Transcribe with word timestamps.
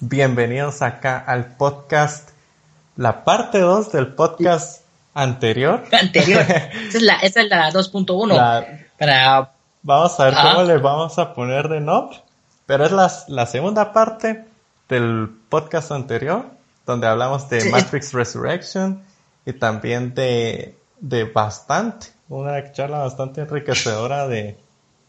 Bienvenidos 0.00 0.80
acá 0.82 1.18
al 1.18 1.56
podcast, 1.56 2.28
la 2.96 3.24
parte 3.24 3.58
2 3.58 3.90
del 3.90 4.14
podcast 4.14 4.82
anterior. 5.12 5.82
Anterior. 5.90 6.40
Esa 6.88 6.98
es 6.98 7.02
la, 7.02 7.14
esa 7.16 7.40
es 7.40 7.48
la 7.48 7.70
2.1. 7.72 8.28
La- 8.28 8.64
Para. 8.96 9.52
Vamos 9.82 10.20
a 10.20 10.24
ver 10.26 10.34
Ajá. 10.34 10.52
cómo 10.52 10.62
le 10.64 10.78
vamos 10.78 11.18
a 11.18 11.34
poner 11.34 11.68
de 11.68 11.80
nombre. 11.80 12.18
Pero 12.66 12.86
es 12.86 12.92
la, 12.92 13.10
la 13.26 13.46
segunda 13.46 13.92
parte 13.92 14.44
del 14.88 15.30
podcast 15.48 15.90
anterior, 15.90 16.46
donde 16.86 17.06
hablamos 17.08 17.48
de 17.48 17.60
Sí. 17.62 17.68
Matrix 17.70 18.12
Resurrection 18.12 19.02
y 19.46 19.52
también 19.54 20.14
de, 20.14 20.76
de 21.00 21.24
bastante, 21.24 22.08
una 22.28 22.70
charla 22.72 22.98
bastante 22.98 23.40
enriquecedora 23.40 24.28
de, 24.28 24.58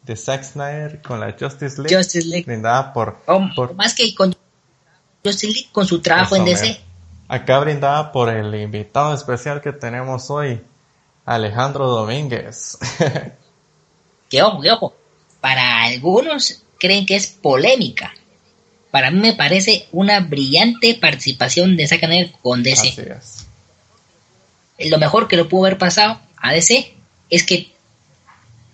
de 0.04 0.16
Zack 0.16 0.44
Snyder 0.44 1.02
con 1.04 1.20
la 1.20 1.36
Justice 1.40 1.80
League, 1.80 1.96
Justice 1.96 2.28
League. 2.28 2.46
brindada 2.46 2.92
por, 2.94 3.18
o 3.28 3.40
por 3.56 3.76
más 3.76 3.94
que 3.94 4.16
con 4.16 4.34
Justice 5.24 5.54
League, 5.54 5.70
con 5.72 5.86
su 5.86 6.02
trabajo 6.02 6.36
en 6.36 6.46
DC. 6.46 6.80
Acá 7.28 7.60
brindada 7.60 8.12
por 8.12 8.30
el 8.30 8.54
invitado 8.56 9.14
especial 9.14 9.62
que 9.62 9.72
tenemos 9.72 10.30
hoy, 10.30 10.62
Alejandro 11.26 11.88
Domínguez. 11.88 12.78
Que 14.30 14.44
ojo, 14.44 14.62
que 14.62 14.72
ojo. 14.72 14.96
Para 15.42 15.84
algunos 15.84 16.64
creen 16.80 17.06
que 17.06 17.16
es 17.16 17.28
polémica. 17.28 18.14
Para 18.92 19.12
mí 19.12 19.20
me 19.20 19.34
parece 19.34 19.88
una 19.92 20.20
brillante 20.20 20.96
participación 20.96 21.76
de 21.76 21.88
Zack 21.88 22.06
Snyder 22.06 22.32
con 22.42 22.64
DC. 22.64 22.90
Así 22.90 23.02
es. 23.02 23.48
Lo 24.90 24.98
mejor 24.98 25.28
que 25.28 25.36
le 25.36 25.46
pudo 25.46 25.66
haber 25.66 25.78
pasado 25.78 26.22
a 26.38 26.54
DC 26.54 26.94
es 27.30 27.44
que 27.44 27.72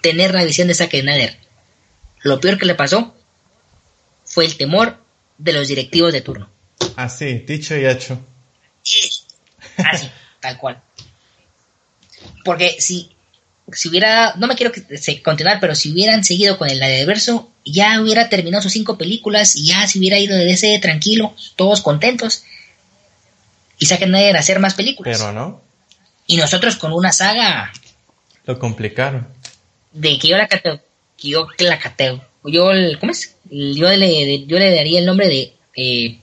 tener 0.01 0.33
la 0.33 0.43
visión 0.43 0.67
de 0.67 0.75
Zack 0.75 0.91
Snyder. 0.91 1.37
Lo 2.21 2.39
peor 2.39 2.57
que 2.57 2.65
le 2.65 2.75
pasó 2.75 3.13
fue 4.23 4.45
el 4.45 4.57
temor 4.57 4.97
de 5.37 5.53
los 5.53 5.67
directivos 5.67 6.13
de 6.13 6.21
turno. 6.21 6.49
Así, 6.95 7.39
dicho 7.39 7.75
y 7.75 7.85
hecho. 7.85 8.19
Así, 9.77 10.09
tal 10.39 10.57
cual. 10.57 10.81
Porque 12.43 12.77
si, 12.79 13.15
si 13.73 13.89
hubiera, 13.89 14.35
no 14.37 14.47
me 14.47 14.55
quiero 14.55 14.71
continuar, 15.23 15.59
pero 15.59 15.75
si 15.75 15.91
hubieran 15.91 16.23
seguido 16.23 16.57
con 16.57 16.69
el 16.69 16.79
verso, 17.05 17.51
ya 17.65 17.99
hubiera 18.01 18.29
terminado 18.29 18.61
sus 18.63 18.71
cinco 18.73 18.97
películas 18.97 19.55
y 19.55 19.67
ya 19.67 19.87
se 19.87 19.99
hubiera 19.99 20.19
ido 20.19 20.37
de 20.37 20.45
DC 20.45 20.79
tranquilo, 20.79 21.35
todos 21.55 21.81
contentos. 21.81 22.43
Y 23.77 23.87
saquen 23.87 24.15
a 24.15 24.39
hacer 24.39 24.59
más 24.59 24.73
películas. 24.73 25.17
Pero 25.17 25.33
no, 25.33 25.61
Y 26.27 26.37
nosotros 26.37 26.75
con 26.77 26.93
una 26.93 27.11
saga 27.11 27.73
lo 28.45 28.57
complicaron. 28.57 29.27
de 29.91 30.17
que 30.17 30.27
yo 30.29 30.37
la 30.37 30.47
cateo, 30.47 30.81
que 31.17 31.29
yo 31.29 31.47
la 31.59 31.77
cateo, 31.79 32.23
yo, 32.45 32.71
el- 32.71 32.97
¿cómo 32.99 33.11
es? 33.11 33.34
Yo 33.49 33.89
le, 33.89 34.45
yo 34.45 34.59
le 34.59 34.75
daría 34.75 34.99
el 34.99 35.05
nombre 35.05 35.27
de 35.27 35.53
eh, 35.75 36.19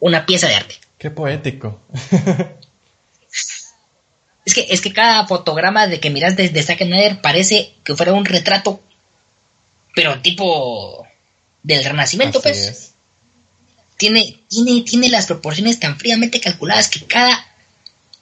una 0.00 0.24
pieza 0.26 0.48
de 0.48 0.54
arte. 0.54 0.76
Qué 0.98 1.10
poético. 1.10 1.80
Es 4.44 4.54
que, 4.54 4.66
es 4.70 4.80
que 4.80 4.92
cada 4.92 5.24
fotograma 5.26 5.86
de 5.86 6.00
que 6.00 6.10
miras 6.10 6.36
desde 6.36 6.62
Zack 6.64 6.78
Snyder 6.78 7.20
parece 7.20 7.74
que 7.84 7.94
fuera 7.94 8.12
un 8.12 8.24
retrato, 8.24 8.80
pero 9.94 10.20
tipo 10.20 11.06
del 11.62 11.84
renacimiento, 11.84 12.40
Así 12.40 12.48
pues. 12.48 12.58
es. 12.58 12.92
Tiene, 13.96 14.40
tiene, 14.48 14.82
tiene 14.82 15.08
las 15.10 15.26
proporciones 15.26 15.78
tan 15.78 15.96
fríamente 15.96 16.40
calculadas 16.40 16.88
que 16.88 17.04
cada 17.06 17.46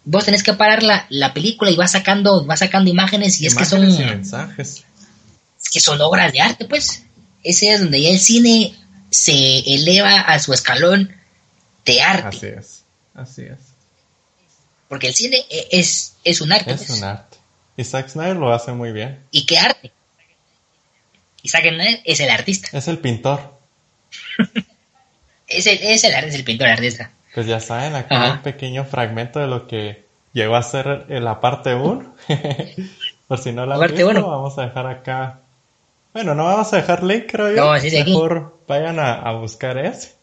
vos 0.05 0.25
tenés 0.25 0.43
que 0.43 0.53
parar 0.55 0.83
la, 0.83 1.07
la 1.09 1.33
película 1.33 1.71
y 1.71 1.77
vas 1.77 1.93
sacando, 1.93 2.45
vas 2.45 2.59
sacando 2.59 2.91
imágenes 2.91 3.41
y 3.41 3.47
es 3.47 3.55
que 3.55 3.65
son, 3.65 3.89
y 3.89 3.99
mensajes. 3.99 4.85
es 5.63 5.71
que 5.71 5.81
son 5.81 6.01
obras 6.01 6.33
de 6.33 6.41
arte, 6.41 6.65
pues. 6.67 7.05
Ese 7.43 7.73
es 7.73 7.81
donde 7.81 8.03
ya 8.03 8.11
el 8.11 8.21
cine 8.21 8.75
se 9.11 9.61
eleva 9.61 10.21
a 10.21 10.39
su 10.39 10.53
escalón 10.53 11.15
de 11.85 12.01
arte. 12.03 12.37
Así 12.37 12.47
es. 12.47 12.85
Así 13.15 13.43
es. 13.43 13.59
Porque 14.89 15.09
el 15.09 15.15
cine 15.15 15.39
e- 15.49 15.69
es, 15.73 16.17
es 16.25 16.41
un 16.41 16.53
arte. 16.53 16.73
Es 16.73 16.85
pues. 16.85 16.99
un 16.99 17.05
arte. 17.05 17.39
Y 17.77 17.85
Zack 17.85 18.09
Snyder 18.09 18.37
lo 18.37 18.53
hace 18.53 18.73
muy 18.73 18.93
bien. 18.93 19.25
¿Y 19.31 19.47
qué 19.47 19.59
arte? 19.59 19.93
Y 21.43 21.49
Zack 21.49 21.63
Snyder 21.63 22.01
es 22.05 22.21
el 22.21 22.31
artista. 22.31 22.69
Es 22.73 22.89
el 22.89 22.99
pintor. 22.99 23.59
Es 25.51 25.67
el, 25.67 25.81
es 25.83 26.05
el, 26.05 26.13
es 26.15 26.35
el 26.37 26.45
pintor 26.45 26.69
artista. 26.69 27.11
Pues 27.35 27.49
ya 27.49 27.59
saben, 27.59 27.97
acá 27.97 28.23
Ajá. 28.23 28.33
un 28.35 28.43
pequeño 28.43 28.85
fragmento 28.85 29.41
de 29.41 29.49
lo 29.49 29.67
que 29.67 30.05
llegó 30.33 30.55
a 30.55 30.63
ser 30.63 31.07
la 31.09 31.41
parte 31.41 31.75
1. 31.75 32.15
Por 33.27 33.39
si 33.39 33.51
no 33.53 33.67
la 33.67 33.77
Parte 33.77 34.05
visto, 34.05 34.29
vamos 34.29 34.57
a 34.59 34.63
dejar 34.63 34.87
acá. 34.87 35.41
Bueno, 36.13 36.35
no 36.35 36.45
vamos 36.45 36.73
a 36.73 36.77
dejar 36.77 37.03
link, 37.03 37.27
creo 37.31 37.55
yo. 37.55 37.65
No, 37.73 37.81
sí, 37.81 37.91
sí, 37.91 37.99
aquí. 37.99 38.11
Mejor 38.11 38.59
vayan 38.67 38.99
a, 38.99 39.15
a 39.15 39.33
buscar 39.33 39.79
ese. 39.79 40.15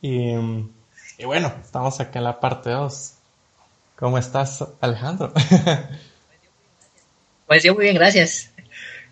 Y, 0.00 0.32
y 1.18 1.24
bueno, 1.24 1.52
estamos 1.64 1.98
acá 2.00 2.18
en 2.18 2.24
la 2.24 2.38
parte 2.40 2.70
2. 2.70 3.12
¿Cómo 3.96 4.18
estás, 4.18 4.64
Alejandro? 4.80 5.32
Pues 7.46 7.62
yo 7.62 7.74
muy 7.74 7.84
bien, 7.84 7.94
gracias. 7.94 8.50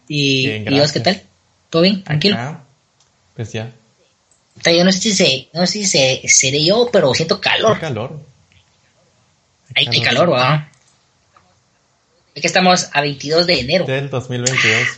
¿Y, 0.08 0.46
Bien, 0.46 0.62
¿y 0.74 0.80
vos 0.80 0.90
qué 0.90 0.98
gracias. 0.98 1.02
tal? 1.02 1.22
¿Todo 1.70 1.82
bien? 1.82 2.02
¿Tranquilo? 2.02 2.34
Acá, 2.34 2.64
pues 3.36 3.52
ya, 3.52 3.70
yo 4.64 4.84
no 4.84 4.92
sé 4.92 4.98
si, 4.98 5.14
se, 5.14 5.48
no 5.52 5.66
sé 5.66 5.72
si 5.72 5.86
se, 5.86 6.22
seré 6.28 6.64
yo, 6.64 6.88
pero 6.92 7.14
siento 7.14 7.36
hay 7.36 7.40
calor. 7.40 7.78
calor. 7.78 8.20
Hay, 9.74 9.86
hay 9.86 10.02
calor, 10.02 10.30
¿verdad? 10.30 10.68
Es 12.34 12.40
que 12.40 12.46
estamos 12.46 12.90
a 12.92 13.00
22 13.00 13.46
de 13.46 13.60
enero. 13.60 13.84
Del 13.84 14.10
2022. 14.10 14.88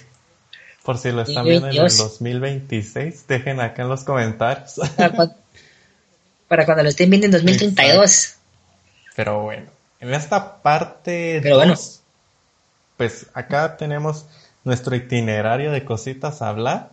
Por 0.87 0.99
si 0.99 1.11
lo 1.11 1.23
están 1.23 1.45
viendo 1.45 1.67
en 1.67 1.73
el 1.73 1.79
2022. 1.79 1.99
2026, 2.21 3.27
dejen 3.27 3.59
acá 3.59 3.83
en 3.83 3.89
los 3.89 4.05
comentarios. 4.05 4.81
Para 4.97 5.11
cuando, 5.11 5.35
para 6.49 6.65
cuando 6.65 6.85
lo 6.85 6.89
estén 6.89 7.11
viendo 7.11 7.27
en 7.27 7.33
2032. 7.33 8.37
Pero 9.17 9.43
bueno, 9.43 9.67
en 9.99 10.15
esta 10.15 10.63
parte 10.63 11.41
Pero 11.43 11.57
bueno. 11.57 11.73
dos, 11.73 12.03
pues 12.97 13.27
acá 13.35 13.77
tenemos 13.77 14.27
nuestro 14.63 14.95
itinerario 14.95 15.73
de 15.73 15.85
cositas 15.85 16.41
a 16.41 16.51
hablar 16.51 16.91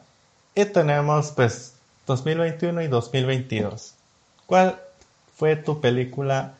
y 0.55 0.65
tenemos 0.65 1.31
pues 1.35 1.73
2021 2.07 2.81
y 2.81 2.87
2022. 2.87 3.93
¿Cuál 4.47 4.79
fue 5.37 5.55
tu 5.55 5.81
película 5.81 6.53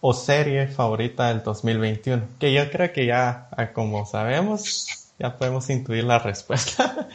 o 0.00 0.14
serie 0.14 0.66
favorita 0.66 1.28
del 1.28 1.42
2021? 1.42 2.22
Que 2.38 2.54
yo 2.54 2.70
creo 2.70 2.90
que 2.90 3.04
ya, 3.04 3.48
ah, 3.50 3.72
como 3.74 4.06
sabemos, 4.06 4.86
ya 5.20 5.36
podemos 5.36 5.68
intuir 5.70 6.02
la 6.04 6.18
respuesta. 6.18 7.08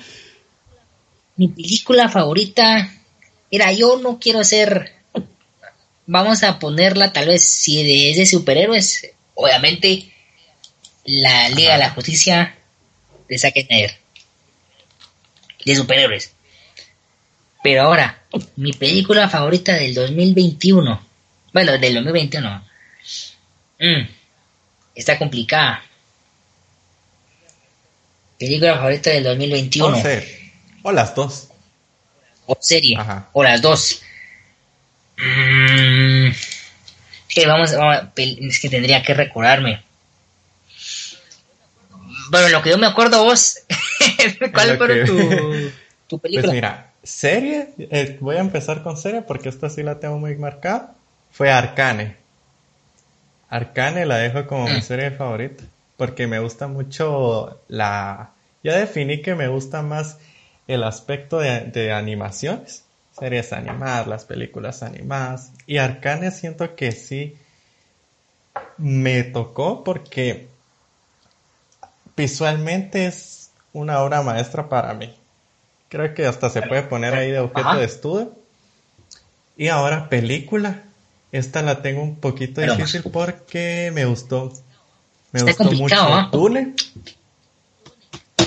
Mi 1.36 1.50
película 1.50 2.08
favorita. 2.08 2.90
Mira, 3.52 3.72
yo 3.74 3.98
no 3.98 4.20
quiero 4.20 4.44
ser. 4.44 4.94
Vamos 6.06 6.44
a 6.44 6.60
ponerla, 6.60 7.12
tal 7.12 7.28
vez, 7.28 7.44
si 7.46 7.84
de- 7.84 8.12
es 8.12 8.18
de 8.18 8.26
superhéroes. 8.26 9.10
Obviamente, 9.34 10.14
la 11.04 11.50
Liga 11.50 11.74
de 11.74 11.80
la 11.80 11.90
Justicia 11.90 12.56
de 13.28 13.38
Zack 13.38 13.56
Snyder. 13.66 13.98
De 15.66 15.76
superhéroes. 15.76 16.32
Pero 17.64 17.82
ahora, 17.82 18.22
mi 18.56 18.72
película 18.72 19.28
favorita 19.28 19.74
del 19.74 19.96
2021. 19.96 21.02
Bueno, 21.52 21.78
del 21.80 21.96
2021. 21.96 22.64
Mm, 23.80 24.08
está 24.94 25.18
complicada. 25.18 25.84
Película 28.40 28.76
favorita 28.76 29.10
del 29.12 29.24
2021. 29.24 29.98
O 29.98 30.02
serie. 30.02 30.52
O 30.84 30.92
las 30.92 31.16
dos. 31.16 31.50
o 32.48 32.58
serie, 32.60 32.98
Ajá. 32.98 33.30
o 33.34 33.44
las 33.44 33.62
dos. 33.62 34.02
Mm, 35.18 36.30
que 37.30 37.48
vamos, 37.48 37.76
vamos 37.76 38.04
es 38.16 38.60
que 38.60 38.70
tendría 38.70 39.02
que 39.02 39.14
recordarme. 39.14 39.82
Bueno, 42.30 42.50
lo 42.50 42.62
que 42.62 42.72
yo 42.72 42.78
me 42.78 42.88
acuerdo 42.88 43.24
vos, 43.24 43.60
¿cuál 44.54 44.78
fue 44.78 44.88
que- 44.88 45.04
tu, 45.06 45.72
tu 46.08 46.20
película? 46.20 46.44
Pues 46.48 46.54
mira, 46.54 46.92
serie, 47.04 47.70
eh, 47.78 48.18
voy 48.20 48.36
a 48.38 48.40
empezar 48.40 48.84
con 48.84 48.98
serie 48.98 49.22
porque 49.22 49.50
esta 49.50 49.70
sí 49.70 49.84
la 49.84 50.00
tengo 50.00 50.18
muy 50.18 50.36
marcada. 50.36 50.96
Fue 51.32 51.52
Arcane. 51.52 52.16
Arcane 53.50 54.06
la 54.06 54.18
dejo 54.18 54.46
como 54.48 54.66
mi 54.68 54.80
Mm. 54.80 54.82
serie 54.82 55.12
favorita 55.12 55.64
porque 55.98 56.28
me 56.28 56.40
gusta 56.40 56.68
mucho 56.68 57.60
la... 57.68 58.32
Ya 58.64 58.76
definí 58.78 59.22
que 59.22 59.36
me 59.36 59.48
gusta 59.48 59.82
más 59.82 60.18
el 60.68 60.84
aspecto 60.84 61.38
de, 61.40 61.62
de 61.62 61.94
animaciones, 61.94 62.84
series 63.18 63.54
animadas, 63.54 64.08
las 64.08 64.26
películas 64.26 64.82
animadas. 64.84 65.52
Y 65.68 65.78
Arcane 65.78 66.32
siento 66.32 66.76
que 66.76 66.92
sí 66.92 67.38
me 68.78 69.24
tocó 69.24 69.84
porque 69.84 70.48
visualmente 72.16 73.06
es 73.06 73.52
una 73.74 74.00
obra 74.02 74.22
maestra 74.22 74.68
para 74.70 74.94
mí. 74.94 75.14
Creo 75.90 76.14
que 76.14 76.26
hasta 76.26 76.50
se 76.50 76.62
puede 76.62 76.84
poner 76.84 77.14
ahí 77.14 77.32
de 77.32 77.40
objeto 77.40 77.68
Ajá. 77.70 77.78
de 77.78 77.86
estudio. 77.86 78.34
Y 79.58 79.68
ahora 79.68 80.10
película. 80.10 80.82
Esta 81.32 81.62
la 81.62 81.82
tengo 81.82 82.02
un 82.02 82.16
poquito 82.16 82.62
Pero- 82.62 82.76
difícil 82.76 83.04
porque 83.12 83.92
me 83.94 84.06
gustó. 84.06 84.52
Me 85.44 85.52
Está 85.52 85.64
gustó 85.64 85.64
complicado, 85.78 86.04
mucho 86.06 86.16
¿ah? 86.16 86.30
Dune. 86.32 86.74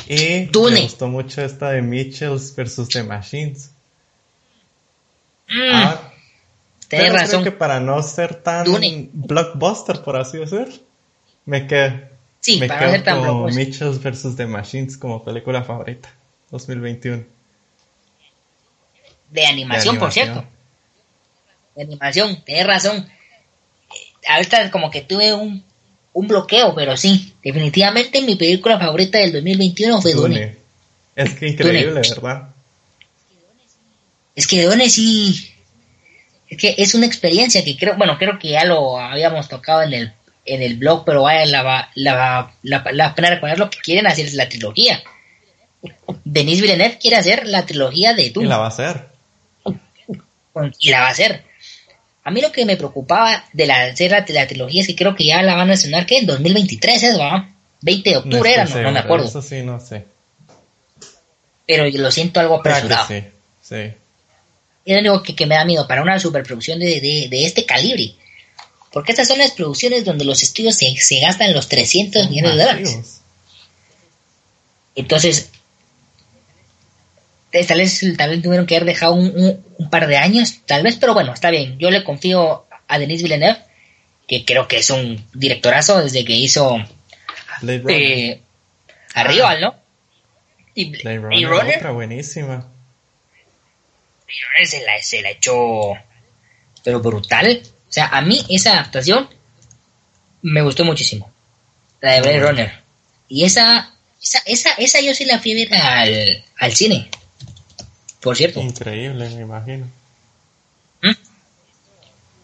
Y 0.07 0.45
Dune. 0.47 0.75
me 0.77 0.83
gustó 0.83 1.09
mucho 1.09 1.43
esta 1.43 1.71
de 1.71 1.83
Mitchells 1.83 2.55
versus 2.57 2.89
The 2.89 3.03
Machines. 3.03 3.73
Mm, 5.49 5.71
Ah, 5.73 6.13
pero 6.89 7.03
creo 7.09 7.13
razón. 7.15 7.45
que 7.45 7.53
para 7.53 7.81
no 7.81 8.03
ser 8.03 8.35
tan 8.37 8.65
Dune. 8.65 9.09
blockbuster, 9.13 10.03
por 10.03 10.17
así 10.17 10.39
decir, 10.39 10.83
me 11.45 11.67
quedo, 11.67 12.09
Sí, 12.41 12.59
me 12.59 12.69
para 12.69 12.81
no 12.81 12.87
quedo 12.87 12.95
ser 12.97 13.05
tan 13.05 13.23
blockbuster. 13.23 13.67
Mitchells 13.67 14.03
vs. 14.03 14.37
The 14.37 14.47
Machines 14.47 14.97
como 14.97 15.23
película 15.25 15.63
favorita. 15.63 16.09
2021. 16.51 17.25
De 19.31 19.47
animación, 19.47 19.97
De 19.97 20.01
por 20.01 20.09
animación. 20.09 20.27
cierto. 20.35 20.45
De 21.77 21.83
animación, 21.83 22.43
tenés 22.47 22.67
razón. 22.67 22.97
Eh, 23.91 24.29
Ahorita 24.31 24.71
como 24.71 24.91
que 24.91 25.03
tuve 25.03 25.35
un, 25.35 25.63
un 26.19 26.27
bloqueo, 26.27 26.75
pero 26.75 26.97
sí, 26.97 27.33
definitivamente 27.45 28.21
mi 28.23 28.35
película 28.35 28.79
favorita 28.79 29.19
del 29.19 29.33
2021 29.33 30.03
fue 30.03 30.13
Dune. 30.15 30.35
Dune. 30.41 30.57
Es 31.15 31.35
que 31.35 31.49
increíble, 31.49 32.01
¿verdad? 32.01 32.49
Es 34.35 34.47
que 34.47 34.65
Dune 34.65 34.89
sí, 34.89 35.53
es 36.49 36.59
que 36.59 36.75
es 36.79 36.95
una 36.95 37.07
experiencia 37.07 37.65
que 37.65 37.77
creo, 37.77 37.97
bueno, 37.97 38.17
creo 38.19 38.39
que 38.39 38.49
ya 38.51 38.65
lo 38.65 38.99
habíamos 38.99 39.49
tocado 39.49 39.83
en 39.83 39.93
el, 39.95 40.13
en 40.45 40.63
el 40.63 40.77
blog, 40.77 41.05
pero 41.05 41.23
vaya 41.23 41.45
la, 41.47 41.63
va- 41.63 41.91
la, 41.95 42.53
la, 42.63 42.85
la 42.93 43.15
pena 43.15 43.31
recordar 43.31 43.59
lo 43.59 43.71
que 43.71 43.79
quieren 43.79 44.07
hacer 44.07 44.27
es 44.27 44.35
la 44.35 44.49
trilogía. 44.49 45.03
Denis 46.25 46.61
Villeneuve 46.61 46.99
quiere 46.99 47.17
hacer 47.17 47.47
la 47.47 47.65
trilogía 47.67 48.15
de 48.15 48.23
Y 48.25 48.31
Dune. 48.31 48.49
la 48.49 48.59
va 48.59 48.65
a 48.65 48.69
hacer. 48.69 49.07
y 50.81 50.91
la 50.91 51.01
va 51.01 51.07
a 51.09 51.11
hacer. 51.11 51.45
A 52.29 52.31
mí 52.31 52.43
lo 52.43 52.53
que 52.53 52.67
me 52.67 52.77
preocupaba 52.77 53.43
de 53.55 53.65
la, 53.65 53.85
hacer 53.85 54.11
la, 54.11 54.23
la 54.29 54.47
trilogía 54.47 54.83
es 54.83 54.87
que 54.87 54.95
creo 54.95 55.17
que 55.17 55.25
ya 55.25 55.41
la 55.41 55.55
van 55.55 55.71
a 55.71 55.73
estrenar, 55.73 56.05
que 56.05 56.19
en 56.19 56.27
2023 56.27 57.03
es, 57.03 57.19
¿va? 57.19 57.49
20 57.81 58.11
de 58.11 58.17
No 58.17 58.21
octubre 58.21 58.51
estoy 58.51 58.53
era, 58.53 58.65
no, 58.67 58.83
no 58.83 58.93
me 58.93 58.99
acuerdo. 58.99 59.27
Eso 59.27 59.41
sí, 59.41 59.63
no 59.63 59.81
sé. 59.81 60.05
Pero 61.67 61.89
yo 61.89 62.03
lo 62.03 62.11
siento 62.11 62.39
algo 62.39 62.57
apresurado. 62.57 63.09
sí, 63.09 63.25
sí. 63.63 63.77
Es 64.85 64.95
lo 64.95 64.99
único 64.99 65.23
que, 65.23 65.35
que 65.35 65.47
me 65.47 65.55
da 65.55 65.65
miedo 65.65 65.89
para 65.89 66.03
una 66.03 66.21
superproducción 66.21 66.79
de, 66.79 67.01
de, 67.01 67.29
de 67.31 67.47
este 67.47 67.65
calibre. 67.65 68.13
Porque 68.93 69.13
estas 69.13 69.29
son 69.29 69.39
las 69.39 69.53
producciones 69.53 70.05
donde 70.05 70.27
los 70.27 70.43
estudios 70.43 70.75
se, 70.75 70.95
se 70.99 71.21
gastan 71.21 71.55
los 71.55 71.67
300 71.67 72.29
millones 72.29 72.57
de 72.57 72.59
dólares. 72.59 73.21
Entonces, 74.95 75.49
tal 77.51 77.79
vez, 77.79 78.01
tal 78.17 78.31
vez 78.31 78.43
tuvieron 78.43 78.67
que 78.67 78.77
haber 78.77 78.87
dejado 78.87 79.15
un, 79.15 79.27
un- 79.35 79.65
un 79.79 79.91
par 79.91 80.07
de 80.07 80.17
años, 80.17 80.61
tal 80.67 80.83
vez, 80.83 80.97
pero 80.97 81.15
bueno, 81.15 81.33
está 81.33 81.51
bien. 81.51 81.79
Yo 81.79 81.91
le 81.91 82.05
confío 82.05 82.67
a 82.89 82.99
Denis 82.99 83.23
Villeneuve, 83.23 83.59
que 84.27 84.45
creo 84.45 84.69
que 84.69 84.79
es 84.79 84.91
un 84.91 85.25
directorazo 85.35 86.03
desde 86.03 86.25
que 86.25 86.35
hizo 86.35 86.77
Blade 87.63 87.79
Runner. 87.79 88.03
eh, 88.03 88.43
Arrival, 89.15 89.61
¿no? 89.61 89.75
Y 90.75 90.91
Blade 90.91 91.19
Runner, 91.19 91.49
Runner, 91.49 91.77
otra 91.79 91.91
buenísima. 91.93 92.69
Runner 94.27 94.69
se 94.69 94.85
la, 94.85 95.03
se 95.03 95.23
la 95.23 95.31
echó, 95.31 95.95
pero 96.85 97.01
brutal. 97.01 97.63
O 97.89 97.93
sea, 97.93 98.07
a 98.09 98.21
mí 98.21 98.45
esa 98.51 98.73
adaptación 98.75 99.29
me 100.43 100.61
gustó 100.63 100.85
muchísimo. 100.85 101.31
La 102.01 102.13
de 102.15 102.21
Blade. 102.21 102.41
Runner. 102.41 102.73
Y 103.29 103.45
esa, 103.45 103.95
esa, 104.23 104.39
esa, 104.47 104.71
esa 104.75 105.01
yo 105.01 105.15
sí 105.15 105.25
la 105.25 105.39
fui 105.39 105.53
a 105.53 105.55
ver 105.57 105.75
al, 105.75 106.45
al 106.59 106.73
cine. 106.75 107.09
Por 108.21 108.37
cierto. 108.37 108.61
Increíble, 108.61 109.29
me 109.31 109.43
imagino. 109.43 109.87
¿Mm? 111.03 111.13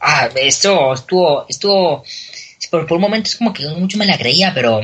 Ah, 0.00 0.28
esto 0.36 0.92
estuvo, 0.94 1.46
estuvo, 1.48 2.04
por, 2.70 2.86
por 2.86 2.96
un 2.96 3.02
momento 3.02 3.28
es 3.28 3.36
como 3.36 3.52
que 3.52 3.66
mucho 3.68 3.96
me 3.98 4.06
la 4.06 4.18
creía, 4.18 4.52
pero, 4.54 4.80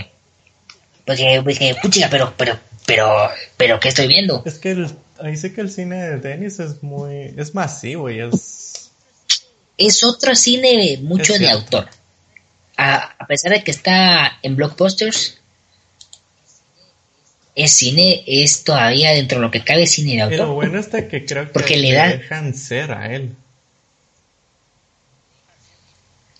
porque, 1.06 1.40
porque 1.44 1.76
puchiga, 1.82 2.08
pero, 2.10 2.32
pero, 2.36 2.58
pero, 2.86 3.30
pero, 3.56 3.78
¿qué 3.80 3.88
estoy 3.88 4.08
viendo? 4.08 4.42
Es 4.46 4.58
que 4.58 4.70
el- 4.72 4.94
ahí 5.22 5.36
sí 5.36 5.52
que 5.52 5.60
el 5.60 5.70
cine 5.70 5.96
de 5.96 6.16
Dennis 6.18 6.58
es 6.60 6.82
muy, 6.82 7.34
es 7.36 7.54
masivo 7.54 8.10
y 8.10 8.20
es, 8.20 8.90
Es 9.76 10.02
otro 10.04 10.34
cine 10.34 10.98
mucho 11.02 11.34
de 11.34 11.50
autor. 11.50 11.88
A, 12.76 13.14
a 13.18 13.26
pesar 13.26 13.52
de 13.52 13.62
que 13.62 13.70
está 13.70 14.38
en 14.42 14.56
blockbusters, 14.56 15.38
es 17.54 17.72
cine, 17.72 18.22
es 18.26 18.64
todavía 18.64 19.10
dentro 19.12 19.38
de 19.38 19.42
lo 19.42 19.50
que 19.50 19.62
cabe 19.64 19.86
cine 19.86 20.14
de 20.16 20.22
autor. 20.22 20.54
bueno 20.54 20.78
es 20.78 20.90
de 20.92 21.08
que 21.08 21.24
creo 21.24 21.46
que 21.46 21.52
Porque 21.52 21.76
le 21.76 21.92
da- 21.92 22.08
dejan 22.08 22.54
ser 22.54 22.92
a 22.92 23.14
él. 23.14 23.34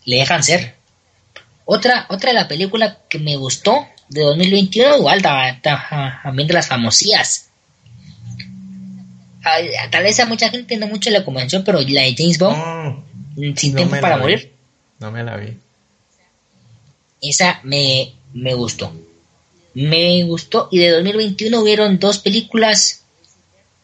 le 0.04 0.16
dejan 0.16 0.42
ser. 0.42 0.74
Otra, 1.64 2.06
otra 2.08 2.30
de 2.30 2.34
la 2.34 2.48
película 2.48 2.98
que 3.08 3.18
me 3.18 3.36
gustó 3.36 3.86
de 4.08 4.22
2021, 4.22 4.96
igual 4.96 5.22
ta- 5.22 5.60
ta- 5.62 6.20
también 6.22 6.48
de 6.48 6.54
las 6.54 6.66
famosías. 6.68 7.48
Tal 9.90 10.02
vez 10.02 10.18
a 10.20 10.26
mucha 10.26 10.50
gente 10.50 10.76
no 10.76 10.86
mucho 10.86 11.10
le 11.10 11.24
convenció, 11.24 11.64
pero 11.64 11.80
la 11.80 12.02
de 12.02 12.14
James 12.16 12.38
Bond, 12.38 12.56
Oh, 12.58 13.04
Sin 13.56 13.72
no 13.72 13.76
Tiempo 13.76 14.00
para 14.00 14.16
la. 14.16 14.22
Morir, 14.22 14.52
No 14.98 15.10
me 15.10 15.22
la 15.22 15.36
vi. 15.36 15.56
esa 17.22 17.60
me, 17.62 18.12
me 18.34 18.54
gustó. 18.54 18.92
Me 19.74 20.22
gustó. 20.24 20.68
Y 20.70 20.78
de 20.78 20.90
2021 20.90 21.60
hubieron 21.60 21.98
dos 21.98 22.18
películas 22.18 23.02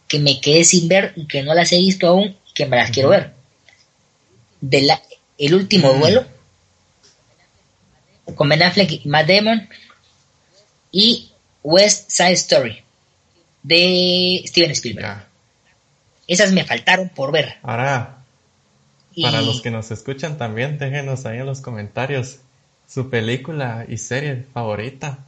que 0.08 0.18
me 0.18 0.40
quedé 0.40 0.64
sin 0.64 0.88
ver 0.88 1.12
y 1.16 1.26
que 1.26 1.42
no 1.42 1.54
las 1.54 1.72
he 1.72 1.78
visto 1.78 2.06
aún 2.06 2.36
y 2.48 2.54
que 2.54 2.66
me 2.66 2.76
las 2.76 2.90
quiero 2.90 3.10
ver. 3.10 3.32
De 4.60 4.82
la, 4.82 5.02
el 5.38 5.54
último 5.54 5.92
duelo 5.92 6.26
con 8.34 8.48
Ben 8.48 8.62
Affleck 8.62 8.90
y 9.04 9.08
Matt 9.08 9.28
Damon 9.28 9.68
y 10.90 11.30
West 11.62 12.10
Side 12.10 12.32
Story 12.32 12.82
de 13.62 14.42
Steven 14.46 14.70
Spielberg. 14.70 15.06
Ya. 15.06 15.28
Esas 16.26 16.52
me 16.52 16.64
faltaron 16.64 17.08
por 17.08 17.32
ver. 17.32 17.56
Ahora, 17.62 18.18
Y, 19.12 19.22
para 19.22 19.40
los 19.42 19.62
que 19.62 19.70
nos 19.70 19.90
escuchan 19.90 20.38
también, 20.38 20.78
déjenos 20.78 21.24
ahí 21.26 21.38
en 21.38 21.46
los 21.46 21.60
comentarios 21.60 22.38
su 22.88 23.10
película 23.10 23.84
y 23.88 23.98
serie 23.98 24.44
favorita. 24.52 25.24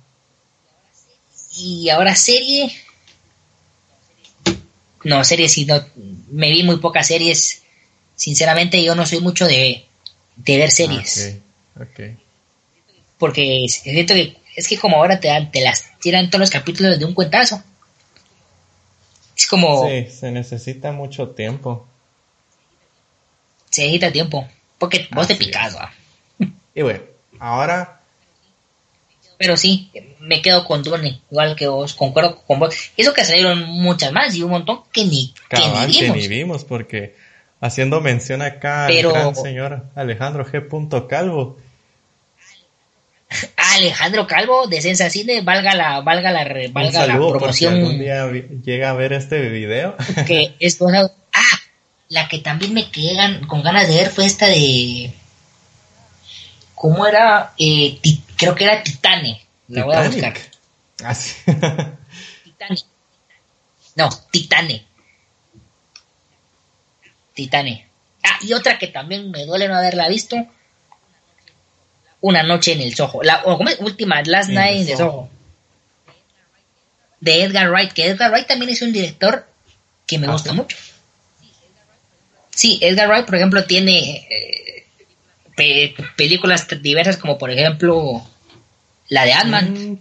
Y 1.59 1.91
ahora 1.91 2.15
serie. 2.15 2.73
No, 5.05 5.25
series 5.25 5.53
sí, 5.53 5.65
no. 5.65 5.83
Me 6.31 6.51
vi 6.51 6.63
muy 6.63 6.77
pocas 6.79 7.07
series. 7.07 7.63
Sinceramente, 8.17 8.83
yo 8.83 8.95
no 8.95 9.07
soy 9.07 9.21
mucho 9.21 9.47
de, 9.47 9.85
de 10.37 10.57
ver 10.57 10.71
series. 10.71 11.37
Ah, 11.77 11.83
ok, 11.83 11.89
ok. 11.89 12.01
Porque 13.19 13.67
siento 13.69 14.15
que 14.15 14.37
es 14.57 14.67
que 14.69 14.79
como 14.79 14.97
ahora 14.97 15.21
te, 15.21 15.29
dan, 15.29 15.51
te 15.51 15.61
las 15.61 15.85
tiran 16.01 16.31
todos 16.31 16.41
los 16.41 16.51
capítulos 16.51 16.99
de 16.99 17.05
un 17.05 17.15
cuentazo. 17.15 17.63
Es 19.37 19.47
como 19.47 19.89
Sí, 19.89 20.07
se 20.11 20.31
necesita 20.33 20.91
mucho 20.93 21.29
tiempo. 21.29 21.87
se 23.71 23.83
necesita 23.83 24.11
tiempo. 24.13 24.49
Porque 24.79 25.09
vos 25.13 25.27
te 25.29 25.35
Así. 25.35 25.77
¿va? 25.77 25.93
Y 26.75 26.83
bueno, 26.83 27.01
ahora 27.39 27.98
Pero 29.39 29.57
sí, 29.57 29.91
me 30.21 30.43
quedo 30.43 30.65
con 30.65 30.83
Dune, 30.83 31.21
igual 31.31 31.55
que 31.55 31.69
vos, 31.69 31.95
concuerdo 31.95 32.43
con 32.45 32.59
vos. 32.59 32.75
Eso 32.97 33.15
que 33.15 33.25
salieron 33.25 33.63
muchas 33.71 34.13
más 34.13 34.35
y 34.35 34.43
un 34.43 34.51
montón 34.51 34.81
que 34.93 35.05
ni, 35.05 35.33
que 35.49 35.57
cabal 35.57 35.87
ni 35.89 35.95
que 35.95 36.03
vimos. 36.03 36.17
ni 36.17 36.29
vimos 36.29 36.65
porque 36.65 37.15
haciendo 37.61 38.01
mención 38.01 38.43
acá 38.43 38.87
Pero- 38.89 39.15
al 39.15 39.23
gran 39.23 39.37
señor 39.37 39.85
Alejandro 39.95 40.45
G. 40.45 41.07
Calvo, 41.07 41.57
Alejandro 43.77 44.27
Calvo 44.27 44.67
de 44.67 44.81
Sensa 44.81 45.11
Cine, 45.11 45.43
valga 45.43 45.75
la, 45.75 46.01
valga 46.01 46.31
la, 46.31 46.45
re- 46.45 46.69
un 46.69 46.73
valga 46.75 47.07
la 47.07 47.17
por 47.19 47.53
si 47.53 47.65
promoción. 47.67 47.75
algún 47.75 47.99
día 47.99 48.27
llega 48.65 48.91
a 48.91 48.95
ver 48.95 49.13
este 49.13 49.41
video. 49.51 49.97
que 50.27 50.55
es 50.59 50.77
cosa- 50.77 51.13
Ah, 51.33 51.59
la 52.09 52.27
que 52.27 52.39
también 52.39 52.73
me 52.75 52.91
quedé 52.91 53.15
gan- 53.15 53.47
con 53.47 53.63
ganas 53.63 53.87
de 53.87 53.95
ver 53.97 54.11
fue 54.11 54.25
esta 54.27 54.47
de. 54.47 55.13
¿Cómo 56.79 57.07
era? 57.07 57.53
Eh, 57.59 57.99
creo 58.37 58.55
que 58.55 58.65
era 58.65 58.83
Titane. 58.83 59.41
La 59.69 59.85
voy 59.85 59.95
a 59.97 60.03
buscar. 60.09 60.33
Titanic. 60.35 60.51
Así. 61.05 61.35
Titane. 62.45 62.77
No, 63.97 64.09
Titane. 64.31 64.87
Titane. 67.35 67.89
Ah, 68.23 68.39
y 68.43 68.53
otra 68.53 68.79
que 68.79 68.89
también 68.89 69.31
me 69.31 69.45
duele 69.45 69.69
no 69.69 69.77
haberla 69.77 70.09
visto. 70.09 70.37
Una 72.21 72.43
noche 72.43 72.73
en 72.73 72.81
el 72.81 72.95
Soho. 72.95 73.23
La 73.23 73.43
o, 73.45 73.57
¿cómo 73.57 73.69
es? 73.71 73.79
última, 73.81 74.21
Last 74.23 74.51
Night 74.51 74.75
el 74.75 74.81
in 74.81 74.87
the 74.87 74.97
Soho. 74.97 75.11
Soho. 75.11 75.29
De 77.21 77.43
Edgar 77.43 77.71
Wright, 77.71 77.93
que 77.93 78.07
Edgar 78.07 78.31
Wright 78.31 78.47
también 78.47 78.71
es 78.71 78.83
un 78.83 78.93
director 78.93 79.47
que 80.07 80.19
me 80.19 80.27
Ah, 80.29 80.33
gusta 80.33 80.51
¿sí? 80.51 80.57
mucho. 80.57 80.77
Sí, 82.55 82.79
Edgar 82.81 83.09
Wright, 83.09 83.27
por 83.27 83.37
ejemplo, 83.37 83.65
tiene 83.65 84.27
eh, 84.31 84.68
pe- 85.59 85.95
películas 86.17 86.67
diversas 86.81 87.19
como 87.19 87.37
por 87.37 87.51
ejemplo 87.51 88.25
la 89.11 89.25
de 89.27 89.33
Ant-Man 89.35 89.73
Mm, 89.93 89.97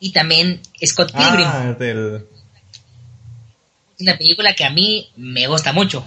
y 0.00 0.12
también 0.12 0.60
Scott 0.84 1.12
Pilgrim. 1.12 1.46
Ah, 1.46 1.74
del 1.78 2.26
Es 3.96 4.00
una 4.02 4.18
película 4.18 4.54
que 4.54 4.64
a 4.64 4.70
mí 4.70 5.10
me 5.16 5.46
gusta 5.46 5.72
mucho. 5.72 6.04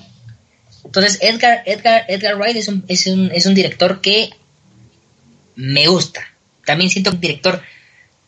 Entonces, 0.85 1.17
Edgar, 1.21 1.63
Edgar, 1.65 2.05
Edgar 2.07 2.35
Wright 2.37 2.55
es 2.55 2.67
un, 2.67 2.85
es, 2.87 3.07
un, 3.07 3.31
es 3.33 3.45
un 3.45 3.53
director 3.55 3.99
que 4.01 4.29
me 5.55 5.87
gusta. 5.87 6.21
También 6.65 6.89
siento 6.89 7.09
un 7.11 7.19
director, 7.19 7.61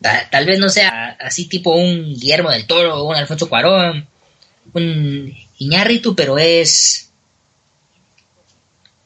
ta- 0.00 0.28
tal 0.30 0.46
vez 0.46 0.58
no 0.58 0.68
sea 0.68 1.16
así 1.20 1.46
tipo 1.46 1.74
un 1.74 2.14
Guillermo 2.14 2.50
del 2.50 2.66
Toro, 2.66 3.04
un 3.04 3.14
Alfonso 3.16 3.48
Cuarón, 3.48 4.06
un 4.74 5.32
Iñárritu, 5.58 6.14
pero 6.16 6.38
es 6.38 7.10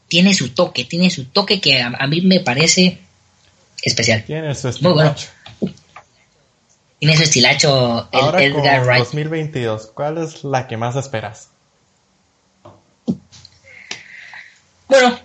tiene 0.08 0.34
su 0.34 0.50
toque, 0.54 0.84
tiene 0.84 1.10
su 1.10 1.24
toque 1.26 1.60
que 1.60 1.80
a, 1.82 1.88
a 1.98 2.06
mí 2.06 2.20
me 2.20 2.40
parece 2.40 2.98
especial. 3.82 4.24
Tiene 4.24 4.54
su 4.54 4.68
Muy 4.80 4.92
bueno. 4.92 5.10
estilacho. 5.10 5.32
Tiene 6.98 7.16
su 7.16 7.22
estilacho 7.24 8.08
el 8.12 8.20
Ahora 8.20 8.42
Edgar 8.42 8.78
con 8.80 8.86
Wright. 8.88 9.04
2022, 9.04 9.86
¿cuál 9.94 10.18
es 10.18 10.44
la 10.44 10.66
que 10.66 10.76
más 10.76 10.96
esperas? 10.96 11.48
Bueno, 14.88 15.18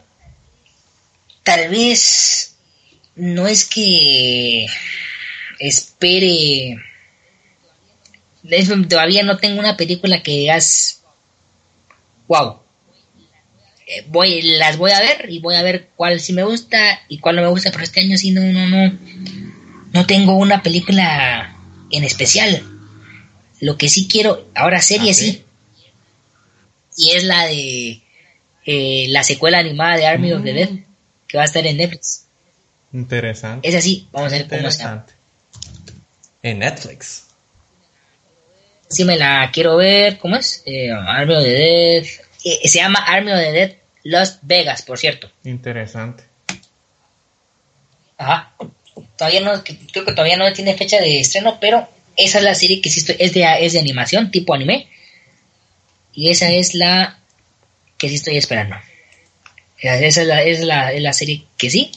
tal 1.44 1.70
vez 1.70 2.56
no 3.16 3.48
es 3.48 3.66
que 3.66 4.66
espere. 5.60 6.78
es- 8.44 8.88
todavía 8.90 9.24
no 9.24 9.38
tengo 9.38 9.60
una 9.60 9.78
película 9.78 10.22
que 10.24 10.32
digas, 10.32 11.02
wow. 12.28 12.61
Eh, 13.94 14.06
Voy, 14.08 14.42
las 14.42 14.78
voy 14.78 14.92
a 14.92 15.00
ver 15.02 15.26
y 15.30 15.40
voy 15.40 15.56
a 15.56 15.64
ver 15.64 15.90
cuál 15.98 16.22
sí 16.22 16.32
me 16.32 16.44
gusta 16.44 17.02
y 17.10 17.18
cuál 17.18 17.36
no 17.36 17.42
me 17.42 17.50
gusta, 17.50 17.72
pero 17.72 17.84
este 17.84 18.00
año 18.00 18.18
sí 18.18 18.32
no, 18.32 18.42
no, 18.42 18.68
no, 18.68 18.98
no 19.92 20.06
tengo 20.06 20.38
una 20.38 20.64
película 20.64 21.58
en 21.92 22.04
especial. 22.06 22.64
Lo 23.60 23.78
que 23.78 23.90
sí 23.90 24.08
quiero, 24.10 24.48
ahora 24.56 24.82
serie 24.82 25.12
Ah, 25.12 25.14
sí, 25.14 25.44
y 26.96 27.12
es 27.12 27.24
la 27.26 27.46
de 27.46 28.02
eh, 28.66 29.08
la 29.10 29.24
secuela 29.24 29.60
animada 29.60 29.98
de 29.98 30.06
Army 30.08 30.32
of 30.32 30.44
the 30.44 30.54
Mm. 30.54 30.56
Dead 30.56 30.70
que 31.28 31.38
va 31.38 31.44
a 31.44 31.46
estar 31.48 31.66
en 31.66 31.78
Netflix. 31.78 32.26
Interesante. 32.94 33.68
Es 33.68 33.76
así, 33.76 34.08
vamos 34.12 34.32
a 34.32 34.36
ver 34.38 34.44
cómo. 34.48 34.56
Interesante. 34.58 35.14
En 36.44 36.60
Netflix. 36.60 37.28
Si 38.90 39.06
me 39.06 39.18
la 39.18 39.50
quiero 39.54 39.78
ver, 39.78 40.18
¿cómo 40.18 40.36
es? 40.36 40.64
Eh, 40.66 40.92
Army 40.92 41.34
of 41.34 41.44
the 41.44 41.50
Dead. 41.50 42.06
Eh, 42.44 42.68
se 42.68 42.80
llama 42.80 43.00
Army 43.00 43.32
of 43.32 43.38
the 43.40 43.52
Dead 43.52 43.76
Lost 44.04 44.40
Vegas, 44.44 44.82
por 44.82 44.98
cierto. 44.98 45.30
Interesante. 45.44 46.24
Ajá. 48.18 48.54
Todavía 49.18 49.42
no, 49.42 49.64
creo 49.64 50.06
que 50.06 50.12
todavía 50.12 50.38
no 50.38 50.52
tiene 50.54 50.76
fecha 50.78 51.00
de 51.00 51.20
estreno, 51.20 51.58
pero 51.60 51.88
esa 52.18 52.40
es 52.40 52.44
la 52.44 52.56
serie 52.56 52.82
que 52.82 52.90
sí 52.90 53.00
estoy, 53.00 53.16
es 53.20 53.34
de, 53.34 53.46
es 53.66 53.74
de 53.74 53.80
animación, 53.80 54.32
tipo 54.32 54.54
anime. 54.54 54.88
Y 56.14 56.30
esa 56.30 56.50
es 56.50 56.74
la 56.76 57.20
que 57.98 58.10
sí 58.10 58.16
estoy 58.16 58.38
esperando. 58.38 58.76
Esa 59.80 60.22
es 60.22 60.28
la, 60.28 60.44
es 60.44 60.60
la, 60.62 60.92
es 60.92 61.02
la 61.02 61.14
serie 61.14 61.46
que 61.58 61.70
sí. 61.70 61.92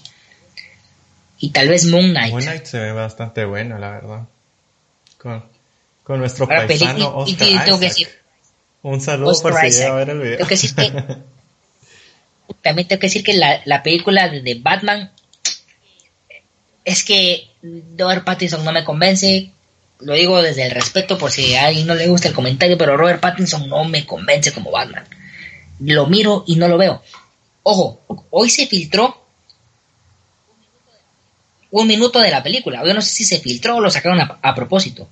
Y 1.38 1.50
tal 1.50 1.68
vez 1.68 1.84
Moon 1.87 2.11
Knight. 2.11 2.30
Moon 2.32 2.42
Knight 2.42 2.64
se 2.64 2.78
ve 2.78 2.92
bastante 2.92 3.44
bueno, 3.44 3.78
la 3.78 3.90
verdad. 3.90 4.23
Con, 5.18 5.44
con 6.02 6.18
nuestro 6.20 6.44
Ahora, 6.46 6.66
paisano 6.66 6.99
y- 7.26 7.30
y 7.30 7.34
Oscar 7.34 7.49
te- 7.49 7.64
tengo 7.64 7.80
que 7.80 7.87
Isaac. 7.87 7.99
decir- 7.99 8.18
Un 8.82 9.00
saludo 9.00 9.30
Oscar 9.30 9.52
por 9.52 9.61
si 9.62 9.66
Isaac. 9.68 9.88
a 9.90 9.94
ver 9.94 10.11
el 10.11 10.20
video. 10.20 10.37
Tengo 10.37 10.49
que 10.49 10.56
que- 10.56 11.16
También 12.64 12.88
tengo 12.88 12.99
que 12.99 13.09
decir 13.09 13.23
que 13.23 13.35
la, 13.35 13.61
la 13.66 13.83
película 13.83 14.30
de, 14.30 14.54
Batman 14.54 15.12
es 16.83 17.04
que 17.04 17.50
Robert 17.97 18.25
Pattinson 18.25 18.64
no 18.64 18.73
me 18.73 18.83
convence. 18.83 19.50
Lo 20.00 20.14
digo 20.14 20.42
desde 20.42 20.64
el 20.64 20.71
respeto 20.71 21.18
por 21.18 21.30
si 21.30 21.54
a 21.54 21.66
alguien 21.66 21.87
no 21.87 21.94
le 21.94 22.09
gusta 22.09 22.28
el 22.28 22.35
comentario, 22.35 22.78
pero 22.78 22.97
Robert 22.97 23.21
Pattinson 23.21 23.68
no 23.68 23.85
me 23.85 24.06
convence 24.06 24.50
como 24.50 24.71
Batman. 24.71 25.04
Lo 25.80 26.06
miro 26.06 26.44
y 26.47 26.56
no 26.56 26.66
lo 26.66 26.78
veo. 26.78 27.02
Ojo, 27.64 28.00
hoy 28.30 28.49
se 28.49 28.66
filtró 28.66 29.26
un 31.71 31.87
minuto 31.87 32.18
de 32.18 32.30
la 32.30 32.42
película. 32.42 32.83
Yo 32.87 32.94
no 32.94 33.02
sé 33.02 33.11
si 33.11 33.25
se 33.25 33.40
filtró 33.40 33.76
o 33.76 33.80
lo 33.83 33.90
sacaron 33.90 34.21
a 34.40 34.54
propósito. 34.54 35.06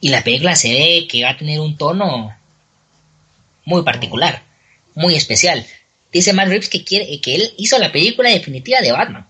Y 0.00 0.08
la 0.08 0.24
película 0.24 0.56
se 0.56 0.70
ve 0.70 1.06
que 1.06 1.22
va 1.22 1.30
a 1.30 1.36
tener 1.36 1.60
un 1.60 1.76
tono 1.76 2.34
muy 3.66 3.82
particular, 3.82 4.42
muy 4.94 5.14
especial. 5.14 5.66
Dice 6.12 6.32
Matt 6.32 6.48
Reeves 6.48 6.68
que 6.68 6.84
quiere 6.84 7.20
que 7.20 7.34
él 7.34 7.54
hizo 7.58 7.78
la 7.78 7.92
película 7.92 8.30
definitiva 8.30 8.80
de 8.80 8.92
Batman. 8.92 9.26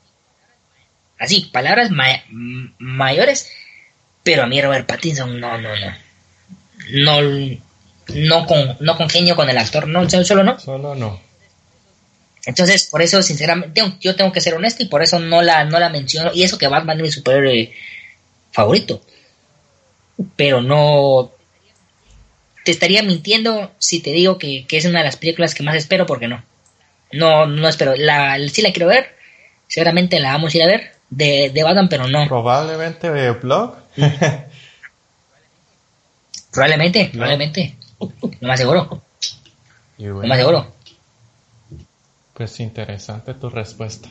Así, 1.18 1.50
palabras 1.52 1.90
ma- 1.90 2.22
mayores, 2.78 3.50
pero 4.22 4.44
a 4.44 4.46
mí 4.46 4.60
Robert 4.62 4.86
Pattinson 4.86 5.40
no, 5.40 5.58
no, 5.58 5.70
no. 5.76 5.94
No, 6.90 7.58
no, 8.14 8.46
con, 8.46 8.76
no 8.80 8.96
congenio 8.96 9.34
con 9.34 9.50
el 9.50 9.58
actor, 9.58 9.88
no, 9.88 10.08
solo- 10.08 10.24
solo 10.24 10.44
no. 10.44 10.58
Solo 10.60 10.94
no. 10.94 11.20
Entonces, 12.46 12.86
por 12.86 13.02
eso, 13.02 13.20
sinceramente, 13.22 13.82
yo 14.00 14.14
tengo 14.16 14.32
que 14.32 14.40
ser 14.40 14.54
honesto 14.54 14.82
y 14.82 14.86
por 14.88 15.02
eso 15.02 15.18
no 15.18 15.42
la, 15.42 15.64
no 15.64 15.78
la 15.80 15.88
menciono. 15.90 16.30
Y 16.32 16.44
eso 16.44 16.56
que 16.56 16.68
Batman 16.68 16.96
es 16.98 17.02
mi 17.02 17.10
superhéroe 17.10 17.72
favorito. 18.52 19.02
Pero 20.36 20.62
no. 20.62 21.32
Te 22.64 22.70
estaría 22.70 23.02
mintiendo 23.02 23.72
si 23.78 24.00
te 24.00 24.12
digo 24.12 24.38
que, 24.38 24.64
que 24.66 24.76
es 24.78 24.84
una 24.84 25.00
de 25.00 25.06
las 25.06 25.16
películas 25.16 25.54
que 25.54 25.62
más 25.62 25.74
espero, 25.76 26.06
porque 26.06 26.28
no. 26.28 26.42
No, 27.12 27.46
no 27.46 27.68
espero. 27.68 27.94
La, 27.96 28.36
sí 28.48 28.62
la 28.62 28.72
quiero 28.72 28.88
ver. 28.88 29.16
Seguramente 29.66 30.18
la 30.20 30.32
vamos 30.32 30.54
a 30.54 30.56
ir 30.56 30.62
a 30.62 30.66
ver 30.66 30.92
de, 31.10 31.50
de 31.52 31.62
Batman, 31.62 31.88
pero 31.88 32.06
no. 32.08 32.26
Probablemente 32.28 33.10
de 33.10 33.30
blog. 33.32 33.74
Probablemente, 36.52 37.04
No. 37.06 37.10
probablemente. 37.12 37.76
Lo 38.40 38.48
más 38.48 38.58
seguro. 38.58 39.02
y 39.98 40.04
Lo 40.06 40.14
bueno, 40.14 40.28
más 40.28 40.38
seguro. 40.38 40.72
pues 42.34 42.58
interesante 42.60 43.34
tu 43.34 43.50
respuesta. 43.50 44.08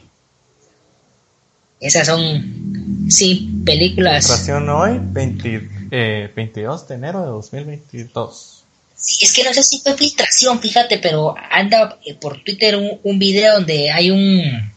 Esas 1.79 2.07
son, 2.07 3.05
sí, 3.09 3.61
películas. 3.65 4.49
Hoy, 4.49 4.99
20 5.01 5.69
eh, 5.91 6.31
22 6.35 6.87
de 6.87 6.95
enero 6.95 7.21
de 7.21 7.27
2022. 7.27 8.56
Sí, 8.97 9.23
es 9.23 9.31
que 9.31 9.43
no 9.43 9.53
sé 9.53 9.63
si 9.63 9.79
fue 9.79 9.95
filtración, 9.95 10.59
fíjate, 10.59 10.97
pero 10.97 11.35
anda 11.51 11.99
eh, 12.05 12.15
por 12.15 12.43
Twitter 12.43 12.75
un, 12.75 12.99
un 13.03 13.19
video 13.19 13.53
donde 13.53 13.91
hay 13.91 14.11
un... 14.11 14.71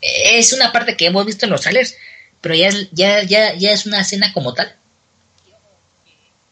Es 0.00 0.52
una 0.52 0.72
parte 0.72 0.96
que 0.96 1.06
hemos 1.06 1.24
visto 1.24 1.46
en 1.46 1.52
los 1.52 1.62
trailers, 1.62 1.96
pero 2.40 2.54
ya 2.54 2.68
es, 2.68 2.88
ya, 2.90 3.22
ya, 3.22 3.54
ya 3.54 3.72
es 3.72 3.86
una 3.86 4.00
escena 4.00 4.32
como 4.32 4.52
tal. 4.52 4.74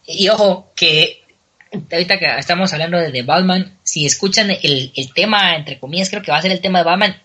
Y 0.06 0.28
ojo, 0.28 0.72
que 0.74 1.22
ahorita 1.72 2.18
que 2.18 2.26
estamos 2.38 2.72
hablando 2.72 2.98
de, 2.98 3.10
de 3.10 3.22
Batman, 3.22 3.76
si 3.82 4.06
escuchan 4.06 4.50
el, 4.50 4.92
el 4.94 5.12
tema, 5.12 5.56
entre 5.56 5.78
comillas, 5.78 6.08
creo 6.08 6.22
que 6.22 6.30
va 6.30 6.38
a 6.38 6.42
ser 6.42 6.52
el 6.52 6.60
tema 6.60 6.78
de 6.78 6.84
Batman, 6.84 7.22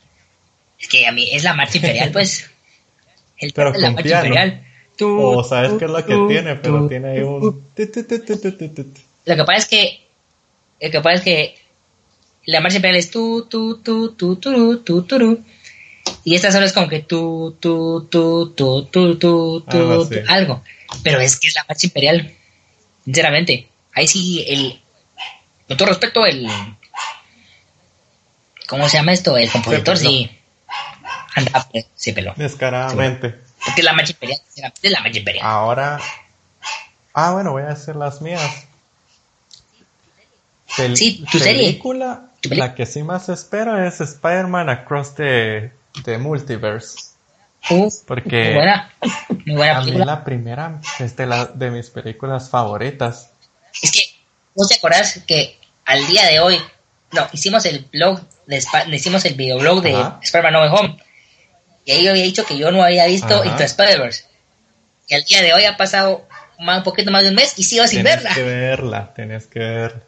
es 0.79 0.87
que 0.87 1.07
a 1.07 1.11
mí 1.11 1.29
es 1.31 1.43
la 1.43 1.53
marcha 1.53 1.77
imperial, 1.77 2.11
pues. 2.11 2.49
El 3.37 3.53
Pero 3.53 3.71
tema 3.71 3.77
de 3.77 3.81
la 3.81 3.93
marcha 3.93 4.25
imperial. 4.25 4.65
O 5.01 5.43
sabes 5.43 5.73
qué 5.77 5.85
es 5.85 5.91
lo 5.91 6.05
que 6.05 6.15
tiene, 6.27 6.55
pero 6.55 6.87
tiene 6.87 7.09
ahí 7.11 7.21
un... 7.21 7.41
lo 9.25 9.35
que 9.35 9.43
pasa 9.43 9.57
es 9.57 9.65
que. 9.65 10.07
Lo 10.81 10.91
que 10.91 11.01
pasa 11.01 11.15
es 11.15 11.21
que. 11.21 11.55
La 12.45 12.61
marcha 12.61 12.77
imperial 12.77 12.99
es 12.99 13.09
tu, 13.09 13.47
tu, 13.49 13.77
tu, 13.77 14.13
tu, 14.13 14.35
tu, 14.35 14.77
tu, 14.77 15.01
tu, 15.01 15.43
Y 16.23 16.35
esta 16.35 16.51
solo 16.51 16.65
es 16.65 16.73
como 16.73 16.87
que 16.87 16.99
tu, 16.99 17.57
tu, 17.59 18.07
tu, 18.09 18.53
tu, 18.55 18.85
tu, 18.85 19.15
tu, 19.15 19.61
tu, 19.61 19.77
Algo 19.77 20.07
tu, 20.07 20.13
así. 20.13 20.23
algo. 20.27 20.63
Pero 21.03 21.19
es 21.19 21.39
que 21.39 21.47
es 21.47 21.55
la 21.55 21.65
marcha 21.67 21.87
imperial. 21.87 22.31
Sinceramente. 23.03 23.67
Ahí 23.93 24.07
sí, 24.07 24.45
el. 24.47 24.79
Con 25.67 25.77
todo 25.77 25.89
respeto, 25.89 26.25
el. 26.25 26.47
¿Cómo 28.67 28.87
se 28.89 28.97
llama 28.97 29.13
esto? 29.13 29.37
El 29.37 29.49
compositor, 29.49 29.97
sí. 29.97 30.29
Anda, 31.35 31.67
pues, 31.71 31.87
se 31.95 32.13
peló. 32.13 32.33
Descaradamente. 32.37 33.44
Porque 33.65 33.83
la 33.83 33.93
marcha 33.93 34.11
imperial. 34.11 34.39
Es 34.81 34.91
la 34.91 35.01
marcha 35.01 35.19
imperial. 35.19 35.45
Ahora... 35.45 35.99
Ah, 37.13 37.31
bueno, 37.31 37.51
voy 37.53 37.63
a 37.63 37.69
hacer 37.69 37.95
las 37.95 38.21
mías. 38.21 38.41
Pel- 40.75 40.95
Sí, 40.95 41.23
tu 41.31 41.39
serie. 41.39 41.67
película, 41.67 42.27
Tu 42.41 42.49
peli- 42.49 42.59
la 42.61 42.75
que 42.75 42.85
sí 42.85 43.03
más 43.03 43.29
espero 43.29 43.81
es 43.83 44.01
Spider-Man 44.01 44.69
Across 44.69 45.15
the, 45.15 45.71
the 46.03 46.17
Multiverse. 46.17 46.97
Uf, 47.69 47.93
Porque 48.05 48.43
muy 48.43 48.53
buena. 48.55 48.91
Muy 49.45 49.55
buena 49.55 49.77
a 49.77 49.81
mí 49.81 49.91
la 49.93 50.23
primera 50.23 50.81
es 50.99 51.15
de, 51.15 51.25
la, 51.25 51.45
de 51.45 51.71
mis 51.71 51.89
películas 51.89 52.49
favoritas. 52.49 53.31
Es 53.81 53.91
que, 53.91 54.01
¿no 54.55 54.67
te 54.67 54.75
acordás 54.75 55.19
que 55.25 55.57
al 55.85 56.05
día 56.07 56.25
de 56.25 56.39
hoy, 56.39 56.59
no, 57.11 57.27
hicimos 57.31 57.65
el 57.65 57.85
blog, 57.91 58.19
de 58.45 58.63
hicimos 58.91 59.25
el 59.25 59.33
videoblog 59.35 59.81
de. 59.81 59.91
Spider-Man 60.21 60.53
No 60.53 60.73
Home? 60.75 60.97
Y 61.85 61.91
ahí 61.91 62.03
yo 62.03 62.11
había 62.11 62.23
dicho 62.23 62.45
que 62.45 62.57
yo 62.57 62.71
no 62.71 62.83
había 62.83 63.05
visto 63.05 63.33
Ajá. 63.35 63.45
Into 63.45 63.63
Spider-Verse. 63.63 64.25
Y 65.07 65.13
al 65.15 65.23
día 65.23 65.41
de 65.43 65.53
hoy 65.53 65.65
ha 65.65 65.77
pasado 65.77 66.27
más, 66.59 66.79
un 66.79 66.83
poquito 66.83 67.11
más 67.11 67.23
de 67.23 67.29
un 67.29 67.35
mes 67.35 67.53
y 67.57 67.63
sigo 67.63 67.85
sin 67.87 68.01
Tienes 68.01 68.23
verla. 68.23 68.33
que 68.35 68.41
verla, 68.43 69.13
tienes 69.13 69.45
que 69.47 69.59
verla. 69.59 70.01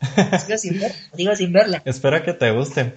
Sigo 0.44 0.58
sin 0.58 0.80
verla. 0.80 0.96
Sigo 1.16 1.36
sin 1.36 1.52
verla. 1.52 1.82
Espero 1.84 2.22
que 2.24 2.32
te 2.32 2.50
guste. 2.50 2.92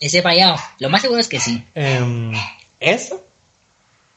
Ese 0.00 0.22
fallado. 0.22 0.56
Lo 0.78 0.88
más 0.88 1.02
seguro 1.02 1.20
es 1.20 1.28
que 1.28 1.40
sí. 1.40 1.66
Em, 1.74 2.32
eso. 2.80 3.24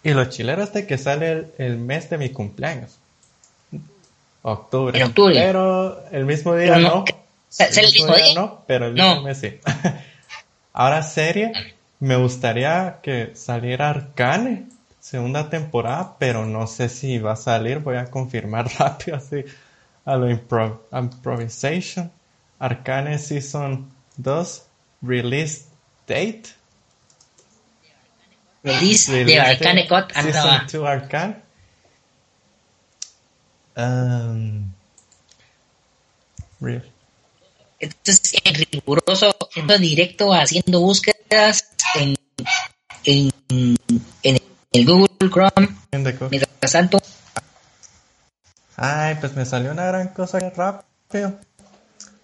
Y 0.04 0.12
los 0.12 0.30
chileros 0.30 0.72
de 0.72 0.86
que 0.86 0.98
sale 1.00 1.32
el, 1.32 1.48
el 1.58 1.78
mes 1.78 2.10
de 2.12 2.18
mi 2.20 2.30
cumpleaños. 2.30 2.98
Octubre. 4.44 4.98
En 5.00 5.06
octubre. 5.08 5.34
Pero 5.36 6.06
el 6.12 6.26
mismo 6.26 6.56
día 6.56 6.74
Pero 6.76 6.80
no. 6.88 6.96
no, 7.00 7.06
¿Sale 7.50 7.72
el 7.88 7.92
mismo 7.92 8.14
día? 8.16 8.34
No, 8.36 8.64
pero 8.68 8.88
el 8.88 8.96
No. 8.96 9.10
mismo 9.16 9.22
mes 9.24 9.40
sí. 9.40 9.60
Ahora 10.74 11.02
serie. 11.02 11.52
Me 12.00 12.16
gustaría 12.18 13.00
que 13.02 13.36
saliera 13.36 13.90
Arcane. 13.90 14.68
Segunda 15.00 15.50
temporada, 15.50 16.16
pero 16.18 16.46
no 16.46 16.68
sé 16.68 16.90
si 16.90 17.20
va 17.20 17.34
a 17.34 17.36
salir. 17.36 17.80
Voy 17.80 17.98
a 17.98 18.06
confirmar 18.06 18.68
rápido 18.80 19.18
así. 19.18 19.46
a 20.06 20.16
lo 20.16 20.30
improvisation. 20.30 22.12
Arcane 22.60 23.20
Season 23.20 23.92
2, 24.18 24.66
release 25.02 25.66
date. 26.08 26.44
Release, 28.64 29.26
de 29.26 29.40
Arcane 29.40 29.88
Cut 29.88 30.12
Season 30.12 30.68
2 30.72 30.88
Arcane. 30.88 31.36
Um, 33.78 34.72
real. 36.62 36.95
Entonces, 37.80 38.34
en 38.44 38.56
riguroso, 38.56 39.36
en 39.56 39.68
directo, 39.82 40.34
haciendo 40.34 40.80
búsquedas 40.80 41.70
en, 41.96 42.16
en, 43.04 43.32
en 44.24 44.38
el 44.72 44.86
Google 44.86 45.30
Chrome. 45.30 45.76
Mientras 45.92 46.72
tanto. 46.72 47.00
Ay, 48.78 49.16
pues 49.20 49.36
me 49.36 49.46
salió 49.46 49.72
una 49.72 49.86
gran 49.86 50.10
cosa 50.10 50.40
rápido. 50.40 51.40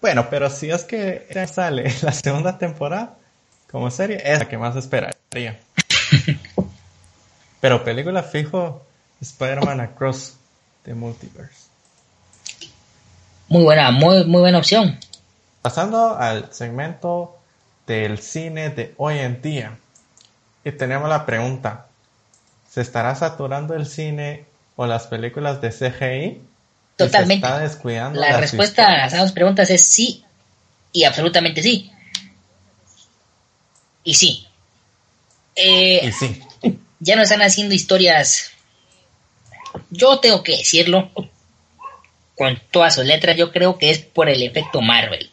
Bueno, 0.00 0.28
pero 0.28 0.50
si 0.50 0.70
es 0.70 0.84
que 0.84 1.26
sale 1.50 1.92
la 2.02 2.12
segunda 2.12 2.58
temporada 2.58 3.16
como 3.70 3.90
serie, 3.90 4.20
es 4.22 4.38
la 4.38 4.48
que 4.48 4.58
más 4.58 4.76
esperaría. 4.76 5.60
pero 7.60 7.84
película 7.84 8.22
fijo, 8.22 8.84
Spider-Man 9.20 9.80
Across 9.80 10.36
the 10.82 10.92
Multiverse. 10.94 11.68
Muy 13.48 13.62
buena, 13.62 13.90
muy, 13.90 14.24
muy 14.24 14.40
buena 14.40 14.58
opción. 14.58 14.98
Pasando 15.62 16.16
al 16.16 16.52
segmento 16.52 17.38
del 17.86 18.18
cine 18.18 18.70
de 18.70 18.94
hoy 18.96 19.18
en 19.18 19.40
día. 19.40 19.78
Y 20.64 20.72
tenemos 20.72 21.08
la 21.08 21.26
pregunta, 21.26 21.86
¿se 22.70 22.80
estará 22.80 23.14
saturando 23.14 23.74
el 23.74 23.86
cine 23.86 24.44
o 24.76 24.86
las 24.86 25.06
películas 25.06 25.60
de 25.60 25.70
CGI? 25.70 26.40
Totalmente. 26.96 27.46
la 27.46 28.36
respuesta 28.38 29.04
a 29.04 29.16
dos 29.16 29.32
preguntas 29.32 29.70
es 29.70 29.84
sí 29.86 30.24
y 30.92 31.04
absolutamente 31.04 31.62
sí. 31.62 31.90
Y 34.04 34.14
sí. 34.14 34.46
Eh, 35.56 36.00
y 36.06 36.12
sí. 36.12 36.42
Ya 37.00 37.16
no 37.16 37.22
están 37.22 37.42
haciendo 37.42 37.74
historias. 37.74 38.52
Yo 39.90 40.20
tengo 40.20 40.42
que 40.42 40.56
decirlo 40.56 41.10
con 42.36 42.60
todas 42.70 42.94
sus 42.94 43.04
letras. 43.04 43.36
Yo 43.36 43.50
creo 43.50 43.78
que 43.78 43.90
es 43.90 43.98
por 43.98 44.28
el 44.28 44.42
efecto 44.42 44.80
Marvel. 44.80 45.31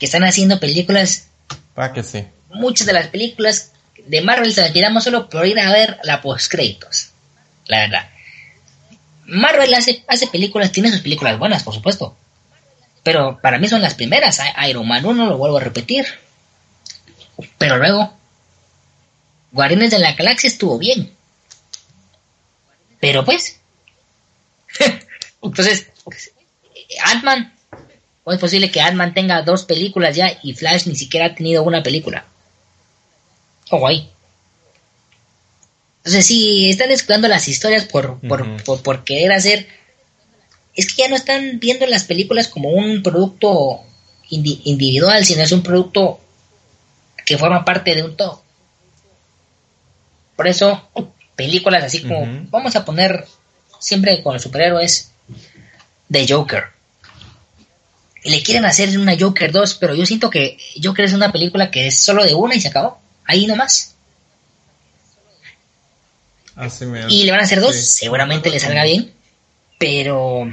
Que 0.00 0.06
están 0.06 0.24
haciendo 0.24 0.58
películas. 0.58 1.28
Para 1.74 1.92
que 1.92 2.02
sí. 2.02 2.26
Muchas 2.48 2.86
de 2.86 2.92
las 2.92 3.06
películas 3.06 3.70
de 4.06 4.20
Marvel 4.22 4.52
se 4.52 4.62
las 4.62 4.74
miramos 4.74 5.04
solo 5.04 5.28
por 5.28 5.46
ir 5.46 5.60
a 5.60 5.72
ver 5.72 5.98
la 6.02 6.20
postcréditos. 6.20 7.10
La 7.66 7.78
verdad. 7.80 8.10
Marvel 9.26 9.72
hace, 9.74 10.02
hace 10.08 10.26
películas, 10.26 10.72
tiene 10.72 10.90
sus 10.90 11.02
películas 11.02 11.38
buenas, 11.38 11.62
por 11.62 11.74
supuesto. 11.74 12.16
Pero 13.04 13.38
para 13.40 13.58
mí 13.58 13.68
son 13.68 13.80
las 13.80 13.94
primeras. 13.94 14.40
Iron 14.68 14.88
Man 14.88 15.04
1 15.04 15.26
lo 15.26 15.36
vuelvo 15.38 15.58
a 15.58 15.60
repetir. 15.60 16.06
Pero 17.58 17.78
luego, 17.78 18.12
Guardianes 19.52 19.90
de 19.90 19.98
la 19.98 20.12
Galaxia 20.12 20.48
estuvo 20.48 20.78
bien. 20.78 21.12
Pero 23.00 23.24
pues. 23.24 23.60
Entonces, 25.42 25.86
Ant-Man. 27.04 27.54
¿Cómo 28.30 28.36
es 28.36 28.42
posible 28.42 28.70
que 28.70 28.80
Ant-Man 28.80 29.12
tenga 29.12 29.42
dos 29.42 29.64
películas 29.64 30.14
ya 30.14 30.38
y 30.44 30.54
Flash 30.54 30.86
ni 30.86 30.94
siquiera 30.94 31.26
ha 31.26 31.34
tenido 31.34 31.64
una 31.64 31.82
película? 31.82 32.26
Oh, 33.70 33.78
guay. 33.80 34.08
Entonces, 35.96 36.26
sí, 36.26 36.70
están 36.70 36.92
escuchando 36.92 37.26
las 37.26 37.48
historias 37.48 37.86
por, 37.86 38.20
por, 38.20 39.02
querer 39.02 39.32
hacer. 39.32 39.66
Es 40.76 40.94
que 40.94 41.02
ya 41.02 41.08
no 41.08 41.16
están 41.16 41.58
viendo 41.58 41.86
las 41.86 42.04
películas 42.04 42.46
como 42.46 42.68
un 42.68 43.02
producto 43.02 43.80
individual, 44.28 45.24
sino 45.24 45.42
es 45.42 45.50
un 45.50 45.64
producto 45.64 46.20
que 47.26 47.36
forma 47.36 47.64
parte 47.64 47.96
de 47.96 48.04
un 48.04 48.16
todo. 48.16 48.44
Por 50.36 50.46
eso, 50.46 50.88
películas 51.34 51.82
así 51.82 52.02
como, 52.02 52.46
vamos 52.48 52.76
a 52.76 52.84
poner 52.84 53.26
siempre 53.80 54.22
con 54.22 54.34
los 54.34 54.42
superhéroes, 54.44 55.10
de 56.08 56.28
Joker. 56.28 56.79
Le 58.24 58.42
quieren 58.42 58.64
hacer 58.64 58.98
una 58.98 59.16
Joker 59.18 59.50
2, 59.50 59.74
pero 59.76 59.94
yo 59.94 60.04
siento 60.04 60.28
que 60.30 60.58
Joker 60.82 61.04
es 61.04 61.12
una 61.12 61.32
película 61.32 61.70
que 61.70 61.86
es 61.86 62.00
solo 62.00 62.24
de 62.24 62.34
una 62.34 62.54
y 62.54 62.60
se 62.60 62.68
acabó. 62.68 63.00
Ahí 63.24 63.46
nomás 63.46 63.90
y 67.08 67.24
le 67.24 67.30
van 67.30 67.40
a 67.40 67.44
hacer 67.44 67.60
dos, 67.60 67.76
seguramente 67.76 68.50
le 68.50 68.60
salga 68.60 68.84
bien, 68.84 69.12
pero 69.78 70.50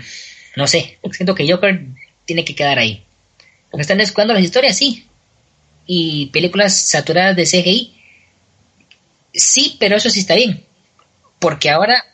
no 0.56 0.68
sé, 0.68 1.00
siento 1.12 1.36
que 1.36 1.50
Joker 1.50 1.86
tiene 2.26 2.46
que 2.46 2.56
quedar 2.56 2.80
ahí. 2.80 3.04
Porque 3.70 3.82
están 3.82 3.98
descuidando 3.98 4.34
las 4.34 4.44
historias, 4.44 4.78
sí. 4.78 5.08
Y 5.86 6.28
películas 6.28 6.90
saturadas 6.90 7.36
de 7.36 7.44
CGI, 7.44 7.96
sí, 9.34 9.76
pero 9.80 9.98
eso 9.98 10.10
sí 10.10 10.22
está 10.22 10.36
bien. 10.36 10.64
Porque 11.40 11.70
ahora, 11.70 12.06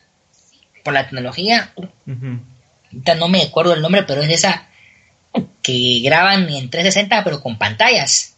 por 0.84 0.94
la 0.94 1.04
tecnología, 1.06 1.72
no 2.06 3.28
me 3.30 3.44
acuerdo 3.44 3.74
el 3.74 3.82
nombre, 3.82 4.04
pero 4.04 4.22
es 4.22 4.30
esa 4.30 4.70
que 5.64 6.02
graban 6.04 6.50
en 6.50 6.70
360 6.70 7.24
pero 7.24 7.42
con 7.42 7.58
pantallas. 7.58 8.36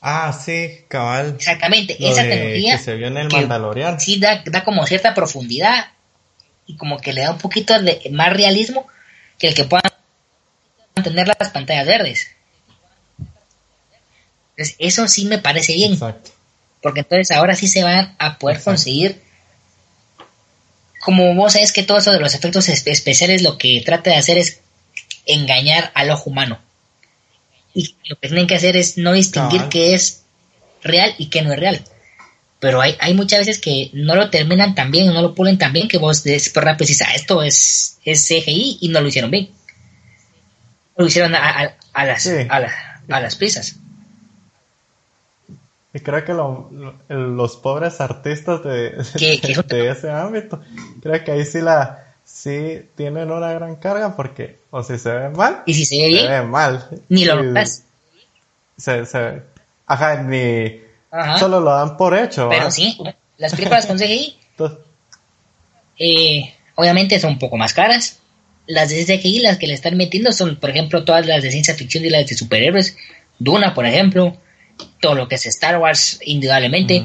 Ah, 0.00 0.32
sí, 0.32 0.84
cabal. 0.88 1.36
Exactamente, 1.38 1.96
esa 1.98 2.22
tecnología. 2.22 2.76
Que 2.76 2.82
se 2.82 2.94
vio 2.94 3.06
en 3.06 3.16
el 3.16 3.28
Mandalorian. 3.30 3.98
Sí, 3.98 4.18
da, 4.18 4.42
da, 4.44 4.62
como 4.62 4.86
cierta 4.86 5.14
profundidad 5.14 5.92
y 6.66 6.76
como 6.76 6.98
que 6.98 7.12
le 7.14 7.22
da 7.22 7.30
un 7.30 7.38
poquito 7.38 7.80
de 7.80 8.02
más 8.10 8.32
realismo 8.32 8.86
que 9.38 9.48
el 9.48 9.54
que 9.54 9.64
puedan 9.64 9.90
tener 11.02 11.26
las 11.26 11.50
pantallas 11.50 11.86
verdes. 11.86 12.28
Entonces, 14.56 14.76
eso 14.78 15.08
sí 15.08 15.24
me 15.24 15.38
parece 15.38 15.72
bien. 15.72 15.94
Exacto. 15.94 16.32
Porque 16.82 17.00
entonces 17.00 17.34
ahora 17.34 17.56
sí 17.56 17.66
se 17.66 17.82
van 17.82 18.14
a 18.18 18.38
poder 18.38 18.62
conseguir. 18.62 19.22
Como 21.04 21.34
vos 21.34 21.52
sabés 21.52 21.72
que 21.72 21.82
todo 21.82 21.98
eso 21.98 22.12
de 22.12 22.20
los 22.20 22.34
efectos 22.34 22.68
especiales 22.68 23.42
lo 23.42 23.58
que 23.58 23.82
trata 23.84 24.10
de 24.10 24.16
hacer 24.16 24.38
es 24.38 24.60
engañar 25.26 25.90
al 25.94 26.10
ojo 26.10 26.30
humano 26.30 26.58
y 27.74 27.96
lo 28.08 28.16
que 28.16 28.28
tienen 28.28 28.46
que 28.46 28.54
hacer 28.54 28.76
es 28.76 28.96
no 28.96 29.12
distinguir 29.12 29.62
qué 29.68 29.94
es 29.94 30.22
real 30.82 31.12
y 31.18 31.26
qué 31.26 31.42
no 31.42 31.52
es 31.52 31.58
real. 31.58 31.82
Pero 32.60 32.80
hay, 32.80 32.96
hay 33.00 33.12
muchas 33.14 33.40
veces 33.40 33.58
que 33.58 33.90
no 33.92 34.14
lo 34.14 34.30
terminan 34.30 34.74
tan 34.74 34.90
bien, 34.90 35.12
no 35.12 35.20
lo 35.20 35.34
pulen 35.34 35.58
tan 35.58 35.72
bien 35.72 35.88
que 35.88 35.98
vos 35.98 36.22
por 36.54 36.64
rápido 36.64 36.86
dices, 36.86 37.06
ah, 37.06 37.14
esto 37.14 37.42
es, 37.42 37.98
es 38.04 38.26
CGI 38.26 38.78
y 38.80 38.88
no 38.88 39.00
lo 39.00 39.08
hicieron 39.08 39.30
bien. 39.30 39.50
Lo 40.96 41.06
hicieron 41.06 41.34
a, 41.34 41.76
a, 41.92 42.04
las, 42.04 42.26
a, 42.26 43.20
las 43.20 43.36
prisas. 43.36 43.76
Y 45.94 46.00
creo 46.00 46.24
que 46.24 46.34
los 47.14 47.56
pobres 47.56 48.00
artistas 48.00 48.64
de, 48.64 48.90
de, 49.68 49.88
ese 49.90 50.10
ámbito, 50.10 50.60
creo 51.00 51.22
que 51.22 51.30
ahí 51.30 51.44
sí 51.44 51.60
la, 51.60 52.04
sí 52.24 52.82
tienen 52.96 53.30
una 53.30 53.52
gran 53.52 53.76
carga 53.76 54.16
porque 54.16 54.58
o 54.70 54.82
si 54.82 54.98
se 54.98 55.12
ve 55.12 55.28
mal 55.30 55.62
y 55.66 55.74
si 55.74 55.84
se 55.84 55.98
ve 55.98 56.08
bien 56.08 56.26
se 56.26 56.28
ve 56.28 56.42
mal. 56.42 56.88
Ni 57.08 57.24
lo 57.24 57.52
ves. 57.52 57.84
se, 58.76 59.06
se 59.06 59.42
ajá 59.86 60.22
ni 60.22 60.80
solo 61.38 61.60
lo 61.60 61.70
dan 61.70 61.96
por 61.96 62.18
hecho 62.18 62.48
pero 62.48 62.72
sí 62.72 62.98
las 63.36 63.54
películas 63.54 63.86
con 63.86 63.96
CGI 63.96 64.36
eh, 65.98 66.54
obviamente 66.74 67.20
son 67.20 67.32
un 67.32 67.38
poco 67.38 67.56
más 67.56 67.72
caras. 67.72 68.18
Las 68.66 68.88
de 68.88 69.04
CGI 69.04 69.40
las 69.40 69.58
que 69.58 69.66
le 69.66 69.74
están 69.74 69.96
metiendo 69.96 70.32
son 70.32 70.56
por 70.56 70.70
ejemplo 70.70 71.04
todas 71.04 71.26
las 71.26 71.42
de 71.42 71.50
ciencia 71.50 71.74
ficción 71.74 72.04
y 72.04 72.10
las 72.10 72.26
de 72.26 72.34
superhéroes. 72.34 72.96
Duna 73.38 73.74
por 73.74 73.86
ejemplo 73.86 74.36
todo 75.00 75.14
lo 75.14 75.28
que 75.28 75.36
es 75.36 75.46
Star 75.46 75.78
Wars 75.78 76.20
indudablemente 76.24 77.04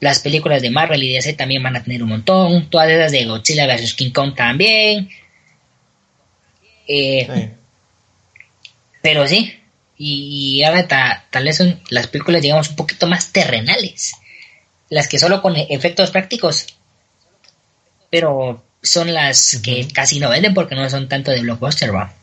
las 0.00 0.20
películas 0.20 0.62
de 0.62 0.70
Marvel 0.70 1.02
y 1.02 1.14
DC 1.14 1.32
también 1.32 1.62
van 1.62 1.76
a 1.76 1.82
tener 1.82 2.02
un 2.02 2.10
montón. 2.10 2.70
Todas 2.70 2.88
esas 2.88 3.12
de 3.12 3.24
Godzilla 3.24 3.66
vs. 3.66 3.94
King 3.94 4.10
Kong 4.10 4.34
también. 4.34 5.08
Eh, 6.86 7.50
pero 9.02 9.26
sí. 9.26 9.54
Y, 9.96 10.62
ahora 10.62 10.86
tal 11.30 11.44
vez 11.44 11.56
son 11.56 11.80
las 11.90 12.06
películas, 12.06 12.42
digamos, 12.42 12.68
un 12.70 12.76
poquito 12.76 13.08
más 13.08 13.32
terrenales. 13.32 14.12
Las 14.88 15.08
que 15.08 15.18
solo 15.18 15.42
con 15.42 15.56
efectos 15.56 16.10
prácticos. 16.10 16.66
Pero 18.10 18.64
son 18.82 19.12
las 19.12 19.60
que 19.62 19.88
casi 19.92 20.20
no 20.20 20.30
venden 20.30 20.54
porque 20.54 20.76
no 20.76 20.88
son 20.88 21.08
tanto 21.08 21.32
de 21.32 21.40
blockbuster, 21.40 21.92
¿va? 21.94 22.14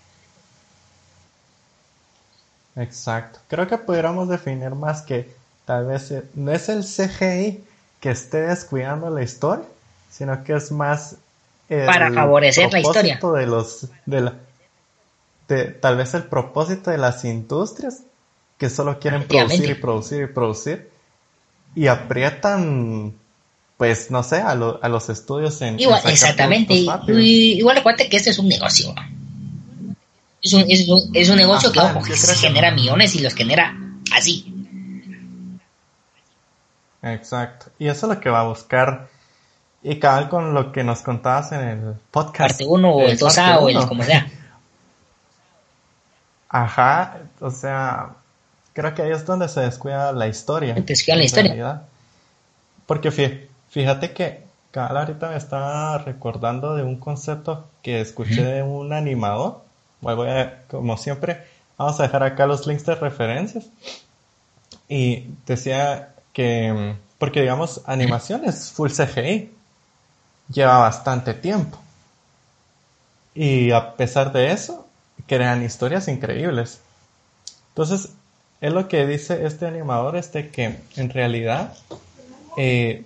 Exacto. 2.76 3.40
Creo 3.48 3.68
que 3.68 3.78
pudiéramos 3.78 4.28
definir 4.30 4.72
más 4.72 5.02
que 5.02 5.34
Tal 5.66 5.88
vez 5.88 6.12
eh, 6.12 6.24
no 6.36 6.52
es 6.52 6.70
el 6.70 6.84
CGI 6.84 7.64
que 8.00 8.12
esté 8.12 8.42
descuidando 8.42 9.10
la 9.10 9.24
historia, 9.24 9.66
sino 10.12 10.44
que 10.44 10.54
es 10.54 10.72
más 10.72 11.16
para 11.68 12.12
favorecer 12.12 12.72
la 12.72 12.80
historia 12.80 13.20
de 13.20 13.48
los 13.48 13.88
de 14.06 14.22
la, 14.22 14.36
de, 15.48 15.66
tal 15.66 15.98
vez 15.98 16.14
el 16.14 16.24
propósito 16.26 16.92
de 16.92 17.00
las 17.00 17.26
industrias 17.26 18.04
que 18.60 18.70
solo 18.70 19.00
quieren 19.00 19.28
producir 19.28 19.72
y 19.72 19.74
producir 19.74 20.22
y 20.22 20.28
producir 20.28 20.92
y 21.74 21.88
aprietan 21.88 23.16
pues 23.78 24.12
no 24.12 24.22
sé, 24.22 24.38
a, 24.38 24.52
a 24.52 24.90
los 24.90 25.10
estudios 25.10 25.62
en... 25.62 25.78
Igual, 25.78 26.02
exactamente, 26.06 26.76
igual 26.76 27.76
recuerda 27.76 28.08
que 28.08 28.16
este 28.16 28.30
es 28.30 28.40
un 28.40 28.48
negocio. 28.48 28.94
Es 30.46 30.54
un, 30.54 30.64
es 30.70 30.88
un, 30.88 31.10
es 31.16 31.28
un 31.28 31.38
negocio 31.38 31.72
que, 31.72 31.80
ojo, 31.80 32.02
genera 32.40 32.70
millones 32.70 33.16
y 33.16 33.20
los 33.20 33.34
genera 33.34 33.76
así. 34.16 34.54
Exacto. 37.02 37.72
Y 37.80 37.88
eso 37.88 38.06
es 38.06 38.16
lo 38.16 38.22
que 38.22 38.30
va 38.30 38.42
a 38.42 38.48
buscar. 38.48 39.10
Y 39.82 39.98
cabal 39.98 40.30
con 40.30 40.54
lo 40.54 40.72
que 40.72 40.84
nos 40.84 41.02
contabas 41.02 41.52
en 41.52 41.62
el 41.62 41.94
podcast. 42.12 42.52
Parte 42.52 42.66
1 42.68 42.92
o 42.92 43.02
el 43.02 43.18
2A 43.18 43.60
o 43.60 43.70
el 43.70 43.88
como 43.88 44.04
sea. 44.04 44.28
Ajá, 46.50 47.22
o 47.40 47.50
sea, 47.50 48.12
creo 48.74 48.94
que 48.94 49.02
ahí 49.02 49.14
es 49.14 49.26
donde 49.26 49.50
se 49.50 49.62
descuida 49.62 50.12
la 50.12 50.28
historia. 50.28 50.76
Descuida 50.76 51.18
la 51.18 51.24
historia. 51.24 51.82
Porque 52.86 53.50
fíjate 53.70 54.14
que 54.14 54.44
cabal 54.70 54.98
ahorita 54.98 55.30
me 55.30 55.38
estaba 55.38 55.98
recordando 55.98 56.76
de 56.76 56.84
un 56.84 56.98
concepto 56.98 57.68
que 57.82 58.00
escuché 58.00 58.44
de 58.44 58.62
un 58.62 58.94
animador 58.94 59.65
voy 60.14 60.30
a, 60.30 60.64
como 60.68 60.98
siempre, 60.98 61.44
vamos 61.78 62.00
a 62.00 62.04
dejar 62.04 62.24
acá 62.24 62.46
los 62.46 62.68
links 62.68 62.86
de 62.86 62.96
referencias. 62.96 63.66
Y 64.88 65.30
decía 65.46 66.14
que, 66.34 66.96
porque 67.18 67.42
digamos, 67.42 67.82
animaciones 67.86 68.72
full 68.72 68.92
CGI 68.92 69.52
lleva 70.50 70.78
bastante 70.78 71.34
tiempo. 71.34 71.78
Y 73.34 73.72
a 73.72 73.96
pesar 73.96 74.32
de 74.32 74.52
eso, 74.52 74.86
crean 75.28 75.64
historias 75.64 76.08
increíbles. 76.08 76.82
Entonces, 77.70 78.12
es 78.62 78.74
lo 78.74 78.88
que 78.88 79.06
dice 79.06 79.46
este 79.46 79.66
animador, 79.66 80.16
este 80.16 80.50
que 80.50 80.80
en 80.96 81.10
realidad 81.10 81.74
eh, 82.58 83.06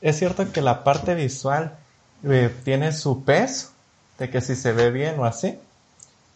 es 0.00 0.18
cierto 0.18 0.52
que 0.52 0.62
la 0.62 0.84
parte 0.84 1.14
visual 1.14 1.76
eh, 2.22 2.54
tiene 2.64 2.92
su 2.92 3.24
peso, 3.24 3.70
de 4.18 4.30
que 4.30 4.40
si 4.40 4.54
se 4.56 4.72
ve 4.72 4.90
bien 4.90 5.18
o 5.18 5.24
así, 5.24 5.58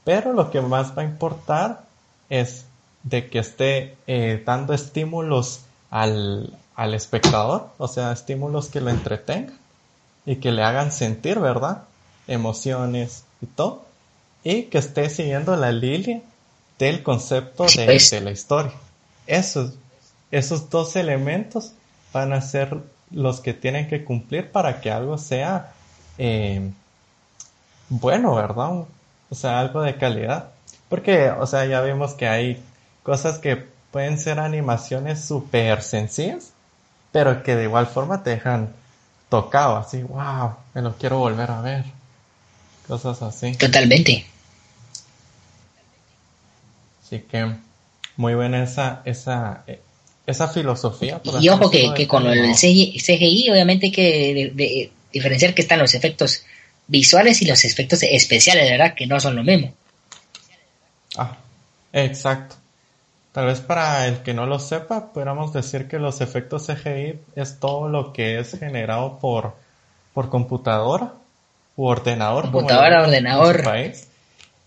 pero 0.05 0.33
lo 0.33 0.51
que 0.51 0.61
más 0.61 0.97
va 0.97 1.03
a 1.03 1.05
importar 1.05 1.83
es 2.29 2.65
de 3.03 3.29
que 3.29 3.39
esté 3.39 3.97
eh, 4.07 4.43
dando 4.45 4.75
estímulos 4.75 5.61
al, 5.91 6.57
al 6.77 6.95
espectador, 6.95 7.69
o 7.79 7.89
sea, 7.89 8.13
estímulos 8.13 8.69
que 8.69 8.81
lo 8.81 8.91
entretengan 8.91 9.59
y 10.27 10.37
que 10.37 10.53
le 10.53 10.63
hagan 10.63 10.93
sentir, 10.93 11.39
¿verdad? 11.39 11.83
Emociones 12.27 13.25
y 13.41 13.47
todo. 13.47 13.85
Y 14.45 14.65
que 14.65 14.79
esté 14.79 15.11
siguiendo 15.11 15.57
la 15.57 15.73
línea 15.73 16.21
del 16.79 17.03
concepto 17.03 17.65
de, 17.65 17.85
pues. 17.85 18.11
de 18.11 18.21
la 18.21 18.31
historia. 18.31 18.73
Esos, 19.27 19.75
esos 20.31 20.71
dos 20.71 20.97
elementos 20.97 21.73
van 22.13 22.33
a 22.33 22.41
ser 22.41 22.79
los 23.11 23.41
que 23.41 23.55
tienen 23.55 23.89
que 23.89 24.05
cumplir 24.05 24.51
para 24.51 24.81
que 24.81 24.91
algo 24.91 25.19
sea 25.19 25.73
eh, 26.17 26.71
bueno, 27.91 28.35
¿verdad? 28.37 28.85
O 29.31 29.35
sea, 29.35 29.61
algo 29.61 29.83
de 29.83 29.97
calidad. 29.97 30.51
Porque, 30.89 31.31
o 31.31 31.47
sea, 31.47 31.65
ya 31.67 31.81
vimos 31.81 32.15
que 32.15 32.29
hay 32.29 32.63
cosas 33.03 33.39
que 33.39 33.65
pueden 33.91 34.19
ser 34.19 34.39
animaciones 34.39 35.25
súper 35.25 35.83
sencillas, 35.83 36.53
pero 37.13 37.43
que 37.43 37.57
de 37.57 37.65
igual 37.65 37.87
forma 37.87 38.23
te 38.23 38.31
dejan 38.31 38.73
tocado, 39.29 39.77
así, 39.77 40.03
wow, 40.03 40.57
me 40.75 40.83
lo 40.83 40.97
quiero 40.97 41.19
volver 41.19 41.51
a 41.51 41.61
ver. 41.61 41.85
Cosas 42.87 43.23
así. 43.23 43.53
Totalmente. 43.55 44.27
Así 47.05 47.21
que 47.21 47.55
muy 48.17 48.35
buena 48.35 48.65
esa, 48.65 49.03
esa, 49.05 49.65
esa 50.27 50.49
filosofía. 50.49 51.21
y 51.41 51.49
ojo 51.49 51.71
que, 51.71 52.07
con 52.09 52.27
el 52.27 52.55
CGI, 52.55 53.51
obviamente 53.51 53.87
hay 53.87 53.93
que 53.93 54.91
diferenciar 55.13 55.55
que 55.55 55.63
están 55.63 55.79
los 55.79 55.95
efectos 55.95 56.45
visuales 56.91 57.41
y 57.41 57.47
los 57.47 57.65
efectos 57.65 58.03
especiales, 58.03 58.69
¿verdad? 58.69 58.95
Que 58.95 59.07
no 59.07 59.21
son 59.21 59.37
lo 59.37 59.45
mismo. 59.45 59.73
Ah, 61.17 61.37
exacto. 61.93 62.57
Tal 63.33 63.47
vez 63.47 63.61
para 63.61 64.09
el 64.09 64.23
que 64.23 64.35
no 64.35 64.45
lo 64.47 64.59
sepa, 64.59 65.13
podríamos 65.13 65.53
decir 65.53 65.87
que 65.87 66.01
los 66.01 66.21
efectos 66.21 66.67
CGI 66.67 67.21
es 67.37 67.61
todo 67.61 67.89
lo 67.89 68.13
que 68.13 68.41
es 68.41 68.59
generado 68.59 69.19
por, 69.21 69.55
por 70.13 70.29
computadora 70.31 71.15
u 71.77 71.87
ordenador. 71.87 72.51
Computadora, 72.51 73.03
ordenador, 73.03 73.63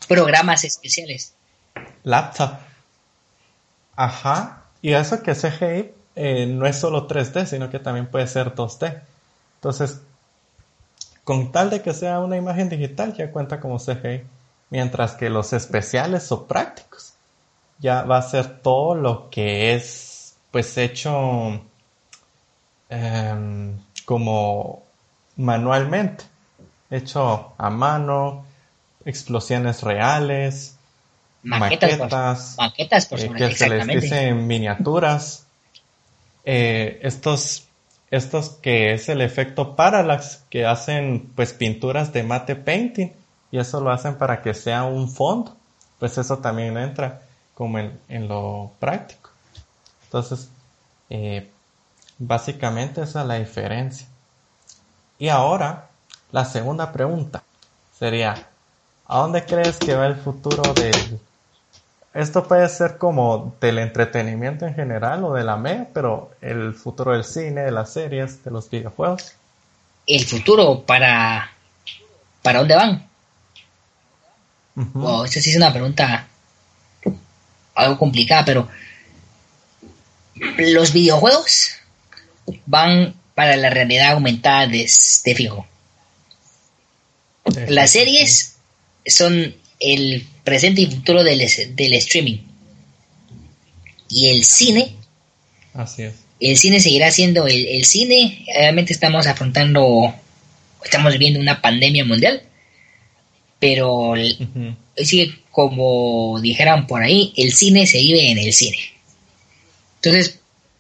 programas 0.08 0.64
especiales. 0.64 1.34
Laptop. 2.04 2.54
Ajá. 3.98 4.64
Y 4.82 4.94
eso 4.94 5.22
que 5.22 5.36
CGI 5.36 5.92
eh, 6.16 6.46
no 6.46 6.66
es 6.66 6.78
solo 6.78 7.06
3D, 7.06 7.46
sino 7.46 7.70
que 7.70 7.80
también 7.80 8.08
puede 8.08 8.28
ser 8.28 8.56
2D. 8.56 9.02
Entonces, 9.56 10.00
con 11.24 11.52
tal 11.52 11.70
de 11.70 11.82
que 11.82 11.94
sea 11.94 12.20
una 12.20 12.38
imagen 12.38 12.70
digital 12.70 13.14
ya 13.14 13.32
cuenta 13.32 13.60
como 13.60 13.78
CGI, 13.78 14.24
mientras 14.70 15.14
que 15.14 15.30
los 15.30 15.54
especiales 15.54 16.32
o 16.32 16.46
prácticos 16.46 17.14
ya 17.80 18.04
va 18.04 18.18
a 18.18 18.22
ser 18.22 18.62
todo 18.62 18.96
lo 18.96 19.30
que 19.30 19.76
es 19.76 20.36
pues 20.52 20.78
hecho 20.78 21.62
em, 22.90 23.78
como 24.06 24.84
manualmente, 25.38 26.26
hecho 26.92 27.54
a 27.58 27.70
mano, 27.70 28.46
explosiones 29.06 29.82
reales, 29.82 30.78
maquetas, 31.42 32.56
maquetas, 32.58 33.12
eh, 33.12 33.32
que 33.36 33.56
se 33.56 33.70
les 33.70 33.88
dice 33.88 34.34
miniaturas, 34.34 35.46
eh, 36.46 37.00
estos 37.02 37.68
estos 38.14 38.52
que 38.62 38.94
es 38.94 39.10
el 39.10 39.22
efecto 39.22 39.76
parallax 39.76 40.44
que 40.52 40.68
hacen 40.68 41.32
pues 41.36 41.52
pinturas 41.52 42.14
de 42.14 42.22
mate 42.22 42.56
painting 42.56 43.12
y 43.50 43.58
eso 43.58 43.82
lo 43.82 43.90
hacen 43.90 44.20
para 44.20 44.44
que 44.44 44.54
sea 44.54 44.84
un 44.84 45.10
fondo 45.10 45.58
pues 45.98 46.20
eso 46.20 46.38
también 46.38 46.78
entra 46.78 47.22
como 47.56 47.80
en, 47.80 48.28
lo 48.28 48.72
práctico. 48.80 49.32
Entonces 50.04 50.50
eh, 51.10 51.50
básicamente 52.20 53.02
esa 53.02 53.22
es 53.22 53.28
la 53.28 53.36
diferencia. 53.36 54.08
Y 55.18 55.30
ahora 55.30 55.90
la 56.32 56.46
segunda 56.46 56.92
pregunta 56.92 57.42
sería 57.98 58.48
¿a 59.08 59.18
dónde 59.18 59.44
crees 59.44 59.80
que 59.80 59.96
va 59.96 60.06
el 60.06 60.18
futuro 60.18 60.76
del 60.76 61.20
esto 62.14 62.48
puede 62.48 62.70
ser 62.70 62.98
como 62.98 63.56
del 63.60 63.80
entretenimiento 63.80 64.68
en 64.68 64.76
general 64.76 65.24
o 65.24 65.34
de 65.34 65.44
la 65.44 65.58
media, 65.58 65.90
pero 65.94 66.32
el 66.42 66.74
futuro 66.74 67.14
del 67.14 67.24
cine, 67.24 67.62
de 67.62 67.72
las 67.72 67.94
series, 67.94 68.44
de 68.44 68.52
los 68.52 68.70
videojuegos. 68.70 69.34
El 70.06 70.26
futuro 70.26 70.84
para... 70.84 71.52
¿Para 72.44 72.60
dónde 72.60 72.76
van? 72.76 73.08
Uh 74.76 75.24
esa 75.24 75.40
sí 75.40 75.52
es 75.52 75.56
una 75.56 75.72
pregunta 75.72 76.28
algo 77.76 77.98
complicada, 77.98 78.44
pero 78.44 78.68
los 80.58 80.92
videojuegos 80.94 81.70
van 82.66 83.16
para 83.36 83.56
la 83.56 83.70
realidad 83.70 84.12
aumentada 84.12 84.68
de, 84.68 84.90
de 85.26 85.36
fijo. 85.36 85.66
Las 87.68 87.92
series 87.92 88.56
son 89.06 89.56
el 89.80 90.28
presente 90.44 90.82
y 90.82 90.88
futuro 90.88 91.24
del, 91.24 91.40
del 91.76 91.94
streaming. 91.94 92.38
Y 94.10 94.30
el 94.30 94.44
cine. 94.44 94.96
Así 95.74 96.04
es. 96.04 96.14
El 96.40 96.58
cine 96.58 96.80
seguirá 96.80 97.12
siendo 97.12 97.48
el, 97.48 97.86
cine. 97.86 98.46
Realmente 98.54 98.94
estamos 98.94 99.28
afrontando, 99.28 100.14
estamos 100.84 101.14
viviendo 101.14 101.40
una 101.40 101.62
pandemia 101.62 102.06
mundial. 102.06 102.44
Pero 103.60 104.14
sigue 104.98 105.40
como 105.50 106.40
dijeran 106.42 106.88
por 106.88 107.02
ahí, 107.02 107.32
el 107.38 107.54
cine 107.54 107.88
se 107.88 108.00
vive 108.00 108.30
en 108.30 108.40
el 108.40 108.52
cine. 108.52 108.78
Entonces, 109.96 110.40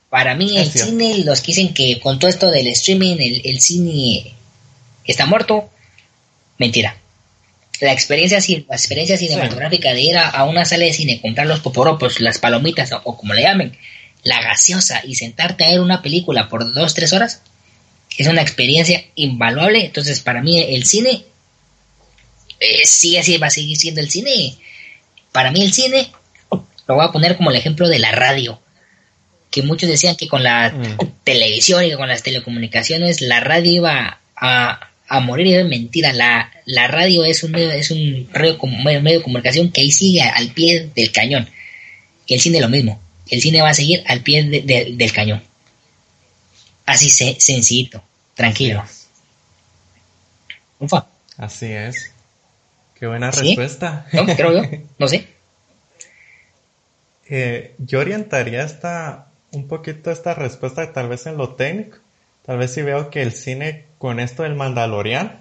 para 0.09 0.35
mí 0.35 0.57
el 0.57 0.69
cine, 0.69 1.19
los 1.19 1.41
que 1.41 1.47
dicen 1.47 1.73
que 1.73 1.99
con 2.01 2.19
todo 2.19 2.29
esto 2.29 2.51
del 2.51 2.67
streaming, 2.67 3.15
el, 3.19 3.41
el 3.45 3.61
cine 3.61 4.33
está 5.05 5.25
muerto, 5.25 5.69
mentira 6.57 6.97
la 7.81 7.91
experiencia, 7.91 8.39
la 8.67 8.75
experiencia 8.75 9.17
cinematográfica 9.17 9.93
de 9.93 10.01
ir 10.01 10.17
a, 10.17 10.43
una 10.45 10.65
sala 10.65 10.85
de 10.85 10.93
cine, 10.93 11.21
comprar 11.21 11.47
los 11.47 11.59
poporopos, 11.59 12.19
las 12.19 12.39
palomitas 12.39 12.91
o, 13.03 13.17
como 13.17 13.33
le 13.33 13.43
llamen, 13.43 13.77
la 14.23 14.41
gaseosa 14.41 15.01
y 15.03 15.15
sentarte 15.15 15.65
a 15.65 15.71
ver 15.71 15.81
una 15.81 16.01
película 16.01 16.49
por 16.49 16.73
dos, 16.73 16.93
tres 16.93 17.13
horas, 17.13 17.41
es 18.17 18.27
una 18.27 18.41
experiencia 18.41 19.03
invaluable. 19.15 19.85
Entonces, 19.85 20.21
para 20.21 20.41
mí 20.41 20.59
el 20.61 20.85
cine 20.85 21.25
eh, 22.59 22.85
sigue 22.85 23.19
así, 23.19 23.37
va 23.37 23.47
a 23.47 23.51
seguir 23.51 23.77
siendo 23.77 24.01
el 24.01 24.09
cine. 24.09 24.55
Para 25.31 25.51
mí 25.51 25.61
el 25.63 25.73
cine, 25.73 26.11
lo 26.87 26.95
voy 26.95 27.05
a 27.05 27.11
poner 27.11 27.35
como 27.35 27.49
el 27.49 27.57
ejemplo 27.57 27.89
de 27.89 27.99
la 27.99 28.11
radio, 28.11 28.61
que 29.49 29.63
muchos 29.63 29.89
decían 29.89 30.15
que 30.15 30.27
con 30.27 30.43
la 30.43 30.69
mm. 30.69 30.97
televisión 31.23 31.83
y 31.83 31.93
con 31.93 32.07
las 32.07 32.23
telecomunicaciones 32.23 33.21
la 33.21 33.39
radio 33.39 33.71
iba 33.71 34.19
a, 34.35 34.89
a 35.07 35.19
morir 35.19 35.47
y 35.47 35.53
es 35.55 35.65
mentira. 35.65 36.13
La, 36.13 36.51
la 36.65 36.87
radio 36.87 37.23
es 37.23 37.43
un 37.43 37.51
medio, 37.51 37.71
es 37.71 37.91
un 37.91 38.27
medio, 38.31 39.01
de 39.01 39.21
comunicación 39.21 39.71
que 39.71 39.81
ahí 39.81 39.91
sigue 39.91 40.21
al 40.21 40.49
pie 40.49 40.89
del 40.95 41.11
cañón. 41.11 41.49
Y 42.25 42.35
el 42.35 42.39
cine 42.39 42.61
lo 42.61 42.69
mismo. 42.69 42.99
El 43.29 43.41
cine 43.41 43.61
va 43.61 43.69
a 43.69 43.73
seguir 43.73 44.03
al 44.07 44.21
pie 44.21 44.43
del 44.43 45.11
cañón. 45.11 45.41
Así 46.85 47.09
se, 47.09 47.39
sencillito, 47.39 48.03
tranquilo. 48.35 48.83
Ufa. 50.79 51.07
Así 51.37 51.67
es. 51.67 52.11
Qué 52.99 53.07
buena 53.07 53.31
respuesta. 53.31 54.05
No, 54.11 54.25
creo 54.25 54.53
yo, 54.53 54.69
no 54.97 55.07
sé. 55.07 55.27
Eh, 57.35 57.73
yo 57.79 58.01
orientaría 58.01 58.63
esta, 58.63 59.29
un 59.51 59.67
poquito 59.67 60.11
esta 60.11 60.33
respuesta 60.33 60.91
tal 60.91 61.07
vez 61.07 61.25
en 61.25 61.37
lo 61.37 61.55
técnico. 61.55 61.97
Tal 62.45 62.57
vez 62.57 62.73
si 62.73 62.81
veo 62.81 63.09
que 63.09 63.21
el 63.21 63.31
cine 63.31 63.85
con 64.03 64.19
esto 64.19 64.43
del 64.43 64.55
Mandalorian 64.55 65.39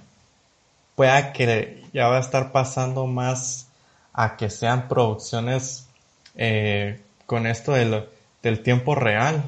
pueda 0.94 1.32
que 1.32 1.82
ya 1.92 2.06
va 2.06 2.18
a 2.18 2.20
estar 2.20 2.52
pasando 2.52 3.08
más 3.08 3.66
a 4.12 4.36
que 4.36 4.50
sean 4.50 4.86
producciones 4.86 5.88
eh, 6.36 7.00
con 7.26 7.48
esto 7.48 7.72
del, 7.72 8.04
del, 8.40 8.62
tiempo 8.62 8.94
real. 8.94 9.42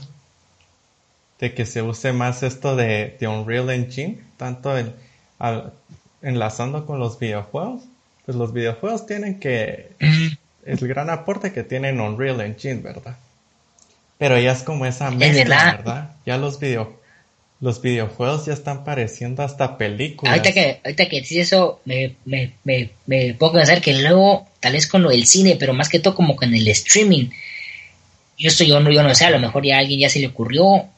De 1.39 1.55
que 1.55 1.65
se 1.65 1.81
use 1.81 2.13
más 2.13 2.43
esto 2.43 2.75
de, 2.75 3.17
de 3.21 3.29
Unreal 3.29 3.71
Engine, 3.71 4.21
tanto 4.37 4.77
en, 4.77 4.93
al, 5.39 5.73
enlazando 6.21 6.85
con 6.85 6.99
los 6.99 7.21
videojuegos. 7.21 7.85
Pues 8.27 8.37
los 8.37 8.53
videojuegos 8.53 9.07
tienen 9.07 9.39
que 9.39 9.93
el 10.67 10.89
gran 10.89 11.09
aporte 11.09 11.53
que 11.53 11.63
tienen 11.63 12.01
Unreal 12.01 12.41
Engine, 12.41 12.83
¿verdad? 12.83 13.17
Pero 14.19 14.41
ya 14.41 14.51
es 14.51 14.65
como 14.65 14.87
esa 14.87 15.13
mezcla, 15.13 15.77
¿verdad? 15.77 16.17
Ya 16.27 16.37
los 16.37 16.59
video, 16.59 17.04
los 17.61 17.81
videojuegos 17.81 18.47
ya 18.47 18.53
están 18.53 18.85
pareciendo 18.85 19.43
hasta 19.43 19.79
películas. 19.79 20.33
Ahorita 20.33 20.53
que, 20.53 20.81
ahorita 20.85 21.09
que 21.09 21.21
dices 21.21 21.39
eso, 21.39 21.81
me, 21.85 22.17
me, 22.25 22.53
me, 22.65 22.91
me 23.07 23.35
puedo 23.35 23.55
pensar 23.55 23.81
que 23.81 23.95
luego, 23.95 24.47
tal 24.61 24.73
vez 24.75 24.87
con 24.87 25.03
lo 25.03 25.11
del 25.11 25.27
cine, 25.27 25.57
pero 25.59 25.73
más 25.73 25.89
que 25.89 25.99
todo 25.99 26.15
como 26.15 26.37
con 26.37 26.53
el 26.53 26.69
streaming. 26.69 27.31
Yo 28.37 28.49
esto 28.49 28.65
yo 28.65 28.81
no, 28.81 28.91
yo 28.91 29.03
no 29.03 29.15
sé, 29.15 29.25
a 29.25 29.31
lo 29.31 29.39
mejor 29.39 29.65
ya 29.65 29.77
a 29.77 29.79
alguien 29.79 30.01
ya 30.01 30.11
se 30.11 30.19
le 30.19 30.27
ocurrió, 30.27 30.89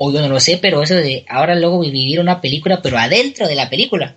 o 0.00 0.12
yo 0.12 0.20
no 0.20 0.28
lo 0.28 0.40
sé, 0.40 0.58
pero 0.58 0.82
eso 0.82 0.94
de 0.94 1.24
ahora 1.28 1.54
luego 1.54 1.80
vivir 1.80 2.20
una 2.20 2.40
película, 2.40 2.82
pero 2.82 2.98
adentro 2.98 3.48
de 3.48 3.54
la 3.54 3.70
película. 3.70 4.16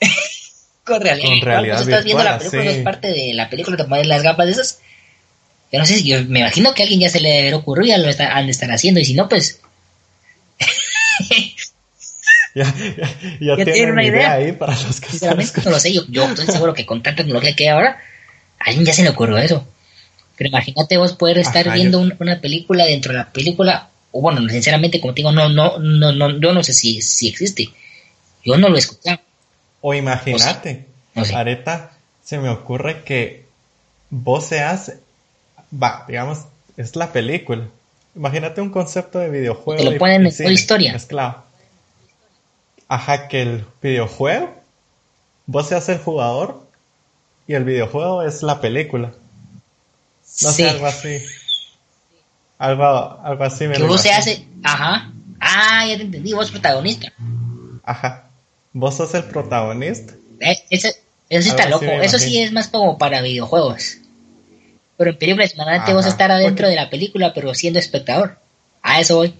con 0.84 1.00
realidad. 1.00 1.28
Con 1.28 1.40
realidad 1.40 1.76
pues, 1.76 1.88
estás 1.88 2.04
viendo 2.04 2.24
la 2.24 2.38
película, 2.38 2.70
es 2.70 2.82
parte 2.82 3.08
de 3.08 3.34
la 3.34 3.50
película, 3.50 3.76
te 3.76 3.84
pones 3.84 4.06
las 4.06 4.22
gafas 4.22 4.46
de 4.46 4.52
esas. 4.52 4.80
Yo 5.72 5.78
no 5.78 5.86
sé 5.86 6.02
yo 6.02 6.22
me 6.24 6.40
imagino 6.40 6.74
que 6.74 6.82
a 6.82 6.84
alguien 6.84 7.00
ya 7.00 7.08
se 7.08 7.20
le 7.20 7.30
debe 7.30 7.54
ocurrir, 7.54 7.88
ya 7.88 7.98
lo 7.98 8.08
está, 8.08 8.36
han 8.36 8.46
de 8.46 8.52
estar 8.52 8.70
haciendo, 8.70 9.00
y 9.00 9.04
si 9.04 9.14
no, 9.14 9.28
pues. 9.28 9.61
ya, 12.54 12.74
ya, 12.74 13.56
ya, 13.56 13.64
tienen 13.64 13.92
una 13.92 14.04
idea, 14.04 14.32
ahí 14.32 14.52
para 14.52 14.72
los 14.72 15.00
que 15.00 15.08
Sinceramente, 15.10 15.60
no 15.64 15.70
lo 15.70 15.80
sé, 15.80 15.92
yo, 15.92 16.02
yo 16.08 16.24
estoy 16.24 16.46
seguro 16.46 16.74
que 16.74 16.86
con 16.86 17.02
tanta 17.02 17.22
tecnología 17.22 17.54
que 17.54 17.64
hay 17.64 17.70
ahora, 17.70 18.00
a 18.58 18.64
alguien 18.64 18.86
ya 18.86 18.92
se 18.92 19.02
le 19.02 19.10
ocurrió 19.10 19.38
eso. 19.38 19.66
Pero 20.36 20.48
imagínate 20.48 20.96
vos 20.96 21.12
poder 21.12 21.38
estar 21.38 21.70
viendo 21.72 22.00
una 22.00 22.40
película 22.40 22.84
dentro 22.84 23.12
de 23.12 23.18
la 23.18 23.32
película, 23.32 23.88
o 24.10 24.20
bueno, 24.20 24.46
sinceramente, 24.48 25.00
como 25.00 25.14
te 25.14 25.20
digo, 25.20 25.32
no, 25.32 25.48
no, 25.48 25.78
no, 25.78 26.12
no, 26.12 26.38
yo 26.38 26.52
no 26.52 26.62
sé 26.62 26.72
si, 26.72 27.00
si 27.02 27.28
existe. 27.28 27.68
Yo 28.44 28.56
no 28.56 28.68
lo 28.68 28.76
he 28.76 28.80
escuchado. 28.80 29.20
O 29.80 29.94
imagínate, 29.94 30.86
Areta, 31.14 31.92
se 32.24 32.38
me 32.38 32.48
ocurre 32.48 33.02
que 33.04 33.44
vos 34.10 34.46
seas, 34.46 34.94
va, 35.72 36.04
digamos, 36.08 36.40
es 36.76 36.96
la 36.96 37.12
película. 37.12 37.68
Imagínate 38.14 38.60
un 38.60 38.70
concepto 38.70 39.18
de 39.18 39.30
videojuego. 39.30 39.82
Te 39.82 39.90
lo 39.90 39.98
ponen 39.98 40.26
en 40.26 40.44
la 40.44 40.52
historia. 40.52 40.96
claro. 41.06 41.42
Ajá, 42.88 43.28
que 43.28 43.40
el 43.40 43.64
videojuego, 43.80 44.52
vos 45.46 45.68
seas 45.68 45.88
el 45.88 45.98
jugador 45.98 46.62
y 47.46 47.54
el 47.54 47.64
videojuego 47.64 48.22
es 48.22 48.42
la 48.42 48.60
película. 48.60 49.12
No 50.42 50.52
sé, 50.52 50.68
algo 50.68 50.86
así. 50.86 51.22
Algo, 52.58 52.84
algo 53.24 53.44
así 53.44 53.66
me 53.66 53.76
Que 53.76 53.82
vos 53.84 54.02
se 54.02 54.12
hace, 54.12 54.46
ajá. 54.62 55.10
Ah, 55.40 55.86
ya 55.88 55.96
te 55.96 56.02
entendí, 56.02 56.34
vos 56.34 56.50
protagonista. 56.50 57.12
Ajá. 57.82 58.28
¿Vos 58.74 58.96
sos 58.96 59.14
el 59.14 59.24
protagonista? 59.24 60.14
Eh, 60.40 60.62
eso, 60.68 60.88
sí 61.28 61.48
está 61.48 61.68
loco. 61.68 61.86
eso 61.86 62.18
sí 62.18 62.40
es 62.40 62.52
más 62.52 62.68
como 62.68 62.98
para 62.98 63.22
videojuegos. 63.22 64.01
Pero 65.02 65.10
en 65.10 65.18
películas, 65.18 65.56
normalmente 65.56 65.92
vos 65.94 66.06
estar 66.06 66.30
adentro 66.30 66.68
de 66.68 66.76
la 66.76 66.88
película, 66.88 67.34
pero 67.34 67.52
siendo 67.56 67.80
espectador. 67.80 68.38
A 68.82 69.00
eso 69.00 69.16
voy. 69.16 69.34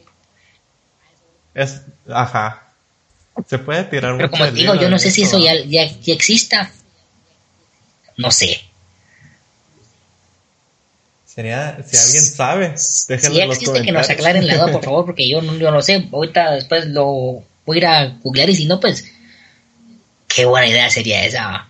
Es, 1.55 1.83
ajá. 2.09 2.65
Se 3.47 3.61
puede 3.61 3.85
tirar 3.85 4.17
Pero 4.17 4.29
como 4.29 4.45
te 4.45 4.51
digo, 4.51 4.75
yo 4.75 4.91
no 4.91 4.99
sé 4.99 5.13
si 5.13 5.23
eso 5.23 5.39
ya, 5.39 5.55
ya, 5.65 5.85
exista. 6.13 6.73
No 8.17 8.33
sé. 8.33 8.61
Sería, 11.25 11.79
si 11.85 11.97
alguien 11.97 12.25
sabe, 12.25 12.75
déjenlo 13.09 13.37
si 13.37 13.41
existe, 13.43 13.83
que 13.83 13.93
nos 13.93 14.11
aclaren 14.11 14.49
la 14.49 14.57
duda, 14.57 14.73
por 14.73 14.85
favor, 14.85 15.07
porque 15.07 15.29
yo 15.29 15.41
no, 15.43 15.55
yo 15.55 15.71
no 15.71 15.81
sé. 15.81 16.09
Ahorita 16.13 16.51
después 16.51 16.87
lo 16.87 17.45
voy 17.65 17.77
a 17.77 17.79
ir 17.79 17.87
a 17.87 18.09
googlear 18.21 18.51
y 18.51 18.57
si 18.57 18.65
no, 18.67 18.81
pues 18.81 19.05
Qué 20.27 20.45
buena 20.45 20.67
idea 20.67 20.91
sería 20.91 21.25
esa. 21.25 21.69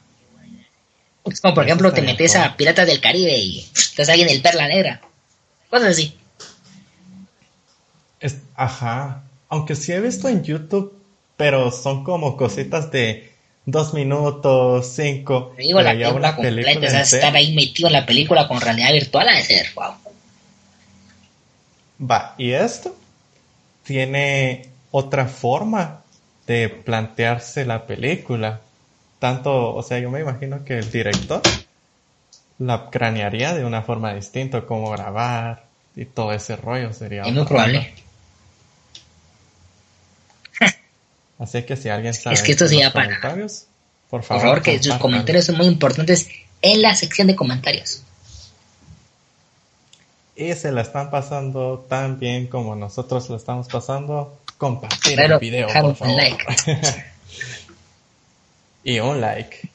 Es 1.25 1.41
como, 1.41 1.55
por 1.55 1.65
ejemplo, 1.65 1.93
te 1.93 2.03
metes 2.03 2.37
a 2.37 2.57
Piratas 2.57 2.87
del 2.87 3.01
Caribe 3.01 3.37
y 3.37 3.61
estás 3.75 4.09
ahí 4.09 4.23
en 4.23 4.29
el 4.29 4.43
Perla 4.43 4.69
Negra. 4.69 5.01
Cosas 5.71 5.89
así. 5.91 6.17
ajá. 8.57 9.23
Aunque 9.49 9.77
sí 9.77 9.93
he 9.93 10.01
visto 10.01 10.29
en 10.29 10.43
YouTube, 10.43 10.99
pero 11.37 11.71
son 11.71 12.05
como 12.05 12.37
cositas 12.37 12.91
de 12.91 13.33
dos 13.67 13.95
minutos, 13.95 14.93
cinco. 14.95 15.53
Te 15.57 15.63
digo, 15.63 15.81
la 15.83 15.93
película 15.93 16.37
completa, 16.37 16.87
o 16.87 16.91
sea, 16.91 17.01
estar 17.03 17.37
ahí 17.37 17.55
metido 17.55 17.89
en 17.89 17.93
la 17.93 18.07
película 18.07 18.49
con 18.49 18.61
realidad 18.61 18.93
virtual 18.93 19.29
a 19.29 19.41
ser, 19.41 19.67
wow. 19.75 19.95
Va, 22.11 22.35
y 22.39 22.53
esto 22.53 22.97
tiene 23.85 24.69
otra 24.91 25.27
forma 25.27 26.03
de 26.47 26.69
plantearse 26.69 27.65
la 27.65 27.87
película. 27.87 28.61
Tanto, 29.23 29.73
o 29.73 29.83
sea, 29.85 30.01
yo 30.01 30.11
me 30.11 30.19
imagino 30.19 30.65
que 30.65 30.79
el 30.79 30.91
director 30.91 31.41
la 32.59 32.91
cranearía 32.91 33.55
de 33.55 33.65
una 33.65 33.83
forma 33.83 34.13
distinta, 34.13 34.63
como 34.63 34.91
grabar 34.91 35.67
y 35.95 36.07
todo 36.07 36.33
ese 36.33 36.57
rollo 36.57 36.93
sería. 36.93 37.23
Es 37.23 37.33
muy 37.33 37.45
probable. 37.45 37.95
Así 41.39 41.63
que 41.63 41.77
si 41.77 41.89
alguien 41.89 42.15
sabe. 42.15 42.35
Es 42.35 42.43
que 42.43 42.51
esto 42.51 42.67
sería 42.67 42.93
para. 42.93 43.21
Por 43.21 43.21
favor, 43.21 43.63
por 44.11 44.25
favor 44.25 44.63
que 44.63 44.83
sus 44.83 44.97
comentarios 44.97 45.45
son 45.45 45.57
muy 45.57 45.67
importantes 45.67 46.27
en 46.61 46.83
la 46.83 46.93
sección 46.97 47.29
de 47.29 47.37
comentarios. 47.37 48.03
Y 50.35 50.53
se 50.55 50.73
la 50.73 50.81
están 50.83 51.13
pasando 51.13 51.87
tan 51.89 52.19
bien 52.19 52.49
como 52.49 52.75
nosotros 52.75 53.31
la 53.31 53.37
estamos 53.37 53.69
pasando 53.69 54.37
compartir 54.59 55.21
el 55.21 55.39
video, 55.39 55.69
por 55.69 55.95
favor. 55.95 56.17
Like. 56.17 56.45
y 58.85 58.99
un 59.01 59.21
like. 59.21 59.69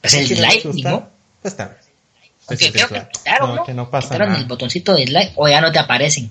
Pues 0.00 0.14
el 0.14 0.40
like, 0.40 0.68
¿no? 0.82 1.08
Pues 1.42 1.56
también. 1.56 1.80
Okay, 2.46 2.70
creo 2.72 2.88
que 2.88 3.08
quitaron, 3.10 3.56
¿no? 3.56 3.64
Que 3.64 3.72
no 3.72 3.90
pasa 3.90 4.18
nada. 4.18 4.36
el 4.36 4.44
botoncito 4.44 4.94
de 4.94 5.00
dislike 5.02 5.32
o 5.36 5.48
ya 5.48 5.60
no 5.60 5.72
te 5.72 5.78
aparecen. 5.78 6.30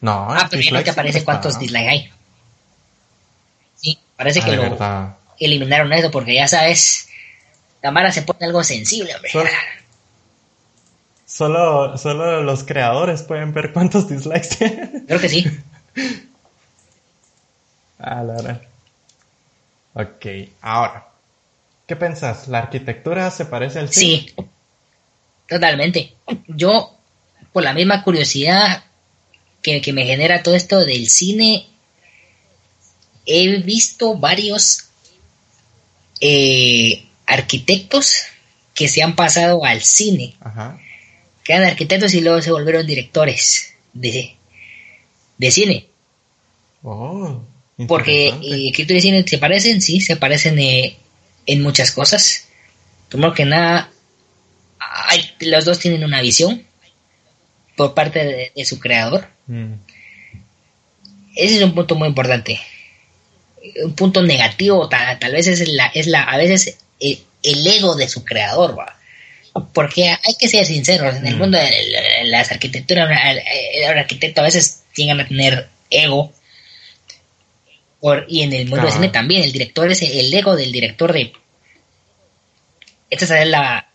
No, 0.00 0.28
ah, 0.30 0.48
pero 0.50 0.62
ya 0.62 0.72
no 0.72 0.82
te 0.82 0.90
aparece 0.90 1.24
cuántos 1.24 1.58
dislikes 1.58 1.88
hay. 1.88 2.12
Sí, 3.76 3.98
parece 4.16 4.40
ah, 4.42 4.44
que 4.44 4.56
lo 4.56 5.16
eliminaron 5.38 5.92
eso 5.92 6.10
porque 6.10 6.34
ya 6.34 6.48
sabes, 6.48 7.08
la 7.82 7.90
mara 7.90 8.10
se 8.10 8.22
pone 8.22 8.46
algo 8.46 8.64
sensible, 8.64 9.14
hombre. 9.14 9.30
Solo, 11.26 11.96
solo, 11.96 12.42
los 12.42 12.64
creadores 12.64 13.22
pueden 13.22 13.52
ver 13.52 13.72
cuántos 13.72 14.08
dislikes 14.10 14.56
tienen. 14.58 15.04
Creo 15.06 15.20
que 15.20 15.28
sí. 15.28 15.46
Ah, 17.98 18.22
la 18.22 18.34
verdad. 18.34 18.62
Ok, 19.94 20.26
ahora. 20.60 21.08
¿Qué 21.86 21.96
pensás? 21.96 22.46
¿La 22.46 22.58
arquitectura 22.58 23.30
se 23.30 23.46
parece 23.46 23.80
al 23.80 23.92
cine? 23.92 24.26
Sí, 24.28 24.34
totalmente. 25.48 26.14
Yo, 26.46 26.96
por 27.52 27.64
la 27.64 27.74
misma 27.74 28.04
curiosidad 28.04 28.84
que, 29.60 29.92
me 29.92 30.04
genera 30.04 30.42
todo 30.42 30.54
esto 30.54 30.84
del 30.84 31.08
cine, 31.08 31.66
he 33.26 33.58
visto 33.58 34.16
varios 34.16 34.90
eh, 36.20 37.06
arquitectos 37.26 38.22
que 38.74 38.86
se 38.86 39.02
han 39.02 39.16
pasado 39.16 39.64
al 39.64 39.82
cine. 39.82 40.36
Ajá. 40.40 40.78
Que 41.42 41.54
eran 41.54 41.68
arquitectos 41.68 42.14
y 42.14 42.20
luego 42.20 42.40
se 42.40 42.52
volvieron 42.52 42.86
directores 42.86 43.74
de, 43.92 44.36
de 45.38 45.50
cine. 45.50 45.88
Oh, 46.84 47.42
Porque 47.86 48.28
eh, 48.28 48.72
que 48.72 48.82
y 48.82 49.00
cine 49.00 49.24
se 49.26 49.38
parecen, 49.38 49.80
sí, 49.80 50.00
se 50.00 50.16
parecen 50.16 50.58
eh, 50.58 50.96
en 51.46 51.62
muchas 51.62 51.92
cosas. 51.92 52.48
Primero 53.08 53.32
que 53.32 53.44
nada, 53.44 53.90
hay, 54.78 55.32
los 55.40 55.64
dos 55.64 55.78
tienen 55.78 56.04
una 56.04 56.20
visión 56.20 56.64
por 57.76 57.94
parte 57.94 58.50
de, 58.54 58.64
su 58.64 58.78
creador. 58.78 59.26
Mm. 59.46 59.74
Ese 61.34 61.56
es 61.56 61.62
un 61.62 61.74
punto 61.74 61.94
muy 61.94 62.08
importante. 62.08 62.60
Un 63.84 63.94
punto 63.94 64.22
negativo, 64.22 64.88
tal, 64.88 65.32
vez 65.32 65.46
es 65.46 65.66
la, 65.68 65.86
es 65.86 66.06
la, 66.06 66.22
a 66.22 66.36
veces 66.36 66.76
el, 66.98 67.66
ego 67.66 67.94
de 67.96 68.08
su 68.08 68.24
creador, 68.24 68.78
¿va? 68.78 68.96
porque 69.72 70.08
hay 70.08 70.34
que 70.38 70.48
ser 70.48 70.64
sinceros, 70.66 71.16
en 71.16 71.26
el 71.26 71.36
mm. 71.36 71.38
mundo 71.38 71.58
de 71.58 72.24
las 72.24 72.50
arquitecturas, 72.52 73.08
el 73.74 73.98
arquitecto 73.98 74.42
a 74.42 74.44
veces 74.44 74.82
llegan 74.94 75.20
a 75.20 75.26
tener 75.26 75.68
ego. 75.88 76.32
Por, 78.00 78.24
y 78.28 78.42
en 78.42 78.52
el 78.52 78.66
mundo 78.66 78.84
del 78.84 78.92
Ah. 78.92 78.96
cine 78.96 79.08
también, 79.08 79.42
el 79.42 79.52
director 79.52 79.90
es 79.90 80.00
el 80.02 80.32
ego 80.32 80.56
del 80.56 80.72
director 80.72 81.12
de... 81.12 81.32
Esta 83.10 83.40
es 83.42 83.48
la... 83.48 83.86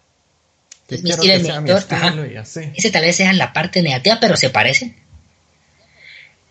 Mi 0.90 1.10
estilo, 2.10 2.32
y 2.32 2.36
así. 2.38 2.60
Ese 2.76 2.92
tal 2.92 3.02
vez 3.04 3.16
sea 3.16 3.34
la 3.34 3.52
parte 3.54 3.82
negativa, 3.82 4.20
pero 4.22 4.38
se 4.38 4.52
parecen. 4.52 4.96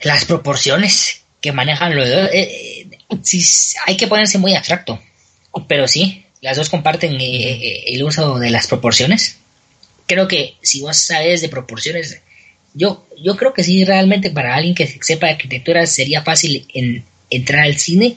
Las 0.03 0.25
proporciones 0.25 1.23
que 1.41 1.53
manejan 1.53 1.95
los 1.95 2.09
dos, 2.09 2.29
eh, 2.33 2.87
eh, 2.91 3.19
sí, 3.23 3.45
hay 3.87 3.97
que 3.97 4.09
ponerse 4.09 4.39
muy 4.39 4.55
abstracto, 4.55 5.01
pero 5.69 5.87
sí, 5.87 6.25
las 6.41 6.57
dos 6.57 6.69
comparten 6.69 7.13
eh, 7.21 7.21
eh, 7.21 7.85
el 7.95 8.03
uso 8.03 8.39
de 8.39 8.51
las 8.51 8.67
proporciones. 8.67 9.37
Creo 10.07 10.27
que 10.27 10.57
si 10.63 10.81
vos 10.81 10.97
sabes 10.97 11.41
de 11.41 11.49
proporciones, 11.49 12.21
yo, 12.75 13.07
yo 13.23 13.37
creo 13.37 13.55
que 13.55 13.63
sí, 13.63 13.85
realmente 13.85 14.31
para 14.31 14.57
alguien 14.57 14.75
que 14.75 14.99
sepa 15.01 15.27
de 15.27 15.33
arquitectura 15.35 15.87
sería 15.87 16.23
fácil 16.23 16.67
en- 16.75 17.05
entrar 17.37 17.63
al 17.65 17.79
cine, 17.79 18.17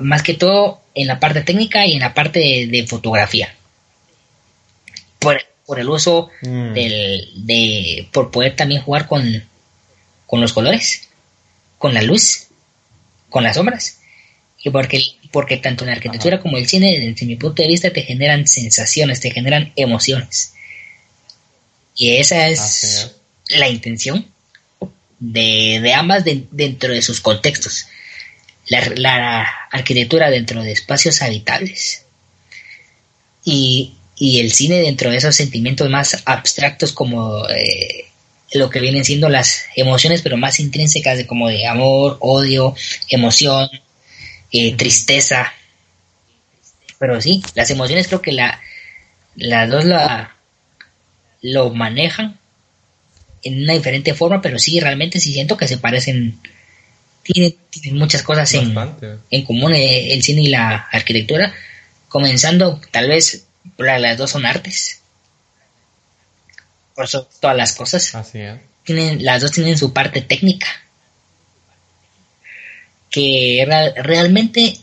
más 0.00 0.22
que 0.22 0.34
todo 0.34 0.80
en 0.94 1.06
la 1.06 1.18
parte 1.20 1.42
técnica 1.42 1.86
y 1.86 1.92
en 1.94 2.00
la 2.00 2.14
parte 2.14 2.38
de, 2.38 2.66
de 2.66 2.86
fotografía. 2.86 3.54
Por, 5.18 5.40
por 5.66 5.78
el 5.78 5.88
uso 5.88 6.30
Mm. 6.42 6.74
del, 6.74 7.28
de 7.46 8.08
por 8.12 8.30
poder 8.30 8.56
también 8.56 8.82
jugar 8.82 9.06
con, 9.06 9.44
con 10.26 10.40
los 10.40 10.52
colores, 10.52 11.08
con 11.78 11.94
la 11.94 12.02
luz, 12.02 12.48
con 13.30 13.42
las 13.44 13.56
sombras. 13.56 13.98
Y 14.64 14.70
porque, 14.70 15.02
porque 15.32 15.56
tanto 15.56 15.84
la 15.84 15.92
arquitectura 15.92 16.40
como 16.40 16.56
el 16.56 16.68
cine, 16.68 16.98
desde 17.00 17.26
mi 17.26 17.34
punto 17.36 17.62
de 17.62 17.68
vista, 17.68 17.92
te 17.92 18.02
generan 18.02 18.46
sensaciones, 18.46 19.18
te 19.20 19.30
generan 19.32 19.72
emociones. 19.76 20.54
Y 21.96 22.16
esa 22.16 22.48
es 22.48 22.84
es. 22.84 23.16
la 23.58 23.68
intención 23.68 24.26
de, 25.18 25.80
de 25.82 25.94
ambas 25.94 26.24
de- 26.24 26.46
dentro 26.50 26.92
de 26.92 27.02
sus 27.02 27.20
contextos. 27.20 27.86
La, 28.96 29.50
arquitectura 29.70 30.30
dentro 30.30 30.62
de 30.62 30.72
espacios 30.72 31.22
habitables 31.22 32.04
y, 33.44 33.94
y 34.16 34.40
el 34.40 34.52
cine 34.52 34.80
dentro 34.82 35.10
de 35.10 35.16
esos 35.16 35.34
sentimientos 35.34 35.88
más 35.88 36.22
abstractos 36.26 36.92
como 36.92 37.48
eh, 37.48 38.06
lo 38.52 38.68
que 38.68 38.80
vienen 38.80 39.04
siendo 39.04 39.28
las 39.28 39.64
emociones 39.76 40.22
pero 40.22 40.36
más 40.36 40.60
intrínsecas 40.60 41.16
de 41.18 41.26
como 41.26 41.48
de 41.48 41.66
amor, 41.66 42.18
odio, 42.20 42.74
emoción, 43.08 43.68
eh, 44.52 44.76
tristeza. 44.76 45.52
Pero 46.98 47.20
sí, 47.20 47.42
las 47.54 47.70
emociones 47.70 48.08
creo 48.08 48.22
que 48.22 48.32
la, 48.32 48.60
las 49.34 49.70
dos 49.70 49.84
la, 49.84 50.36
lo 51.40 51.70
manejan 51.70 52.38
en 53.42 53.62
una 53.62 53.72
diferente 53.72 54.14
forma, 54.14 54.40
pero 54.40 54.58
sí, 54.58 54.78
realmente 54.78 55.20
sí 55.20 55.32
siento 55.32 55.56
que 55.56 55.68
se 55.68 55.78
parecen. 55.78 56.38
Tienen, 57.22 57.54
tienen 57.70 57.98
muchas 57.98 58.22
cosas 58.22 58.52
en, 58.54 58.74
en 59.30 59.44
común 59.44 59.72
eh, 59.74 60.12
el 60.12 60.22
cine 60.22 60.42
y 60.42 60.48
la 60.48 60.88
arquitectura, 60.90 61.54
comenzando 62.08 62.80
tal 62.90 63.08
vez 63.08 63.44
por 63.76 63.86
la- 63.86 63.98
las 63.98 64.18
dos 64.18 64.30
son 64.30 64.44
artes. 64.44 65.00
Por 66.94 67.04
eso 67.04 67.28
todas 67.40 67.56
las 67.56 67.72
cosas 67.74 68.14
Así 68.14 68.38
es. 68.40 68.58
tienen, 68.84 69.24
las 69.24 69.40
dos 69.40 69.52
tienen 69.52 69.78
su 69.78 69.92
parte 69.92 70.20
técnica. 70.22 70.66
Que 73.10 73.64
realmente 73.96 74.74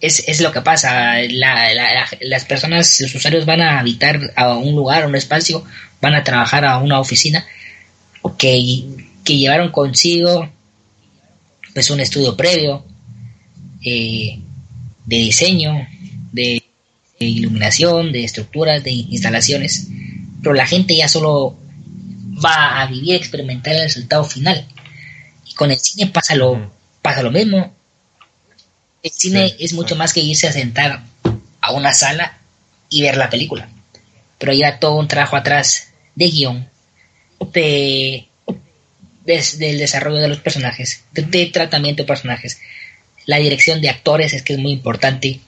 es, 0.00 0.28
es 0.28 0.40
lo 0.40 0.52
que 0.52 0.60
pasa. 0.60 1.14
La- 1.30 1.72
la- 1.74 1.94
la- 1.94 2.08
las 2.20 2.44
personas, 2.44 3.00
los 3.00 3.14
usuarios 3.14 3.46
van 3.46 3.62
a 3.62 3.78
habitar 3.80 4.20
a 4.36 4.54
un 4.56 4.74
lugar, 4.74 5.02
a 5.02 5.06
un 5.06 5.16
espacio, 5.16 5.64
van 6.00 6.14
a 6.14 6.24
trabajar 6.24 6.64
a 6.64 6.78
una 6.78 7.00
oficina 7.00 7.46
que, 8.38 8.82
que 9.24 9.36
llevaron 9.38 9.70
consigo 9.70 10.50
pues 11.76 11.90
un 11.90 12.00
estudio 12.00 12.34
previo 12.34 12.82
eh, 13.84 14.40
de 15.04 15.16
diseño, 15.18 15.86
de, 16.32 16.62
de 17.20 17.26
iluminación, 17.26 18.12
de 18.12 18.24
estructuras, 18.24 18.82
de 18.82 18.92
instalaciones, 18.92 19.88
pero 20.40 20.54
la 20.54 20.66
gente 20.66 20.96
ya 20.96 21.06
solo 21.06 21.54
va 22.42 22.80
a 22.80 22.86
vivir, 22.86 23.16
experimentar 23.16 23.74
el 23.74 23.82
resultado 23.82 24.24
final. 24.24 24.66
Y 25.44 25.52
con 25.52 25.70
el 25.70 25.78
cine 25.78 26.06
pasa 26.06 26.34
lo, 26.34 26.72
pasa 27.02 27.22
lo 27.22 27.30
mismo. 27.30 27.74
El 29.02 29.10
cine 29.10 29.50
Sí, 29.50 29.56
es 29.58 29.74
mucho 29.74 29.96
sí. 29.96 29.98
más 29.98 30.14
que 30.14 30.20
irse 30.20 30.48
a 30.48 30.52
sentar 30.52 31.04
a 31.60 31.72
una 31.72 31.92
sala 31.92 32.38
y 32.88 33.02
ver 33.02 33.18
la 33.18 33.28
película. 33.28 33.68
Pero 34.38 34.54
lleva 34.54 34.78
todo 34.78 34.94
un 34.94 35.08
trabajo 35.08 35.36
atrás 35.36 35.88
de 36.14 36.30
guion, 36.30 36.70
de, 37.52 38.28
des- 39.26 39.58
del 39.58 39.78
desarrollo 39.78 40.18
de 40.20 40.28
los 40.28 40.38
personajes, 40.38 41.04
de, 41.12 41.22
de 41.22 41.46
tratamiento 41.46 42.02
de 42.02 42.06
personajes. 42.06 42.60
La 43.26 43.38
dirección 43.38 43.80
de 43.80 43.88
actores 43.90 44.32
es 44.32 44.42
que 44.42 44.52
es 44.54 44.58
muy 44.58 44.72
importante. 44.72 45.40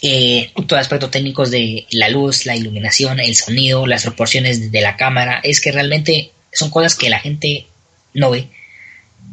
Eh, 0.00 0.52
todo 0.68 0.78
aspecto 0.78 1.10
técnicos 1.10 1.50
de 1.50 1.84
la 1.90 2.08
luz, 2.08 2.46
la 2.46 2.54
iluminación, 2.54 3.18
el 3.18 3.34
sonido, 3.34 3.84
las 3.86 4.04
proporciones 4.04 4.70
de 4.70 4.80
la 4.80 4.96
cámara, 4.96 5.40
es 5.42 5.60
que 5.60 5.72
realmente 5.72 6.30
son 6.52 6.70
cosas 6.70 6.94
que 6.94 7.10
la 7.10 7.18
gente 7.18 7.66
no 8.14 8.30
ve, 8.30 8.46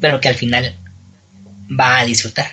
pero 0.01 0.19
que 0.19 0.27
al 0.27 0.35
final 0.35 0.75
va 1.79 1.99
a 1.99 2.05
disfrutar 2.05 2.47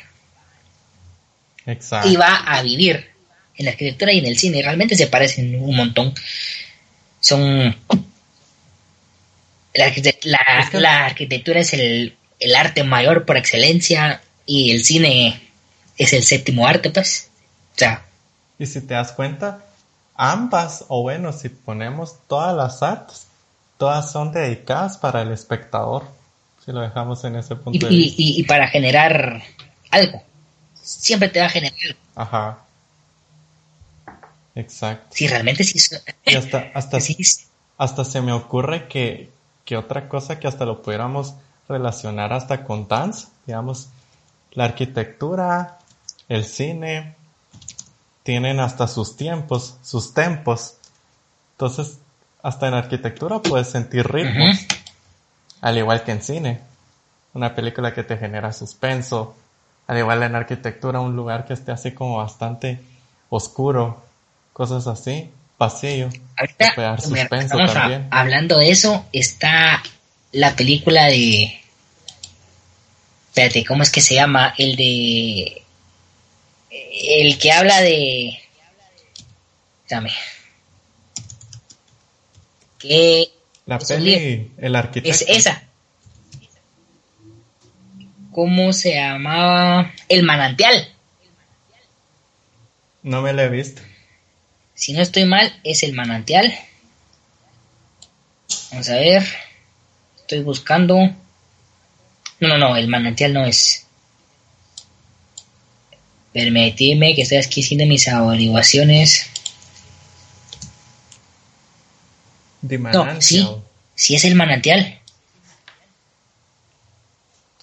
Exacto. 1.67 2.09
y 2.09 2.17
va 2.17 2.37
a 2.37 2.63
vivir 2.63 3.09
en 3.57 3.65
la 3.65 3.71
arquitectura 3.73 4.13
y 4.13 4.19
en 4.19 4.27
el 4.27 4.39
cine. 4.39 4.61
Realmente 4.63 4.95
se 4.97 5.07
parecen 5.07 5.55
un 5.59 5.75
montón. 5.75 6.13
Son. 7.21 7.75
La, 9.75 9.87
la- 10.25 10.61
Es 10.61 10.71
que- 10.71 10.81
la 10.81 11.07
arquitectura 11.07 11.61
es 11.61 11.73
el, 11.73 12.17
el 12.41 12.55
arte 12.55 12.85
mayor 12.85 13.25
por 13.25 13.37
excelencia 13.37 14.21
y 14.47 14.71
el 14.73 14.85
cine 14.85 15.51
es 15.97 16.13
el 16.13 16.23
séptimo 16.25 16.67
arte, 16.67 16.91
pues. 16.91 17.31
O 17.75 17.79
sea, 17.79 18.05
Y 18.59 18.67
si 18.67 18.81
te 18.83 18.95
das 18.95 19.13
cuenta, 19.13 19.65
ambas, 20.15 20.85
o 20.89 21.03
bueno, 21.03 21.33
si 21.33 21.49
ponemos 21.49 22.17
todas 22.29 22.55
las 22.57 22.83
artes, 22.83 23.27
todas 23.79 24.13
son 24.13 24.31
dedicadas 24.33 24.99
para 24.99 25.23
el 25.23 25.33
espectador. 25.33 26.07
Si 26.65 26.71
lo 26.71 26.81
dejamos 26.81 27.25
en 27.25 27.37
ese 27.37 27.55
y, 27.55 27.57
punto 27.57 27.87
de 27.89 27.93
y- 27.95 27.97
vista. 27.99 28.23
y- 28.23 28.41
y 28.41 28.43
para 28.45 28.69
generar 28.69 29.43
algo. 29.91 30.23
Siempre 30.81 31.29
te 31.29 31.41
va 31.41 31.47
a 31.47 31.51
generar 31.51 31.75
algo. 31.85 31.99
Ajá. 32.15 32.59
Exacto. 34.55 35.07
Si 35.11 35.27
realmente 35.27 35.65
sí. 35.65 35.79
Y 36.27 36.35
hasta, 36.37 36.71
hasta, 36.75 37.01
sí 37.01 37.17
hasta 37.79 38.05
se 38.05 38.21
me 38.21 38.33
ocurre 38.33 38.87
que, 38.87 39.31
que 39.65 39.77
otra 39.77 40.09
cosa 40.09 40.39
que 40.39 40.49
hasta 40.49 40.65
lo 40.65 40.83
pudiéramos 40.83 41.35
relacionar 41.69 42.33
hasta 42.33 42.65
con 42.65 42.89
dance, 42.89 43.29
digamos, 43.47 43.89
la 44.53 44.65
arquitectura, 44.65 45.79
el 46.29 46.45
cine, 46.45 47.17
tienen 48.23 48.61
hasta 48.61 48.87
sus 48.87 49.17
tiempos, 49.17 49.77
sus 49.83 50.15
tempos. 50.15 50.77
Entonces, 51.53 51.99
hasta 52.43 52.69
en 52.69 52.75
arquitectura 52.75 53.41
puedes 53.41 53.69
sentir 53.69 54.07
ritmos, 54.07 54.67
al 55.61 55.79
igual 55.79 56.03
que 56.05 56.13
en 56.13 56.23
cine. 56.23 56.61
Una 57.35 57.55
película 57.55 57.95
que 57.95 58.03
te 58.03 58.19
genera 58.19 58.53
suspenso, 58.53 59.35
al 59.87 59.99
igual 59.99 60.23
en 60.23 60.35
arquitectura, 60.35 61.01
un 61.01 61.17
lugar 61.17 61.45
que 61.47 61.55
esté 61.55 61.73
así 61.73 61.93
como 61.93 62.19
bastante 62.19 62.81
oscuro, 63.31 64.03
cosas 64.53 64.87
así, 64.87 65.31
pasillo. 65.71 66.09
Ahorita, 66.37 66.73
puede 66.75 66.89
dar 66.89 67.01
mira, 67.09 67.29
a- 68.11 68.21
hablando 68.21 68.59
de 68.59 68.71
eso, 68.71 69.07
está 69.13 69.83
la 70.33 70.57
película 70.57 71.07
de. 71.07 71.61
Espérate, 73.29 73.65
¿cómo 73.65 73.83
es 73.85 73.91
que 73.91 74.01
se 74.01 74.15
llama? 74.15 74.55
El 74.59 74.75
de. 74.77 75.63
El 76.71 77.39
que 77.39 77.53
habla 77.53 77.81
de. 77.81 78.39
Dame. 79.89 80.11
Que. 82.79 83.29
La 83.67 83.79
peli, 83.79 84.51
el 84.59 84.75
arquitecto. 84.75 85.11
Es 85.11 85.25
esa. 85.29 85.63
¿Cómo 88.33 88.73
se 88.73 88.95
llamaba? 88.95 89.93
El 90.09 90.25
manantial. 90.25 90.89
No 93.03 93.23
me 93.23 93.33
la 93.33 93.45
he 93.45 93.49
visto. 93.49 93.83
Si 94.83 94.93
no 94.93 95.01
estoy 95.01 95.27
mal, 95.27 95.61
es 95.63 95.85
el 95.85 95.93
manantial. 95.93 96.53
Vamos 98.73 98.89
a 98.89 98.95
ver. 98.97 99.25
Estoy 100.17 100.43
buscando. 100.43 100.97
No, 102.41 102.49
no, 102.49 102.59
no, 102.59 102.75
el 102.77 102.89
manantial 102.89 103.33
no 103.33 103.45
es. 103.47 103.87
Permitidme 106.33 107.15
que 107.15 107.23
estoy 107.23 107.39
aquí 107.39 107.63
haciendo 107.63 107.87
mis 107.87 108.09
averiguaciones. 108.09 109.31
De 112.61 112.77
No, 112.77 112.83
Manantial. 112.83 113.23
sí, 113.23 113.49
sí 113.95 114.15
es 114.17 114.25
el 114.25 114.35
manantial. 114.35 114.99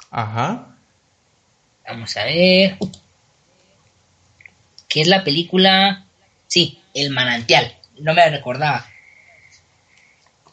Ajá. 0.10 0.74
Vamos 1.86 2.16
a 2.16 2.24
ver. 2.24 2.78
¿Qué 4.88 5.02
es 5.02 5.08
la 5.10 5.26
película? 5.26 6.06
Sí, 6.48 6.79
El 6.94 7.10
manantial. 7.12 7.76
No 8.00 8.14
me 8.14 8.22
la 8.22 8.30
recordaba. 8.30 8.86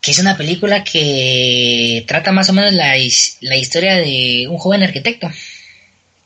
que 0.00 0.12
es 0.12 0.18
una 0.18 0.36
película 0.36 0.84
que 0.84 2.04
trata 2.06 2.30
más 2.32 2.48
o 2.48 2.52
menos 2.52 2.72
la, 2.72 2.96
historia 2.96 3.96
de 3.96 4.46
un 4.48 4.56
joven 4.58 4.84
arquitecto 4.84 5.28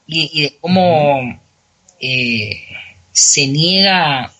y, 0.06 0.42
de 0.42 0.56
cómo 0.60 1.40
eh, 2.00 2.62
se 3.12 3.46
niega 3.46 4.32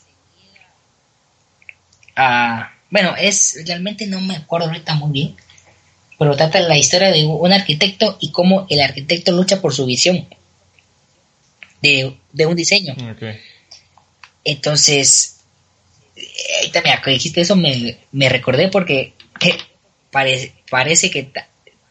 a... 2.16 2.72
Bueno, 2.90 3.14
es 3.16 3.62
realmente 3.66 4.06
no 4.06 4.20
me 4.20 4.36
acuerdo 4.36 4.66
ahorita 4.66 4.94
muy 4.94 5.12
bien, 5.12 5.36
pero 6.18 6.36
trata 6.36 6.60
la 6.60 6.76
historia 6.76 7.10
de 7.10 7.24
un 7.24 7.52
arquitecto 7.52 8.18
y 8.20 8.30
cómo 8.32 8.66
el 8.68 8.80
arquitecto 8.80 9.32
lucha 9.32 9.60
por 9.60 9.72
su 9.72 9.86
visión 9.86 10.26
de, 11.82 12.46
un 12.46 12.56
diseño. 12.56 12.94
Entonces, 14.44 15.39
ahorita 16.56 16.82
me 16.82 17.12
dijiste 17.12 17.40
eso, 17.40 17.56
me, 17.56 17.98
me 18.12 18.28
recordé 18.28 18.68
porque 18.68 19.14
parece 20.10 21.10
que 21.10 21.30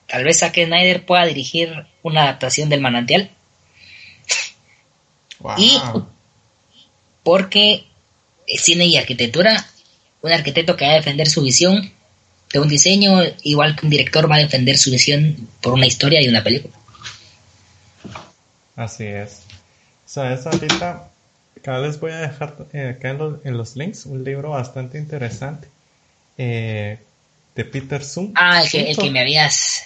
tal 0.07 0.23
vez 0.23 0.39
Zack 0.39 0.55
Snyder 0.65 1.05
pueda 1.05 1.25
dirigir 1.25 1.85
una 2.03 2.23
adaptación 2.23 2.69
del 2.69 2.81
manantial. 2.81 3.29
Y 5.57 5.77
porque 7.23 7.85
cine 8.47 8.85
y 8.85 8.97
arquitectura, 8.97 9.65
un 10.21 10.31
arquitecto 10.31 10.75
que 10.75 10.85
va 10.85 10.93
a 10.93 10.95
defender 10.95 11.29
su 11.29 11.41
visión 11.41 11.91
de 12.51 12.59
un 12.59 12.67
diseño, 12.67 13.21
igual 13.43 13.75
que 13.75 13.85
un 13.85 13.91
director 13.91 14.29
va 14.29 14.35
a 14.35 14.39
defender 14.39 14.77
su 14.77 14.91
visión 14.91 15.47
por 15.61 15.73
una 15.73 15.85
historia 15.85 16.21
y 16.21 16.27
una 16.27 16.43
película. 16.43 16.73
Así 18.75 19.05
es. 19.05 19.43
Sabes, 20.05 20.45
ahorita 20.47 21.09
cada 21.61 21.79
vez 21.79 21.99
voy 21.99 22.11
a 22.11 22.17
dejar 22.17 22.55
eh, 22.73 22.89
acá 22.89 23.09
en 23.09 23.57
los, 23.57 23.75
links 23.75 24.05
un 24.05 24.23
libro 24.23 24.51
bastante 24.51 24.97
interesante 24.97 25.67
eh, 26.37 26.99
de 27.55 27.65
Peter 27.65 28.03
Zoom. 28.03 28.33
Ah, 28.35 28.61
el 28.61 28.69
que, 28.69 28.91
el 28.91 28.97
que 28.97 29.09
me 29.09 29.21
habías. 29.21 29.83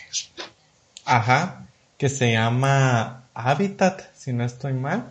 Ajá, 1.06 1.66
que 1.98 2.10
se 2.10 2.32
llama 2.32 3.24
Habitat, 3.34 4.02
si 4.16 4.34
no 4.34 4.44
estoy 4.44 4.74
mal. 4.74 5.10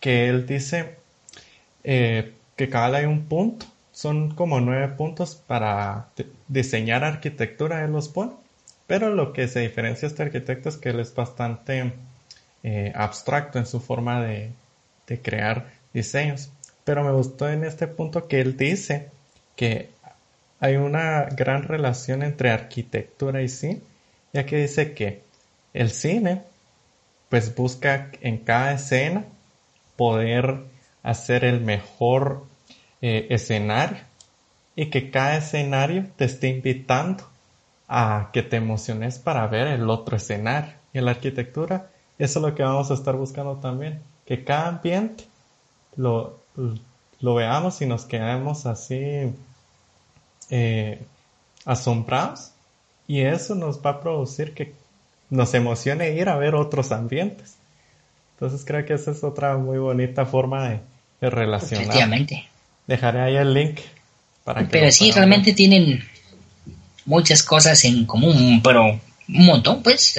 Que 0.00 0.28
él 0.28 0.46
dice 0.46 0.96
eh, 1.84 2.32
que 2.56 2.68
cada 2.68 2.98
hay 2.98 3.04
un 3.04 3.26
punto, 3.26 3.66
son 3.92 4.34
como 4.34 4.60
nueve 4.60 4.88
puntos 4.88 5.34
para 5.34 6.08
diseñar 6.48 7.04
arquitectura, 7.04 7.84
él 7.84 7.92
los 7.92 8.08
pone. 8.08 8.32
Pero 8.86 9.14
lo 9.14 9.32
que 9.32 9.46
se 9.46 9.60
diferencia 9.60 10.08
este 10.08 10.22
arquitecto 10.22 10.68
es 10.68 10.76
que 10.76 10.88
él 10.88 11.00
es 11.00 11.14
bastante 11.14 11.92
abstracto 12.94 13.58
en 13.58 13.66
su 13.66 13.80
forma 13.80 14.20
de, 14.22 14.50
crear 15.18 15.72
diseños. 15.92 16.50
Pero 16.84 17.04
me 17.04 17.12
gustó 17.12 17.48
en 17.48 17.64
este 17.64 17.86
punto 17.86 18.28
que 18.28 18.40
él 18.40 18.56
dice 18.56 19.10
que 19.56 19.90
hay 20.60 20.76
una 20.76 21.24
gran 21.24 21.62
relación 21.62 22.22
entre 22.22 22.50
arquitectura 22.50 23.42
y 23.42 23.48
cine, 23.48 23.80
ya 24.32 24.46
que 24.46 24.58
dice 24.58 24.94
que 24.94 25.22
el 25.72 25.90
cine 25.90 26.42
pues 27.28 27.54
busca 27.54 28.10
en 28.20 28.38
cada 28.38 28.72
escena 28.72 29.24
poder 29.96 30.64
hacer 31.02 31.44
el 31.44 31.60
mejor 31.60 32.46
eh, 33.00 33.26
escenario 33.30 33.98
y 34.74 34.90
que 34.90 35.10
cada 35.10 35.36
escenario 35.36 36.06
te 36.16 36.24
esté 36.24 36.48
invitando 36.48 37.28
a 37.88 38.30
que 38.32 38.42
te 38.42 38.56
emociones 38.56 39.18
para 39.18 39.46
ver 39.46 39.66
el 39.68 39.88
otro 39.88 40.16
escenario. 40.16 40.74
Y 40.92 41.00
la 41.00 41.12
arquitectura 41.12 41.90
eso 42.20 42.38
es 42.38 42.42
lo 42.44 42.54
que 42.54 42.62
vamos 42.62 42.90
a 42.90 42.94
estar 42.94 43.16
buscando 43.16 43.56
también, 43.56 44.02
que 44.30 44.44
cada 44.44 44.68
ambiente 44.68 45.24
lo, 45.96 46.38
lo 47.20 47.34
veamos 47.34 47.82
y 47.82 47.86
nos 47.86 48.04
quedemos 48.04 48.64
así 48.64 49.32
eh, 50.50 51.02
asombrados 51.64 52.52
y 53.08 53.22
eso 53.22 53.56
nos 53.56 53.84
va 53.84 53.90
a 53.90 54.00
producir 54.00 54.54
que 54.54 54.72
nos 55.30 55.52
emocione 55.54 56.12
ir 56.12 56.28
a 56.28 56.36
ver 56.36 56.54
otros 56.54 56.92
ambientes. 56.92 57.56
Entonces 58.34 58.64
creo 58.64 58.86
que 58.86 58.94
esa 58.94 59.10
es 59.10 59.24
otra 59.24 59.56
muy 59.56 59.78
bonita 59.78 60.24
forma 60.24 60.68
de, 60.68 60.80
relacionar. 61.28 61.86
Efectivamente. 61.86 62.48
Dejaré 62.86 63.22
ahí 63.22 63.36
el 63.36 63.52
link 63.52 63.80
para 64.44 64.60
que... 64.60 64.68
Pero 64.68 64.92
sí, 64.92 65.10
realmente 65.10 65.54
tienen 65.54 66.04
muchas 67.04 67.42
cosas 67.42 67.84
en 67.84 68.06
común, 68.06 68.60
pero 68.62 68.84
un 68.84 69.00
montón, 69.26 69.82
pues. 69.82 70.16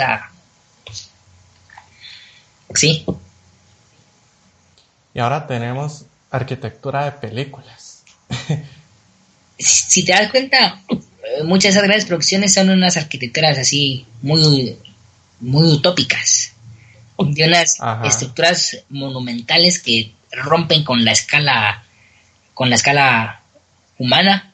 Sí. 2.75 3.05
Y 5.13 5.19
ahora 5.19 5.47
tenemos 5.47 6.05
arquitectura 6.29 7.05
de 7.05 7.11
películas. 7.11 8.03
si 9.57 10.05
te 10.05 10.13
das 10.13 10.31
cuenta, 10.31 10.81
muchas 11.43 11.63
de 11.63 11.69
esas 11.69 11.83
grandes 11.83 12.05
producciones 12.05 12.53
son 12.53 12.69
unas 12.69 12.97
arquitecturas 12.97 13.57
así 13.57 14.05
muy, 14.21 14.77
muy 15.39 15.67
utópicas. 15.73 16.53
De 17.17 17.45
unas 17.45 17.77
estructuras 18.03 18.79
monumentales 18.89 19.79
que 19.79 20.11
rompen 20.31 20.83
con 20.83 21.05
la 21.05 21.11
escala, 21.11 21.83
con 22.55 22.69
la 22.71 22.75
escala 22.75 23.41
humana. 23.99 24.53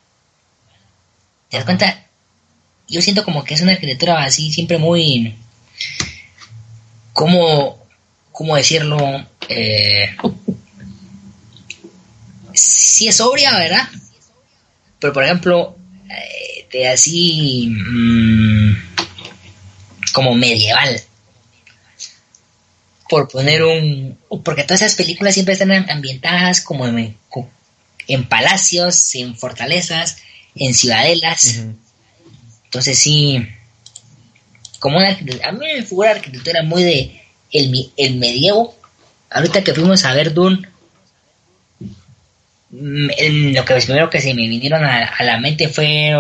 ¿Te 1.50 1.58
das 1.58 1.66
cuenta? 1.66 2.04
Yo 2.90 3.02
siento 3.02 3.24
como 3.24 3.46
que 3.46 3.54
es 3.54 3.62
una 3.62 3.72
arquitectura 3.72 4.22
así 4.22 4.52
siempre 4.52 4.78
muy 4.78 5.36
como 7.14 7.78
¿cómo 8.34 8.56
decirlo? 8.56 9.26
Eh, 9.50 10.16
sí 12.54 13.08
es 13.08 13.16
sobria, 13.16 13.58
¿verdad? 13.58 13.88
Pero 15.00 15.14
por 15.14 15.24
ejemplo, 15.24 15.78
eh, 16.10 16.68
de 16.72 16.88
así 16.88 17.68
mm, 17.70 18.76
como 20.14 20.34
medieval. 20.34 21.02
Por 23.10 23.30
poner 23.30 23.64
un... 23.64 24.18
Porque 24.44 24.64
todas 24.64 24.82
esas 24.82 24.96
películas 24.96 25.34
siempre 25.34 25.54
están 25.54 25.72
ambientadas 25.90 26.60
como 26.60 26.88
en, 26.88 27.16
en 28.08 28.28
palacios, 28.28 29.16
en 29.16 29.36
fortalezas, 29.38 30.18
en 30.56 30.74
ciudadelas. 30.74 31.64
Entonces 32.66 33.00
sí, 33.00 33.48
como 34.80 34.98
una... 34.98 35.18
A 35.44 35.52
mí 35.52 35.60
me 35.60 35.84
figura 35.84 36.10
la 36.10 36.16
arquitectura 36.18 36.64
muy 36.64 36.84
de 36.84 37.22
el, 37.52 37.92
el 37.96 38.16
medievo, 38.16 38.76
ahorita 39.30 39.64
que 39.64 39.74
fuimos 39.74 40.06
a 40.06 40.14
ver 40.14 40.34
Dune, 40.34 40.68
mm, 42.72 43.54
lo 43.56 43.66
que 43.66 43.74
primero 43.76 44.10
que 44.10 44.22
se 44.22 44.34
me 44.34 44.48
vinieron 44.48 44.84
a, 44.84 45.24
la 45.24 45.40
mente 45.40 45.70
fue, 45.70 46.12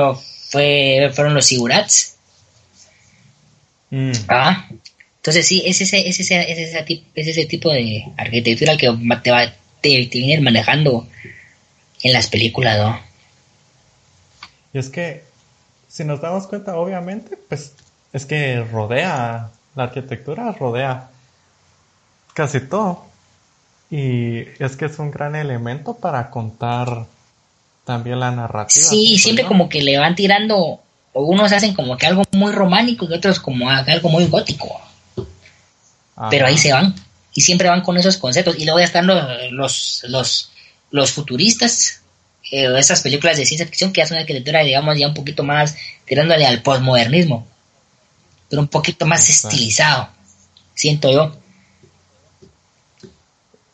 fue 0.49 1.11
fueron 1.13 1.33
los 1.33 1.45
sigurats. 1.45 2.15
Mm. 3.89 4.11
Ah, 4.27 4.67
entonces 5.17 5.47
sí, 5.47 5.63
es 5.65 5.81
ese, 5.81 6.07
es 6.07 6.19
ese, 6.19 6.51
es 6.51 6.57
ese, 6.57 7.03
es 7.15 7.27
ese 7.27 7.45
tipo 7.45 7.71
de 7.71 8.05
arquitectura 8.17 8.77
que 8.77 8.89
te 9.23 9.31
va 9.31 9.53
te, 9.81 10.07
viene 10.11 10.41
manejando 10.41 11.07
en 12.03 12.13
las 12.13 12.27
películas, 12.27 12.77
¿no? 12.77 12.99
Y 14.73 14.79
es 14.79 14.89
que, 14.89 15.23
si 15.87 16.03
nos 16.03 16.21
damos 16.21 16.47
cuenta, 16.47 16.75
obviamente, 16.75 17.37
pues 17.49 17.73
es 18.13 18.25
que 18.25 18.63
rodea, 18.63 19.49
la 19.75 19.83
arquitectura 19.83 20.51
rodea 20.51 21.09
casi 22.37 22.59
todo. 22.59 23.03
Y 23.89 24.41
es 24.63 24.75
que 24.77 24.85
es 24.85 24.99
un 24.99 25.09
gran 25.09 25.35
elemento 25.35 25.95
para 25.95 26.29
contar 26.29 27.07
también 27.83 28.19
la 28.19 28.29
narrativa. 28.29 28.85
Sí, 28.85 29.17
siempre 29.17 29.45
como 29.45 29.67
que 29.67 29.81
le 29.81 29.97
van 29.97 30.15
tirando, 30.15 30.79
o 31.13 31.23
unos 31.23 31.51
hacen 31.51 31.73
como 31.73 31.97
que 31.97 32.05
algo 32.05 32.21
muy 32.33 32.51
romántico 32.51 33.07
y 33.09 33.13
otros 33.13 33.39
como 33.39 33.71
algo 33.71 34.09
muy 34.09 34.27
gótico. 34.27 34.79
Pero 36.29 36.45
ahí 36.45 36.59
se 36.59 36.73
van. 36.73 36.93
Y 37.33 37.41
siempre 37.41 37.69
van 37.69 37.81
con 37.81 37.97
esos 37.97 38.17
conceptos. 38.17 38.59
Y 38.59 38.65
luego 38.65 38.79
ya 38.79 38.85
están 38.85 39.07
los, 39.07 40.03
los, 40.03 40.51
los, 40.91 41.11
futuristas, 41.11 42.01
eh, 42.51 42.67
esas 42.77 43.01
películas 43.01 43.37
de 43.37 43.45
ciencia 43.47 43.65
ficción 43.65 43.93
que 43.93 44.03
hacen 44.03 44.15
una 44.15 44.21
arquitectura, 44.21 44.61
digamos, 44.61 44.97
ya 44.97 45.07
un 45.07 45.13
poquito 45.15 45.43
más 45.43 45.75
tirándole 46.05 46.45
al 46.45 46.61
postmodernismo. 46.61 47.47
Pero 48.49 48.61
un 48.61 48.67
poquito 48.67 49.07
más 49.07 49.27
estilizado, 49.27 50.09
siento 50.75 51.11
yo. 51.11 51.46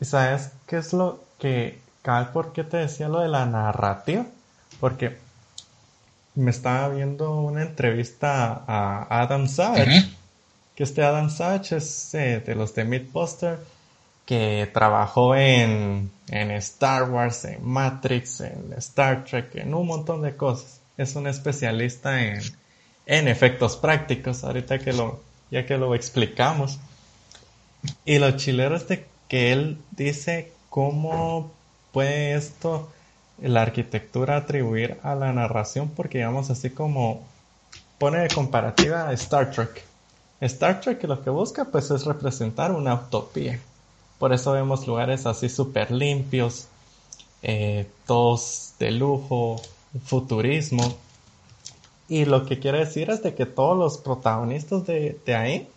¿Y 0.00 0.04
sabes 0.04 0.52
qué 0.66 0.78
es 0.78 0.92
lo 0.92 1.24
que, 1.38 1.80
Cal, 2.02 2.32
por 2.32 2.52
qué 2.52 2.64
te 2.64 2.78
decía 2.78 3.08
lo 3.08 3.20
de 3.20 3.28
la 3.28 3.46
narrativa? 3.46 4.26
Porque 4.80 5.18
me 6.34 6.50
estaba 6.50 6.88
viendo 6.88 7.40
una 7.40 7.62
entrevista 7.62 8.64
a 8.66 9.06
Adam 9.22 9.48
Savage, 9.48 10.10
que 10.74 10.82
este 10.82 11.04
Adam 11.04 11.30
Savage 11.30 11.76
es 11.76 12.14
eh, 12.14 12.42
de 12.44 12.54
los 12.54 12.74
de 12.74 12.84
Mythbuster, 12.84 13.58
que 14.26 14.68
trabajó 14.72 15.36
en, 15.36 16.10
en 16.28 16.50
Star 16.52 17.10
Wars, 17.10 17.44
en 17.44 17.64
Matrix, 17.64 18.40
en 18.40 18.74
Star 18.78 19.24
Trek, 19.24 19.54
en 19.56 19.74
un 19.74 19.86
montón 19.86 20.22
de 20.22 20.36
cosas. 20.36 20.80
Es 20.96 21.14
un 21.16 21.26
especialista 21.26 22.22
en, 22.22 22.40
en 23.06 23.28
efectos 23.28 23.76
prácticos, 23.76 24.44
ahorita 24.44 24.78
que 24.78 24.92
lo, 24.92 25.20
ya 25.50 25.66
que 25.66 25.76
lo 25.76 25.94
explicamos. 25.94 26.80
Y 28.04 28.18
los 28.18 28.36
chileros 28.36 28.88
de 28.88 29.06
él 29.34 29.78
dice 29.92 30.52
cómo 30.70 31.50
puede 31.92 32.34
esto 32.34 32.88
la 33.40 33.62
arquitectura 33.62 34.36
atribuir 34.36 34.98
a 35.02 35.14
la 35.14 35.32
narración 35.32 35.88
porque 35.88 36.18
digamos 36.18 36.50
así 36.50 36.70
como 36.70 37.22
pone 37.98 38.20
de 38.20 38.28
comparativa 38.28 39.08
a 39.08 39.12
Star 39.12 39.50
Trek. 39.50 39.82
Star 40.40 40.80
Trek 40.80 41.02
lo 41.04 41.22
que 41.22 41.30
busca 41.30 41.64
pues 41.64 41.90
es 41.90 42.04
representar 42.04 42.72
una 42.72 42.94
utopía. 42.94 43.60
Por 44.18 44.32
eso 44.32 44.52
vemos 44.52 44.86
lugares 44.86 45.26
así 45.26 45.48
súper 45.48 45.90
limpios, 45.90 46.68
eh, 47.42 47.88
todos 48.06 48.74
de 48.78 48.90
lujo, 48.90 49.60
futurismo. 50.04 50.94
Y 52.08 52.24
lo 52.26 52.44
que 52.44 52.58
quiere 52.58 52.78
decir 52.78 53.10
es 53.10 53.22
de 53.22 53.34
que 53.34 53.46
todos 53.46 53.76
los 53.76 53.98
protagonistas 53.98 54.86
de, 54.86 55.18
de 55.24 55.34
ahí 55.34 55.68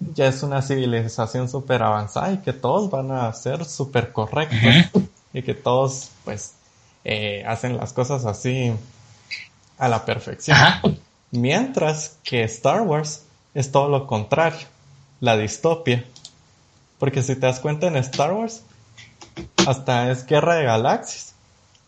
ya 0.00 0.26
es 0.26 0.42
una 0.42 0.62
civilización 0.62 1.48
súper 1.48 1.82
avanzada 1.82 2.32
y 2.32 2.38
que 2.38 2.52
todos 2.52 2.90
van 2.90 3.10
a 3.10 3.32
ser 3.32 3.64
súper 3.64 4.12
correctos 4.12 4.58
y 5.32 5.42
que 5.42 5.54
todos 5.54 6.10
pues 6.24 6.54
eh, 7.04 7.44
hacen 7.46 7.76
las 7.76 7.92
cosas 7.92 8.24
así 8.26 8.72
a 9.78 9.88
la 9.88 10.04
perfección. 10.04 10.56
Mientras 11.30 12.18
que 12.22 12.42
Star 12.44 12.82
Wars 12.82 13.22
es 13.54 13.72
todo 13.72 13.88
lo 13.88 14.06
contrario, 14.06 14.66
la 15.20 15.36
distopia. 15.36 16.04
Porque 16.98 17.22
si 17.22 17.34
te 17.34 17.46
das 17.46 17.60
cuenta 17.60 17.86
en 17.86 17.96
Star 17.96 18.32
Wars, 18.32 18.62
hasta 19.66 20.10
es 20.10 20.26
guerra 20.26 20.54
de 20.56 20.64
galaxias. 20.64 21.34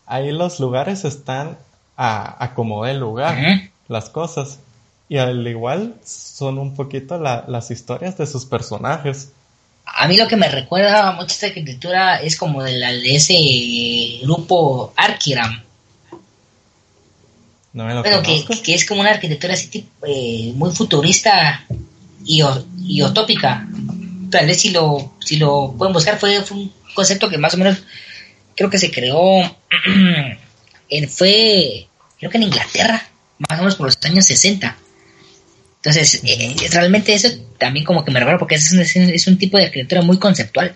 Ahí 0.05 0.31
los 0.31 0.59
lugares 0.59 1.05
están 1.05 1.57
a, 1.97 2.43
a 2.43 2.53
como 2.53 2.85
de 2.85 2.93
lugar, 2.93 3.37
las 3.87 4.09
cosas. 4.09 4.59
Y 5.09 5.17
al 5.17 5.45
igual 5.47 5.95
son 6.05 6.59
un 6.59 6.75
poquito 6.75 7.17
las 7.17 7.71
historias 7.71 8.15
de 8.17 8.27
sus 8.27 8.45
personajes. 8.45 9.31
A 9.83 10.07
mí 10.07 10.17
lo 10.17 10.27
que 10.27 10.35
me 10.35 10.47
recuerda 10.47 11.11
mucho 11.13 11.33
esta 11.33 11.47
arquitectura 11.47 12.21
es 12.21 12.37
como 12.37 12.63
de, 12.63 12.77
la, 12.77 12.91
de 12.91 13.15
ese 13.15 14.19
grupo 14.21 14.93
Arkiram. 14.95 15.63
No 17.73 17.85
me 17.85 17.95
lo 17.95 18.03
Pero 18.03 18.21
que, 18.21 18.45
que, 18.63 18.75
es 18.75 18.85
como 18.85 19.01
una 19.01 19.09
arquitectura 19.09 19.55
así 19.55 19.67
tipo, 19.67 20.05
eh, 20.05 20.53
muy 20.55 20.71
futurista 20.71 21.65
y, 22.23 22.43
y, 22.83 23.01
utópica. 23.01 23.67
Tal 24.29 24.45
vez 24.45 24.61
si 24.61 24.69
lo, 24.69 25.13
si 25.19 25.37
lo 25.37 25.73
pueden 25.75 25.93
buscar, 25.93 26.19
fue, 26.19 26.39
fue 26.43 26.57
un 26.57 26.73
concepto 26.93 27.29
que 27.29 27.39
más 27.39 27.55
o 27.55 27.57
menos 27.57 27.79
creo 28.55 28.69
que 28.69 28.77
se 28.77 28.91
creó 28.91 29.41
en, 30.89 31.09
fue 31.09 31.87
creo 32.19 32.29
que 32.29 32.37
en 32.37 32.43
Inglaterra, 32.43 33.07
más 33.39 33.59
o 33.59 33.63
menos 33.63 33.75
por 33.75 33.87
los 33.87 33.97
años 34.03 34.25
60. 34.25 34.75
Entonces, 35.81 36.21
eh, 36.25 36.55
realmente 36.71 37.13
eso 37.13 37.29
también 37.57 37.85
como 37.85 38.03
que 38.03 38.11
me 38.11 38.19
recuerda 38.19 38.39
porque 38.39 38.55
es 38.55 38.71
un, 38.73 38.81
es 38.81 39.27
un 39.27 39.37
tipo 39.37 39.57
de 39.57 39.65
arquitectura 39.65 40.01
muy 40.01 40.19
conceptual. 40.19 40.75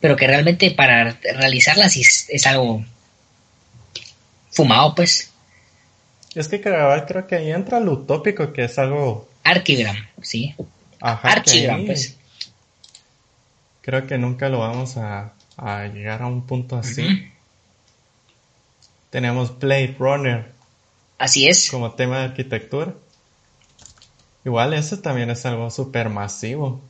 Pero 0.00 0.16
que 0.16 0.26
realmente 0.26 0.70
para 0.70 1.18
realizarla 1.22 1.88
sí 1.88 2.00
es, 2.00 2.46
algo 2.46 2.84
fumado, 4.50 4.94
pues. 4.94 5.32
Es 6.34 6.48
que 6.48 6.60
creo 6.60 7.26
que 7.26 7.34
ahí 7.34 7.50
entra 7.50 7.80
lo 7.80 7.92
utópico, 7.92 8.52
que 8.52 8.64
es 8.64 8.78
algo... 8.78 9.28
Archigram, 9.42 9.96
sí. 10.22 10.54
Ajá, 11.00 11.28
Archigram, 11.32 11.86
pues. 11.86 12.16
Creo 13.82 14.06
que 14.06 14.16
nunca 14.16 14.48
lo 14.48 14.60
vamos 14.60 14.96
a, 14.96 15.34
llegar 15.92 16.22
a 16.22 16.26
un 16.26 16.46
punto 16.46 16.76
así. 16.76 17.30
Tenemos 19.10 19.58
Blade 19.58 19.96
Runner. 19.98 20.52
Así 21.18 21.48
es. 21.48 21.68
Como 21.70 21.92
tema 21.92 22.20
de 22.20 22.24
arquitectura. 22.26 22.94
Igual 24.44 24.74
eso 24.74 24.98
también 24.98 25.30
es 25.30 25.44
algo 25.46 25.70
súper 25.70 26.08
masivo. 26.08 26.80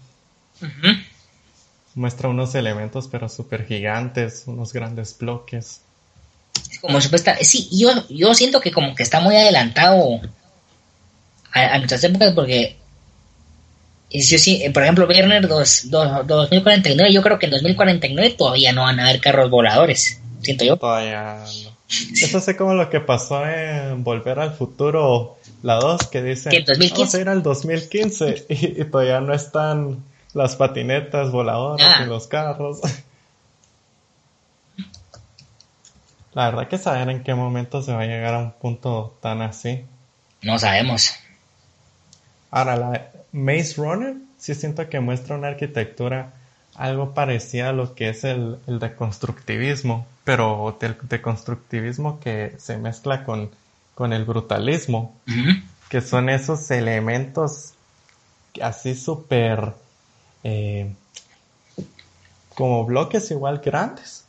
Muestra 1.94 2.28
unos 2.28 2.54
elementos 2.54 3.08
pero 3.10 3.28
súper 3.28 3.66
gigantes, 3.66 4.44
unos 4.46 4.72
grandes 4.72 5.16
bloques. 5.18 5.80
Como 6.80 7.00
supuesta, 7.00 7.36
sí, 7.42 7.68
yo, 7.72 7.90
yo 8.08 8.34
siento 8.34 8.60
que 8.60 8.70
como 8.70 8.94
que 8.94 9.02
está 9.02 9.20
muy 9.20 9.36
adelantado 9.36 10.20
a, 11.52 11.78
nuestras 11.78 12.04
épocas 12.04 12.32
porque 12.32 12.76
yo 14.10 14.38
sí, 14.38 14.64
por 14.72 14.82
ejemplo, 14.82 15.06
Werner 15.06 15.46
2049, 15.46 17.12
yo 17.12 17.22
creo 17.22 17.38
que 17.38 17.46
en 17.46 17.52
2049 17.52 18.34
todavía 18.36 18.72
no 18.72 18.82
van 18.82 19.00
a 19.00 19.08
haber 19.08 19.20
carros 19.20 19.50
voladores, 19.50 20.20
siento 20.42 20.64
yo. 20.64 20.76
Todavía 20.76 21.44
no. 21.64 21.70
Eso 22.22 22.38
es 22.38 22.56
como 22.56 22.74
lo 22.74 22.88
que 22.88 23.00
pasó 23.00 23.46
en 23.46 24.04
Volver 24.04 24.38
al 24.38 24.52
Futuro 24.52 25.38
la 25.62 25.76
2 25.76 26.06
que 26.08 26.22
dice, 26.22 26.50
vamos 26.66 27.14
a 27.14 27.20
ir 27.20 27.28
al 27.28 27.42
2015 27.42 28.46
y, 28.48 28.84
todavía 28.84 29.20
no 29.20 29.34
están 29.34 30.02
las 30.32 30.56
patinetas 30.56 31.30
voladoras 31.30 31.98
ah. 31.98 32.02
y 32.04 32.06
los 32.06 32.26
carros. 32.26 32.80
La 36.32 36.44
verdad 36.48 36.68
que 36.68 36.78
saber 36.78 37.08
en 37.10 37.24
qué 37.24 37.34
momento 37.34 37.82
se 37.82 37.92
va 37.92 38.02
a 38.02 38.06
llegar 38.06 38.34
a 38.34 38.38
un 38.38 38.52
punto 38.52 39.16
tan 39.20 39.42
así. 39.42 39.84
No 40.42 40.60
sabemos. 40.60 41.12
Ahora, 42.52 42.76
la 42.76 43.10
Maze 43.32 43.74
Runner 43.78 44.14
sí 44.38 44.54
siento 44.54 44.88
que 44.88 45.00
muestra 45.00 45.34
una 45.36 45.48
arquitectura 45.48 46.34
algo 46.76 47.14
parecida 47.14 47.70
a 47.70 47.72
lo 47.72 47.96
que 47.96 48.10
es 48.10 48.22
el, 48.22 48.58
el 48.68 48.78
deconstructivismo, 48.78 50.06
pero 50.22 50.78
el 50.80 50.96
deconstructivismo 51.02 52.20
que 52.20 52.54
se 52.58 52.78
mezcla 52.78 53.24
con 53.24 53.50
con 54.00 54.14
el 54.14 54.24
brutalismo, 54.24 55.14
que 55.90 56.00
son 56.00 56.30
esos 56.30 56.70
elementos 56.70 57.74
así 58.62 58.94
súper 58.94 59.74
eh, 60.42 60.94
como 62.54 62.86
bloques 62.86 63.30
igual 63.30 63.58
grandes 63.58 64.24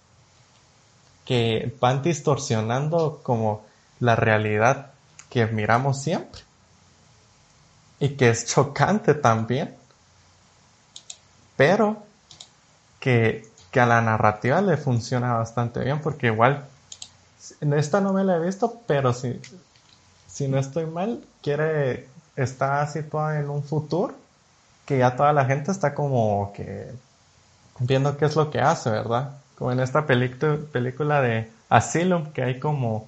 que 1.23 1.73
van 1.79 2.01
distorsionando 2.01 3.21
como 3.23 3.65
la 4.01 4.17
realidad 4.17 4.91
que 5.29 5.45
miramos 5.45 6.01
siempre 6.01 6.41
y 8.01 8.09
que 8.09 8.29
es 8.29 8.47
chocante 8.47 9.13
también 9.13 9.73
pero 11.55 12.03
que, 12.99 13.47
que 13.71 13.79
a 13.79 13.85
la 13.85 14.01
narrativa 14.01 14.61
le 14.61 14.75
funciona 14.75 15.35
bastante 15.35 15.79
bien 15.79 16.01
porque 16.01 16.27
igual 16.27 16.67
esta 17.73 18.01
no 18.01 18.13
me 18.13 18.23
la 18.23 18.37
he 18.37 18.39
visto, 18.39 18.81
pero 18.87 19.13
si, 19.13 19.39
si 20.27 20.47
no 20.47 20.57
estoy 20.59 20.85
mal, 20.85 21.23
quiere, 21.41 22.07
está 22.35 22.85
situada 22.87 23.39
en 23.39 23.49
un 23.49 23.63
futuro 23.63 24.15
que 24.85 24.97
ya 24.97 25.15
toda 25.15 25.33
la 25.33 25.45
gente 25.45 25.71
está 25.71 25.93
como 25.93 26.51
que 26.53 26.91
viendo 27.79 28.17
qué 28.17 28.25
es 28.25 28.35
lo 28.35 28.49
que 28.51 28.59
hace, 28.59 28.89
¿verdad? 28.89 29.37
Como 29.57 29.71
en 29.71 29.79
esta 29.79 30.05
película 30.05 31.21
de 31.21 31.49
Asylum, 31.69 32.31
que 32.33 32.43
hay 32.43 32.59
como 32.59 33.07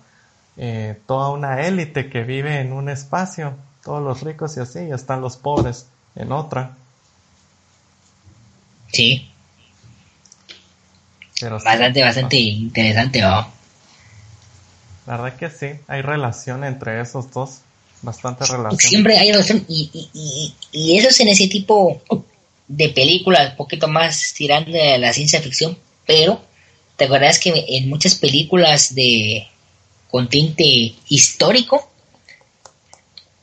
eh, 0.58 1.00
toda 1.08 1.30
una 1.30 1.62
élite 1.62 2.10
que 2.10 2.24
vive 2.24 2.60
en 2.60 2.74
un 2.74 2.90
espacio, 2.90 3.56
todos 3.84 4.02
los 4.04 4.22
ricos 4.22 4.56
y 4.58 4.62
así, 4.62 4.80
y 4.80 4.92
están 4.92 5.22
los 5.22 5.38
pobres 5.38 5.88
en 6.16 6.32
otra. 6.32 6.72
Sí. 8.92 9.30
bastante, 11.42 12.04
bastante 12.04 12.38
interesante, 12.38 13.22
¿no? 13.22 13.63
La 15.06 15.18
verdad 15.18 15.38
que 15.38 15.50
sí, 15.50 15.80
hay 15.88 16.02
relación 16.02 16.64
entre 16.64 17.02
esos 17.02 17.32
dos, 17.32 17.60
bastante 18.02 18.46
relación. 18.46 18.80
Siempre 18.80 19.18
hay 19.18 19.32
relación 19.32 19.66
y, 19.68 19.90
y, 20.14 20.54
y, 20.72 20.98
eso 20.98 21.10
es 21.10 21.20
en 21.20 21.28
ese 21.28 21.48
tipo 21.48 22.02
de 22.68 22.90
películas, 22.90 23.52
un 23.52 23.58
poquito 23.58 23.88
más 23.88 24.34
tirando 24.34 24.72
a 24.82 24.98
la 24.98 25.14
ciencia 25.14 25.42
ficción, 25.42 25.78
pero 26.06 26.42
te 26.96 27.06
acuerdas 27.06 27.40
que 27.40 27.66
en 27.68 27.90
muchas 27.90 28.16
películas 28.16 28.96
de 28.96 29.48
con 30.10 30.30
tinte 30.30 30.94
histórico, 31.10 31.90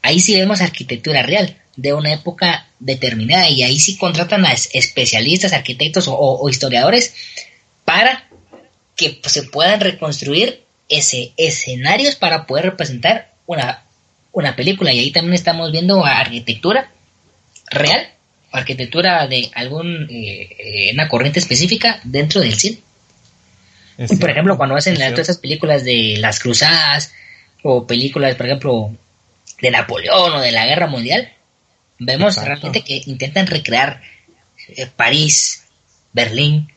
ahí 0.03 0.21
sí 0.21 0.37
vemos 0.37 0.61
arquitectura 0.61 1.23
real 1.23 1.61
de 1.75 1.93
una 1.93 2.13
época 2.13 2.69
determinada 2.79 3.49
y 3.49 3.63
ahí 3.65 3.81
sí 3.81 3.97
contratan 3.97 4.47
a 4.47 4.53
especialistas, 4.53 5.53
arquitectos 5.53 6.07
o, 6.09 6.49
historiadores 6.49 7.15
para 7.85 8.29
que 8.97 9.21
se 9.27 9.45
puedan 9.45 9.81
reconstruir 9.81 10.63
ese 10.91 11.33
escenarios 11.39 12.17
para 12.17 12.47
poder 12.47 12.67
representar 12.67 13.31
una, 13.47 13.85
una 14.33 14.55
película. 14.55 14.93
Y 14.93 14.99
ahí 14.99 15.11
también 15.13 15.35
estamos 15.35 15.73
viendo 15.73 16.05
arquitectura 16.05 16.91
real, 17.71 18.09
arquitectura 18.53 19.27
de 19.27 19.51
algún 19.55 20.09
eh, 20.11 20.49
eh, 20.59 20.91
una 20.93 21.09
corriente 21.09 21.39
específica 21.39 22.01
dentro 22.05 22.41
del 22.43 22.55
cine. 22.55 22.81
por 24.21 24.31
ejemplo, 24.31 24.57
cuando 24.57 24.77
hacen 24.77 24.97
todas 24.97 25.21
esas 25.21 25.39
películas 25.39 25.85
de 25.85 26.17
las 26.19 26.41
cruzadas 26.41 27.15
o 27.63 27.87
películas, 27.87 28.35
por 28.35 28.47
ejemplo, 28.47 28.93
de 29.61 29.71
Napoleón 29.71 30.35
o 30.35 30.41
de 30.41 30.53
la 30.53 30.67
Guerra 30.67 30.89
Mundial, 30.89 31.33
vemos 31.99 32.37
realmente 32.37 32.83
que 32.83 33.03
intentan 33.07 33.47
recrear 33.47 34.03
eh, 34.69 34.89
París, 34.97 35.65
Berlín, 36.13 36.73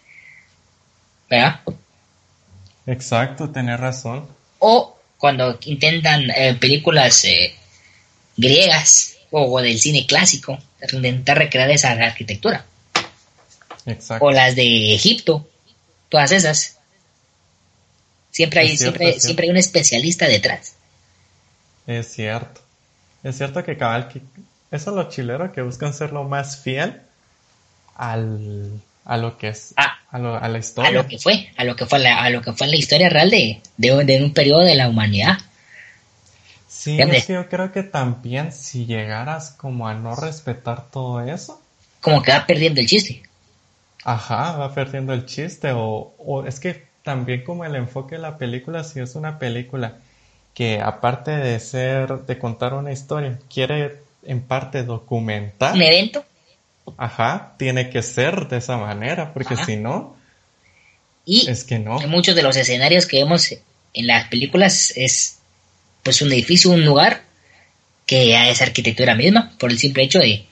¿verdad? 1.30 1.62
Exacto, 2.86 3.50
tenés 3.50 3.80
razón. 3.80 4.28
O 4.60 4.98
cuando 5.18 5.58
intentan 5.66 6.30
eh, 6.32 6.56
películas 6.60 7.24
eh, 7.26 7.56
griegas 8.36 9.16
o, 9.32 9.60
del 9.62 9.80
cine 9.80 10.06
clásico, 10.06 10.60
intentar 10.92 11.38
recrear 11.38 11.70
esa 11.72 11.92
arquitectura. 11.92 12.66
Exacto. 13.86 14.26
O 14.26 14.32
las 14.32 14.56
de 14.56 14.94
Egipto, 14.94 15.48
todas 16.10 16.32
esas. 16.32 16.78
Siempre 18.32 18.62
hay, 18.62 18.78
siempre, 18.78 19.20
siempre 19.20 19.46
hay 19.46 19.52
un 19.52 19.58
especialista 19.58 20.28
detrás. 20.28 20.76
Es 21.88 22.14
cierto. 22.14 22.62
Es 23.24 23.38
cierto 23.38 23.64
que 23.64 23.78
cabal, 23.78 24.10
que 24.10 24.22
eso 24.72 24.90
es 24.90 24.96
lo 24.96 25.10
chilero, 25.10 25.52
que 25.52 25.62
buscan 25.62 25.94
ser 25.94 26.12
lo 26.12 26.24
más 26.24 26.58
fiel 26.58 27.02
al, 27.96 28.72
a 29.06 29.18
lo 29.18 29.38
que 29.38 29.50
es, 29.50 29.74
ah, 29.78 30.00
a, 30.12 30.48
la 30.48 30.58
historia. 30.58 30.90
A 30.90 30.94
lo 30.94 31.08
que 31.08 31.18
fue, 31.18 31.50
a 31.58 31.64
lo 31.64 31.76
que 31.76 31.86
fue 31.86 32.00
la, 32.00 32.24
a 32.24 32.30
lo 32.30 32.42
que 32.42 32.54
fue 32.54 32.68
la 32.68 32.76
historia 32.76 33.10
real 33.10 33.30
de, 33.30 33.62
de, 33.78 34.24
un 34.24 34.34
periodo 34.34 34.64
de 34.64 34.76
la 34.76 34.88
humanidad. 34.88 35.38
Sí, 36.68 37.00
es 37.00 37.26
que 37.26 37.34
yo 37.34 37.48
creo 37.50 37.72
que 37.72 37.84
también 37.84 38.52
si 38.52 38.86
llegaras 38.86 39.52
como 39.52 39.88
a 39.88 39.94
no 39.94 40.16
respetar 40.16 40.90
todo 40.90 41.22
eso. 41.22 41.62
Como 42.02 42.22
que 42.22 42.32
va 42.32 42.46
perdiendo 42.46 42.82
el 42.82 42.88
chiste. 42.88 43.24
Ajá, 44.04 44.58
va 44.58 44.74
perdiendo 44.74 45.14
el 45.14 45.26
chiste. 45.26 45.72
O, 45.72 46.14
o 46.18 46.46
es 46.46 46.60
que 46.60 46.86
también 47.04 47.44
como 47.44 47.64
el 47.64 47.76
enfoque 47.76 48.16
de 48.16 48.22
la 48.22 48.38
película, 48.38 48.84
si 48.84 49.00
es 49.00 49.16
una 49.16 49.40
película 49.40 49.98
que 50.54 50.82
aparte 50.82 51.32
de 51.32 51.60
ser, 51.60 52.26
de 52.26 52.38
contar 52.38 52.74
una 52.74 52.92
historia, 52.92 53.40
quiere 53.52 53.98
en 54.24 54.42
parte 54.42 54.84
documentar. 54.84 55.74
Un 55.74 55.82
evento. 55.82 56.26
Ajá, 56.98 57.56
tiene 57.58 57.90
que 57.90 58.02
ser 58.02 58.48
de 58.48 58.58
esa 58.58 58.78
manera, 58.78 59.34
porque 59.34 59.56
si 59.56 59.78
no, 59.78 60.16
y 61.26 61.50
es 61.50 61.64
que 61.64 61.80
no. 61.80 62.00
Muchos 62.08 62.36
de 62.36 62.44
los 62.44 62.56
escenarios 62.56 63.06
que 63.06 63.18
vemos 63.18 63.56
en 63.94 64.08
las 64.08 64.28
películas 64.28 64.94
es 64.96 65.40
pues 66.04 66.22
un 66.22 66.32
edificio, 66.34 66.72
un 66.72 66.84
lugar 66.84 67.24
que 68.06 68.28
ya 68.28 68.50
es 68.50 68.62
arquitectura 68.62 69.16
misma, 69.16 69.54
por 69.58 69.72
el 69.72 69.80
simple 69.80 70.04
hecho 70.04 70.20
de, 70.20 70.46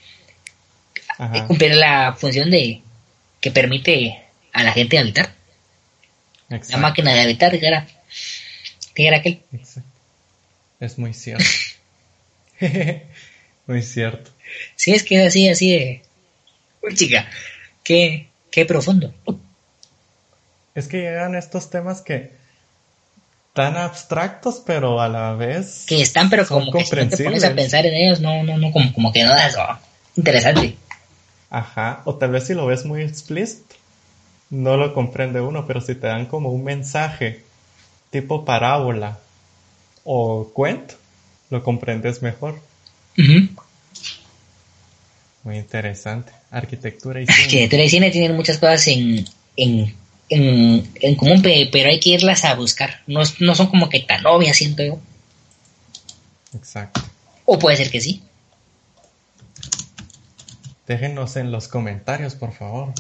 cumplir 1.48 1.76
la 1.76 2.14
función 2.14 2.50
de 2.50 2.82
que 3.42 3.52
permite 3.52 4.24
a 4.54 4.64
la 4.64 4.72
gente 4.72 4.98
habitar. 4.98 5.34
La 6.48 6.78
máquina 6.78 7.14
de 7.14 7.22
habitar, 7.22 7.58
que 7.58 7.68
era, 7.68 7.88
que 8.96 9.08
era 9.08 9.18
aquel. 9.18 9.42
Es 10.80 10.98
muy 10.98 11.14
cierto. 11.14 11.46
muy 13.68 13.82
cierto. 13.82 14.32
Sí, 14.76 14.94
es 14.94 15.04
que 15.04 15.22
es 15.22 15.28
así, 15.28 15.50
así 15.50 15.72
de... 15.72 16.02
Uy, 16.82 16.96
chica, 16.96 17.30
qué, 17.84 18.30
qué 18.52 18.66
profundo. 18.66 19.14
Es 20.74 20.88
que 20.88 21.02
llegan 21.02 21.36
estos 21.36 21.70
temas 21.70 22.02
que 22.02 22.32
tan 23.54 23.76
abstractos, 23.76 24.62
pero 24.66 25.02
a 25.02 25.10
la 25.10 25.34
vez 25.34 25.86
que 25.88 26.02
están, 26.02 26.30
pero 26.30 26.48
como 26.48 26.72
que 26.72 26.86
si 26.86 26.96
no 26.96 27.10
te 27.10 27.24
pones 27.24 27.44
a 27.44 27.54
pensar 27.54 27.86
en 27.86 27.94
ellos, 27.94 28.22
no, 28.22 28.44
no, 28.44 28.58
no, 28.58 28.72
como, 28.72 28.94
como 28.94 29.12
que 29.12 29.24
no 29.24 29.32
das 29.32 29.58
oh, 29.58 29.78
interesante. 30.16 30.78
Ajá, 31.50 32.02
o 32.06 32.16
tal 32.16 32.32
vez 32.32 32.48
si 32.48 32.54
lo 32.54 32.66
ves 32.66 32.86
muy 32.86 33.02
explícito, 33.02 33.76
no 34.50 34.78
lo 34.78 34.94
comprende 34.94 35.42
uno, 35.42 35.68
pero 35.68 35.82
si 35.82 35.96
te 35.96 36.08
dan 36.08 36.26
como 36.26 36.50
un 36.50 36.64
mensaje 36.64 37.44
tipo 38.10 38.46
parábola 38.46 39.20
o 40.06 40.50
cuento, 40.54 40.96
lo 41.50 41.62
comprendes 41.64 42.22
mejor. 42.22 42.60
Muy 45.44 45.58
interesante. 45.58 46.32
Arquitectura 46.52 47.22
y 47.22 47.26
cine. 47.26 47.44
Arquitectura 47.44 47.84
y 47.84 47.90
cine 47.90 48.12
tienen 48.12 48.36
muchas 48.36 48.58
cosas 48.58 48.88
en, 48.88 49.26
en, 49.56 49.96
en, 50.30 51.16
común, 51.16 51.42
pero 51.42 51.90
hay 51.90 52.00
que 52.00 52.12
irlas 52.12 52.46
a 52.46 52.56
buscar. 52.56 53.02
No, 53.08 53.22
no 53.40 53.56
son 53.56 53.68
como 53.68 53.90
que 53.90 54.02
tan 54.02 54.26
obvias, 54.26 54.58
siento 54.58 54.84
yo. 54.84 55.00
Exacto. 56.56 57.02
O 57.46 57.58
puede 57.58 57.78
ser 57.78 57.90
que 57.90 58.02
sí. 58.02 58.22
Déjenos 60.88 61.36
en 61.38 61.52
los 61.52 61.68
comentarios, 61.68 62.36
por 62.36 62.54
favor. 62.54 62.94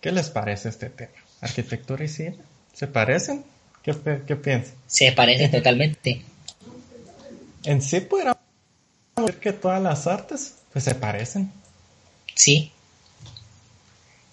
¿Qué 0.00 0.12
les 0.12 0.28
parece 0.28 0.68
este 0.68 0.90
tema? 0.90 1.12
¿Arquitectura 1.40 2.04
y 2.04 2.08
cine? 2.08 2.36
¿Se 2.74 2.86
parecen? 2.86 3.44
¿Qué, 3.82 3.94
qué 4.26 4.36
piensan? 4.36 4.74
Se 4.86 5.12
parecen 5.12 5.50
totalmente. 5.52 6.22
En 7.64 7.80
sí 7.80 8.00
podríamos 8.00 8.38
decir 9.16 9.40
que 9.40 9.52
todas 9.52 9.80
las 9.82 10.06
artes 10.06 10.56
pues 10.72 10.84
se 10.84 10.94
parecen. 10.94 11.52
Sí. 12.34 12.72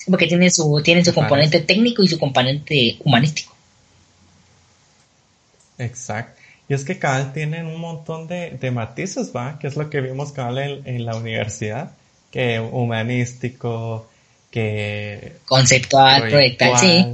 porque 0.09 0.27
tienen 0.27 0.51
su, 0.51 0.81
tienen 0.83 1.05
su 1.05 1.13
componente 1.13 1.59
técnico 1.59 2.01
y 2.03 2.07
su 2.07 2.17
componente 2.17 2.97
humanístico. 3.03 3.55
Exacto. 5.77 6.39
Y 6.67 6.73
es 6.73 6.83
que 6.83 6.99
cada 6.99 7.33
tienen 7.33 7.65
un 7.65 7.79
montón 7.79 8.27
de, 8.27 8.51
de, 8.51 8.71
matices, 8.71 9.31
¿va? 9.35 9.57
Que 9.59 9.67
es 9.67 9.75
lo 9.75 9.89
que 9.89 10.01
vimos 10.01 10.31
cada 10.31 10.63
en, 10.63 10.87
en 10.87 11.05
la 11.05 11.15
universidad. 11.15 11.91
Que 12.31 12.59
humanístico, 12.59 14.07
que... 14.51 15.37
Conceptual, 15.45 16.29
proyectal, 16.29 16.77
sí. 16.77 17.05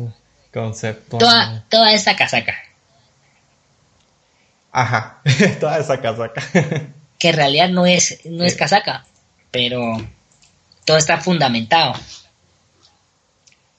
Conceptual. 0.53 1.19
Toda, 1.19 1.65
toda 1.69 1.93
esa 1.93 2.15
casaca. 2.15 2.53
Ajá, 4.71 5.21
toda 5.61 5.79
esa 5.79 6.01
casaca. 6.01 6.41
que 7.17 7.29
en 7.29 7.35
realidad 7.35 7.69
no 7.69 7.85
es, 7.85 8.19
no 8.25 8.43
es 8.43 8.55
casaca, 8.55 9.05
pero 9.51 9.97
todo 10.85 10.97
está 10.97 11.19
fundamentado. 11.19 11.93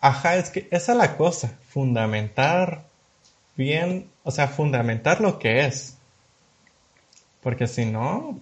Ajá, 0.00 0.36
es 0.36 0.50
que 0.50 0.68
esa 0.70 0.92
es 0.92 0.98
la 0.98 1.16
cosa, 1.16 1.54
fundamentar 1.68 2.84
bien, 3.56 4.10
o 4.22 4.30
sea, 4.30 4.48
fundamentar 4.48 5.20
lo 5.20 5.38
que 5.38 5.64
es. 5.66 5.96
Porque 7.42 7.66
si 7.66 7.86
no, 7.86 8.40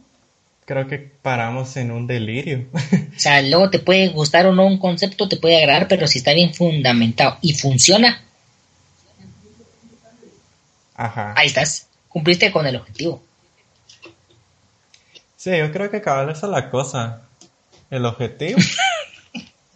creo 0.64 0.88
que 0.88 0.98
paramos 0.98 1.76
en 1.76 1.90
un 1.90 2.06
delirio. 2.06 2.66
O 3.14 3.20
sea, 3.20 3.40
luego 3.42 3.70
te 3.70 3.78
puede 3.78 4.08
gustar 4.08 4.44
o 4.46 4.52
no 4.52 4.66
un 4.66 4.76
concepto, 4.76 5.28
te 5.28 5.36
puede 5.36 5.56
agradar, 5.58 5.86
pero 5.86 6.08
si 6.08 6.18
está 6.18 6.32
bien 6.32 6.52
fundamentado 6.52 7.38
y 7.40 7.54
funciona, 7.54 8.20
Ajá. 10.96 11.32
ahí 11.36 11.46
estás, 11.46 11.86
cumpliste 12.08 12.50
con 12.50 12.66
el 12.66 12.74
objetivo. 12.74 13.22
Sí, 15.36 15.56
yo 15.56 15.70
creo 15.70 15.92
que 15.92 16.00
cabal 16.00 16.30
esa 16.30 16.46
es 16.46 16.52
la 16.52 16.70
cosa. 16.70 17.22
El 17.95 18.07
objetivo 18.07 18.59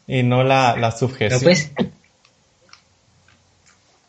y 0.09 0.25
no 0.25 0.43
la, 0.43 0.77
la 0.77 0.91
subjeción. 0.91 1.39
Pero, 1.39 1.41
pues, 1.41 1.71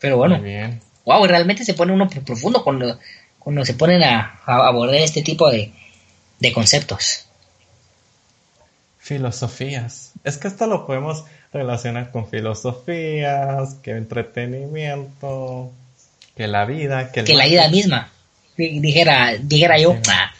pero 0.00 0.16
bueno. 0.16 0.38
Muy 0.38 0.48
bien. 0.48 0.80
Wow, 1.04 1.26
realmente 1.26 1.64
se 1.64 1.74
pone 1.74 1.92
uno 1.92 2.08
profundo 2.08 2.64
cuando, 2.64 2.98
cuando 3.38 3.64
se 3.64 3.74
ponen 3.74 4.02
a, 4.02 4.40
abordar 4.44 4.96
este 4.96 5.22
tipo 5.22 5.48
de, 5.48 5.72
de 6.40 6.52
conceptos. 6.52 7.28
Filosofías. 8.98 10.12
Es 10.24 10.38
que 10.38 10.48
esto 10.48 10.66
lo 10.66 10.86
podemos 10.86 11.24
relacionar 11.52 12.10
con 12.10 12.28
filosofías, 12.28 13.74
que 13.82 13.92
entretenimiento, 13.92 15.70
que 16.36 16.48
la 16.48 16.64
vida, 16.64 17.12
que, 17.12 17.22
que 17.22 17.34
la 17.34 17.46
vida 17.46 17.68
misma. 17.68 18.10
Dijera, 18.56 19.36
dijera 19.40 19.78
yo. 19.78 19.96
Ah. 20.08 20.32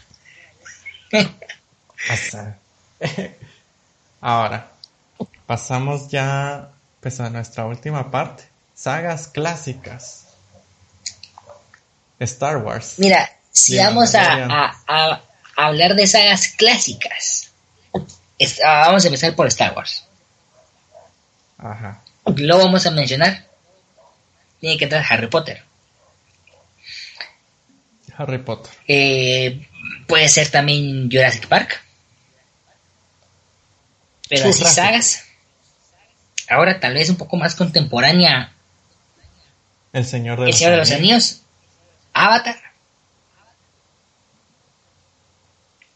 Ahora, 4.21 4.71
pasamos 5.47 6.09
ya 6.09 6.71
pues, 7.01 7.21
a 7.21 7.31
nuestra 7.31 7.67
última 7.67 8.11
parte. 8.11 8.45
Sagas 8.75 9.29
clásicas. 9.29 10.27
Star 12.19 12.59
Wars. 12.59 12.95
Mira, 12.99 13.31
si 13.51 13.79
vamos 13.79 14.15
a, 14.15 14.77
hablar 15.57 15.95
de 15.95 16.07
sagas 16.07 16.49
clásicas, 16.49 17.51
ah, 18.65 18.85
vamos 18.87 19.05
a 19.05 19.09
empezar 19.09 19.35
por 19.35 19.47
Star 19.47 19.75
Wars. 19.75 20.05
Ajá. 21.59 22.03
Lo 22.37 22.59
vamos 22.59 22.87
a 22.87 22.91
mencionar. 22.91 23.47
Tiene 24.61 24.77
que 24.77 24.85
entrar 24.85 25.05
Harry 25.09 25.29
Potter. 25.29 25.63
Harry 28.17 28.39
Potter. 28.39 28.73
Eh, 28.87 29.67
puede 30.07 30.29
ser 30.29 30.51
también 30.51 31.11
Jurassic 31.11 31.49
Park. 31.49 31.83
Pero 34.31 34.49
así 34.49 34.65
sagas. 34.65 35.25
Ahora 36.49 36.81
tal 36.81 36.95
vez 36.95 37.11
un 37.11 37.17
poco 37.17 37.37
más 37.37 37.55
contemporánea. 37.57 38.53
El 39.93 40.07
Señor 40.07 40.39
de, 40.39 40.45
El 40.45 40.51
los, 40.51 40.59
Señor 40.59 40.73
de 40.73 40.79
los 40.79 40.91
Anillos. 40.93 41.43
Avatar. 42.13 42.57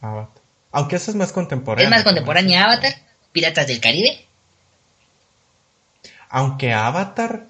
Avatar. 0.01 0.43
Aunque 0.73 0.97
eso 0.97 1.13
es 1.13 1.17
más 1.17 1.33
contemporáneo. 1.33 1.85
Es 1.85 1.91
más 1.91 2.03
contemporánea 2.03 2.65
Avatar. 2.65 2.95
Piratas 3.31 3.69
del 3.69 3.81
Caribe. 3.81 4.27
Aunque 6.29 6.73
Avatar 6.73 7.45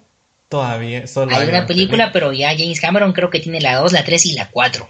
todavía 0.49 1.07
solo 1.07 1.35
hay, 1.35 1.49
una 1.49 1.65
película, 1.65 2.11
pero 2.11 2.31
ya 2.31 2.49
James 2.55 2.79
Cameron 2.79 3.13
creo 3.13 3.31
que 3.31 3.39
tiene 3.39 3.59
la 3.59 3.77
2, 3.77 3.91
la 3.91 4.03
3 4.03 4.25
y 4.27 4.33
la 4.33 4.49
4. 4.49 4.87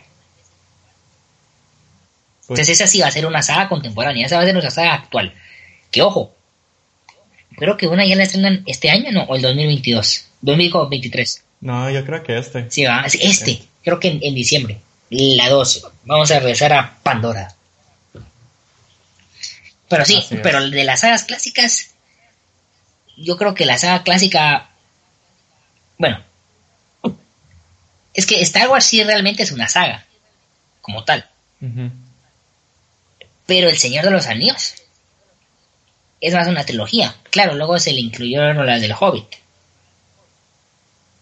Pues 2.47 2.59
Entonces 2.59 2.69
esa 2.69 2.87
sí 2.87 2.99
va 2.99 3.07
a 3.07 3.11
ser 3.11 3.25
una 3.25 3.41
saga 3.41 3.69
contemporánea, 3.69 4.25
esa 4.25 4.35
va 4.35 4.41
a 4.41 4.45
ser 4.45 4.53
nuestra 4.53 4.71
saga 4.71 4.93
actual. 4.93 5.33
Que 5.95 6.01
ojo, 6.01 6.35
creo 7.55 7.77
que 7.77 7.87
una 7.87 8.05
ya 8.05 8.17
la 8.17 8.23
estrenan 8.23 8.63
este 8.65 8.89
año, 8.89 9.13
¿no? 9.13 9.23
O 9.23 9.37
el 9.37 9.41
2022, 9.41 10.27
2023. 10.41 11.43
No, 11.61 11.89
yo 11.89 12.05
creo 12.05 12.21
que 12.21 12.37
este. 12.37 12.69
Sí, 12.69 12.83
va, 12.83 13.05
este, 13.05 13.63
creo 13.81 13.97
que 13.97 14.19
en, 14.21 14.35
diciembre. 14.35 14.81
La 15.09 15.47
2, 15.47 15.87
vamos 16.03 16.29
a 16.31 16.39
regresar 16.39 16.73
a 16.73 16.97
Pandora. 17.01 17.55
Pero 19.87 20.03
sí, 20.03 20.21
pero 20.43 20.69
de 20.69 20.83
las 20.83 20.99
sagas 20.99 21.23
clásicas, 21.23 21.91
yo 23.15 23.37
creo 23.37 23.53
que 23.53 23.65
la 23.65 23.77
saga 23.77 24.03
clásica, 24.03 24.71
bueno, 25.97 26.19
Es 28.13 28.25
que 28.25 28.41
Star 28.41 28.67
Wars 28.67 28.83
sí 28.83 29.01
realmente 29.01 29.43
es 29.43 29.53
una 29.53 29.69
saga, 29.69 30.05
como 30.81 31.05
tal. 31.05 31.29
Pero 33.45 33.69
El 33.69 33.77
Señor 33.77 34.03
de 34.03 34.11
los 34.11 34.27
Anillos 34.27 34.73
es 36.21 36.33
más 36.33 36.47
una 36.47 36.65
trilogía. 36.65 37.15
Claro, 37.29 37.55
luego 37.55 37.79
se 37.79 37.93
le 37.93 37.99
incluyeron 37.99 38.65
las 38.65 38.81
del 38.81 38.93
Hobbit. 38.93 39.27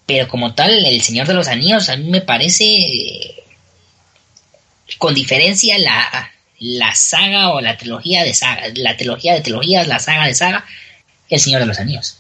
Pero 0.06 0.28
como 0.28 0.54
tal, 0.54 0.86
El 0.86 1.02
Señor 1.02 1.28
de 1.28 1.34
los 1.34 1.48
Anillos 1.48 1.90
a 1.90 1.96
mí 1.96 2.10
me 2.10 2.22
parece, 2.22 3.36
con 4.98 5.14
diferencia, 5.14 5.78
la, 5.80 6.32
la 6.60 6.94
saga 6.94 7.52
o 7.52 7.62
la 7.62 7.78
trilogía 7.78 8.24
de 8.24 8.34
saga, 8.34 8.64
la 8.76 8.98
trilogía 8.98 9.34
de 9.34 9.42
trilogías, 9.42 9.88
la 9.88 10.00
saga 10.00 10.28
de 10.28 10.36
saga, 10.36 10.66
El 11.30 11.40
Señor 11.40 11.62
de 11.62 11.68
los 11.68 11.80
Anillos. 11.80 12.18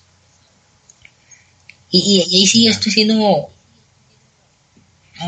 Y, 1.91 2.21
ahí 2.21 2.47
sí 2.47 2.67
estoy 2.67 2.91
siendo 2.91 3.51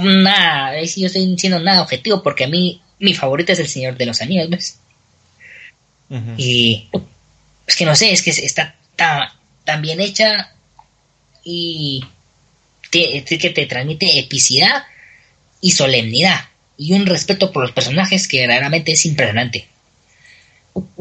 nada, 0.01 0.67
ahí 0.69 0.87
sí 0.87 1.01
yo 1.01 1.07
estoy 1.07 1.37
siendo 1.37 1.59
nada 1.59 1.83
objetivo 1.83 2.23
porque 2.23 2.45
a 2.45 2.47
mí 2.47 2.81
mi 2.97 3.13
favorita 3.13 3.53
es 3.53 3.59
El 3.59 3.67
Señor 3.67 3.97
de 3.97 4.05
los 4.05 4.21
Anillos, 4.21 4.49
¿ves? 4.49 4.79
Y 6.37 6.87
es 7.67 7.75
que 7.75 7.85
no 7.85 7.95
sé, 7.95 8.11
es 8.11 8.21
que 8.21 8.31
está 8.31 8.75
tan, 8.95 9.29
tan 9.63 9.81
bien 9.81 9.99
hecha 9.99 10.53
y 11.43 12.03
que 12.91 13.51
te 13.53 13.65
transmite 13.65 14.19
epicidad 14.19 14.85
y 15.61 15.71
solemnidad 15.71 16.45
y 16.77 16.93
un 16.93 17.05
respeto 17.05 17.51
por 17.51 17.63
los 17.63 17.71
personajes 17.71 18.27
que 18.27 18.41
verdaderamente 18.41 18.91
es 18.91 19.05
impresionante. 19.05 19.67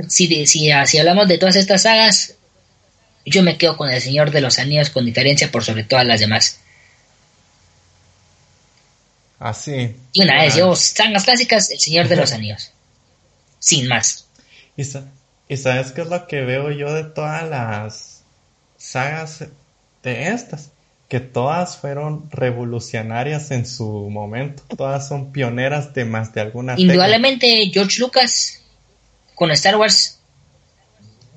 Si, 0.09 0.47
si, 0.47 0.71
si 0.87 0.99
hablamos 0.99 1.29
de 1.29 1.39
todas 1.39 1.57
estas 1.57 1.83
sagas, 1.83 2.35
yo 3.27 3.43
me 3.43 3.59
quedo 3.59 3.77
con 3.77 3.91
El 3.91 4.01
Señor 4.01 4.31
de 4.31 4.41
los 4.41 4.59
Anillos 4.59 4.91
con 4.91 5.05
diferencia 5.05 5.51
por 5.51 5.65
sobre 5.65 5.85
todas 5.85 6.07
las 6.07 6.21
demás. 6.21 6.61
Así. 9.41 9.95
y 10.13 10.23
una 10.23 10.43
vez, 10.43 10.55
yo, 10.55 10.75
sagas 10.75 11.25
clásicas, 11.25 11.71
El 11.71 11.81
Señor 11.81 12.09
de 12.09 12.17
los 12.17 12.33
Anillos. 12.33 12.71
Sin 13.59 13.89
más. 13.89 14.27
¿Y, 15.49 15.57
sabes 15.57 15.93
qué 15.93 16.03
es 16.03 16.09
lo 16.09 16.27
que 16.27 16.41
veo 16.43 16.71
yo 16.71 16.93
de 16.93 17.05
todas 17.05 17.49
las 17.49 18.25
sagas 18.77 19.47
de 20.03 20.29
estas? 20.29 20.71
Que 21.09 21.21
todas 21.21 21.77
fueron 21.77 22.31
revolucionarias 22.31 23.51
en 23.51 23.67
su 23.67 24.09
momento. 24.11 24.63
Todas 24.77 25.07
son 25.07 25.33
pioneras 25.33 25.93
de 25.95 26.05
más 26.05 26.33
de 26.33 26.41
alguna 26.41 26.75
Indudablemente, 26.79 27.71
George 27.73 28.01
Lucas 28.01 28.63
con 29.35 29.51
Star 29.51 29.77
Wars 29.77 30.21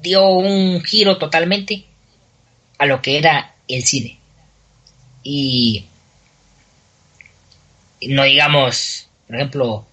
dio 0.01 0.25
un 0.27 0.81
giro 0.83 1.17
totalmente 1.17 1.85
a 2.77 2.85
lo 2.85 3.01
que 3.01 3.17
era 3.17 3.55
el 3.67 3.83
cine. 3.83 4.19
Y 5.23 5.85
no 8.01 8.23
digamos, 8.23 9.09
por 9.27 9.35
ejemplo... 9.35 9.85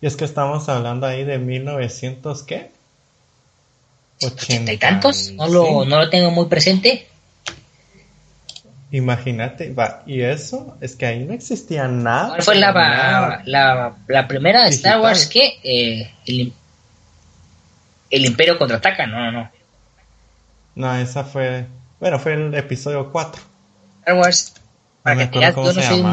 Y 0.00 0.06
es 0.06 0.16
que 0.16 0.24
estamos 0.24 0.68
hablando 0.68 1.06
ahí 1.06 1.24
de 1.24 1.38
1900, 1.38 2.42
¿qué? 2.42 2.70
¿Ochenta 4.22 4.72
y 4.72 4.78
tantos? 4.78 5.32
No 5.32 5.48
lo, 5.48 5.84
no 5.84 5.98
lo 5.98 6.10
tengo 6.10 6.30
muy 6.30 6.46
presente. 6.46 7.08
Imagínate, 8.90 9.72
va, 9.72 10.04
y 10.06 10.20
eso 10.20 10.76
es 10.80 10.94
que 10.94 11.06
ahí 11.06 11.24
no 11.24 11.32
existía 11.32 11.88
nada. 11.88 12.28
¿Cuál 12.28 12.42
fue 12.42 12.54
la, 12.54 13.42
la, 13.44 13.96
la, 14.06 14.28
primera 14.28 14.62
de 14.62 14.70
Star 14.70 15.00
Wars 15.00 15.26
que 15.26 15.58
eh, 15.64 16.12
el, 16.26 16.52
el 18.10 18.24
Imperio 18.24 18.56
contraataca, 18.56 19.06
no, 19.06 19.18
no, 19.18 19.32
no. 19.32 19.50
No, 20.76 20.96
esa 20.96 21.24
fue. 21.24 21.66
Bueno, 22.00 22.18
fue 22.18 22.34
el 22.34 22.54
episodio 22.54 23.10
4. 23.10 23.42
Star 24.00 24.16
Wars. 24.16 24.54
Para 25.02 25.30
que 25.30 25.40
yo 25.40 25.52
no 25.52 25.72
soy 25.72 26.04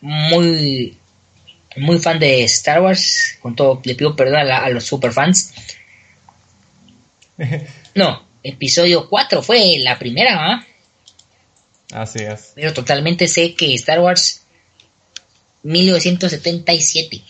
muy. 0.00 0.98
Muy 1.76 1.98
fan 1.98 2.18
de 2.18 2.44
Star 2.44 2.80
Wars. 2.80 3.38
Con 3.40 3.56
todo, 3.56 3.80
le 3.84 3.94
pido 3.94 4.14
perdón 4.14 4.50
a, 4.50 4.68
los 4.70 4.84
super 4.84 5.12
fans. 5.12 5.54
no, 7.94 8.22
episodio 8.42 9.08
4 9.08 9.42
fue 9.42 9.78
la 9.78 9.98
primera, 9.98 10.52
¿ah? 10.52 10.66
Así 11.92 12.20
es. 12.20 12.52
Pero 12.54 12.72
totalmente 12.72 13.28
sé 13.28 13.54
que 13.54 13.74
Star 13.74 14.00
Wars 14.00 14.42
1977. 15.62 17.22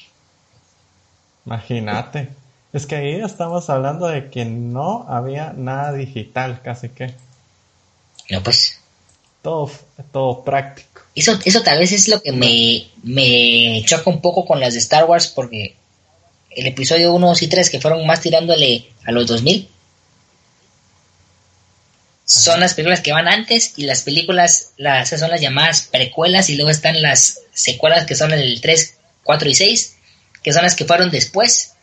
Imagínate. 1.46 2.30
Es 2.72 2.86
que 2.86 2.96
ahí 2.96 3.20
estamos 3.20 3.70
hablando 3.70 4.08
de 4.08 4.30
que 4.30 4.44
no 4.44 5.06
había 5.08 5.52
nada 5.52 5.92
digital, 5.92 6.60
casi 6.62 6.88
que. 6.88 7.14
No, 8.30 8.42
pues. 8.42 8.80
Todo, 9.42 9.70
todo 10.10 10.42
práctico. 10.42 11.02
Eso, 11.14 11.38
eso 11.44 11.62
tal 11.62 11.78
vez 11.78 11.92
es 11.92 12.08
lo 12.08 12.20
que 12.22 12.32
me, 12.32 12.86
me 13.02 13.82
choca 13.84 14.08
un 14.08 14.22
poco 14.22 14.46
con 14.46 14.58
las 14.58 14.72
de 14.72 14.80
Star 14.80 15.04
Wars, 15.04 15.28
porque 15.28 15.76
el 16.50 16.66
episodio 16.66 17.12
1, 17.12 17.26
2 17.26 17.42
y 17.42 17.48
3, 17.48 17.70
que 17.70 17.80
fueron 17.80 18.06
más 18.06 18.22
tirándole 18.22 18.86
a 19.04 19.12
los 19.12 19.26
2000, 19.26 19.68
son 22.24 22.60
las 22.60 22.74
películas 22.74 23.00
que 23.00 23.12
van 23.12 23.28
antes 23.28 23.74
y 23.76 23.84
las 23.84 24.02
películas, 24.02 24.72
las, 24.76 25.10
son 25.10 25.30
las 25.30 25.40
llamadas 25.40 25.88
precuelas 25.90 26.48
y 26.50 26.56
luego 26.56 26.70
están 26.70 27.00
las 27.02 27.40
secuelas 27.52 28.06
que 28.06 28.14
son 28.14 28.32
el 28.32 28.60
3, 28.60 28.96
4 29.22 29.48
y 29.48 29.54
6, 29.54 29.96
que 30.42 30.52
son 30.52 30.62
las 30.62 30.74
que 30.74 30.84
fueron 30.84 31.10
después 31.10 31.74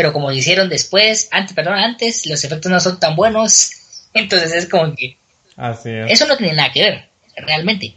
pero 0.00 0.14
como 0.14 0.30
lo 0.30 0.34
hicieron 0.34 0.70
después, 0.70 1.28
antes, 1.30 1.54
perdón, 1.54 1.74
antes, 1.74 2.24
los 2.24 2.42
efectos 2.42 2.72
no 2.72 2.80
son 2.80 2.98
tan 2.98 3.14
buenos, 3.14 3.72
entonces 4.14 4.50
es 4.52 4.66
como 4.66 4.94
que... 4.94 5.18
Así 5.56 5.90
Eso 5.90 6.26
no 6.26 6.38
tiene 6.38 6.54
nada 6.54 6.72
que 6.72 6.82
ver, 6.82 7.08
realmente. 7.36 7.94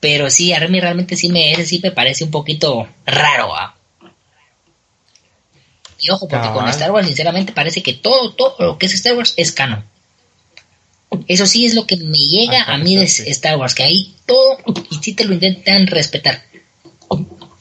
Pero 0.00 0.30
sí, 0.30 0.54
a 0.54 0.66
mí 0.66 0.80
realmente 0.80 1.16
sí 1.16 1.28
me, 1.28 1.52
ese 1.52 1.66
sí 1.66 1.80
me 1.82 1.90
parece 1.90 2.24
un 2.24 2.30
poquito 2.30 2.88
raro. 3.04 3.54
¿ah? 3.54 3.76
Y 5.98 6.08
ojo, 6.08 6.26
porque 6.26 6.48
con 6.48 6.66
Star 6.68 6.92
Wars, 6.92 7.08
sinceramente, 7.08 7.52
parece 7.52 7.82
que 7.82 7.92
todo, 7.92 8.32
todo 8.32 8.56
lo 8.60 8.78
que 8.78 8.86
es 8.86 8.94
Star 8.94 9.18
Wars 9.18 9.34
es 9.36 9.52
canon. 9.52 9.84
Eso 11.26 11.46
sí 11.46 11.66
es 11.66 11.74
lo 11.74 11.86
que 11.86 11.96
me 11.96 12.18
llega 12.18 12.64
a 12.64 12.78
mí 12.78 12.96
de 12.96 13.04
Star 13.04 13.56
Wars, 13.56 13.74
que 13.74 13.82
ahí 13.82 14.14
todo, 14.26 14.58
y 14.90 14.96
sí 15.02 15.14
te 15.14 15.24
lo 15.24 15.34
intentan 15.34 15.86
respetar. 15.86 16.42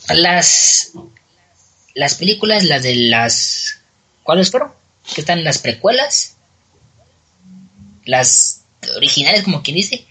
Las 0.10 0.92
las 2.00 2.16
películas, 2.16 2.64
las 2.64 2.84
de 2.84 2.96
las... 2.96 3.82
¿Cuáles 4.24 4.52
fueron? 4.52 4.72
Que 5.14 5.22
están 5.22 5.44
las 5.44 5.58
precuelas, 5.58 6.38
las 8.06 8.64
originales 8.96 9.44
como 9.44 9.64
quien 9.64 9.76
dice, 9.76 10.06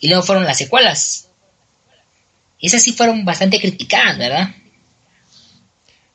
y 0.00 0.08
luego 0.08 0.22
fueron 0.22 0.44
las 0.44 0.58
secuelas. 0.58 1.28
Esas 2.60 2.82
sí 2.82 2.92
fueron 2.92 3.24
bastante 3.24 3.58
criticadas, 3.58 4.18
¿verdad? 4.18 4.54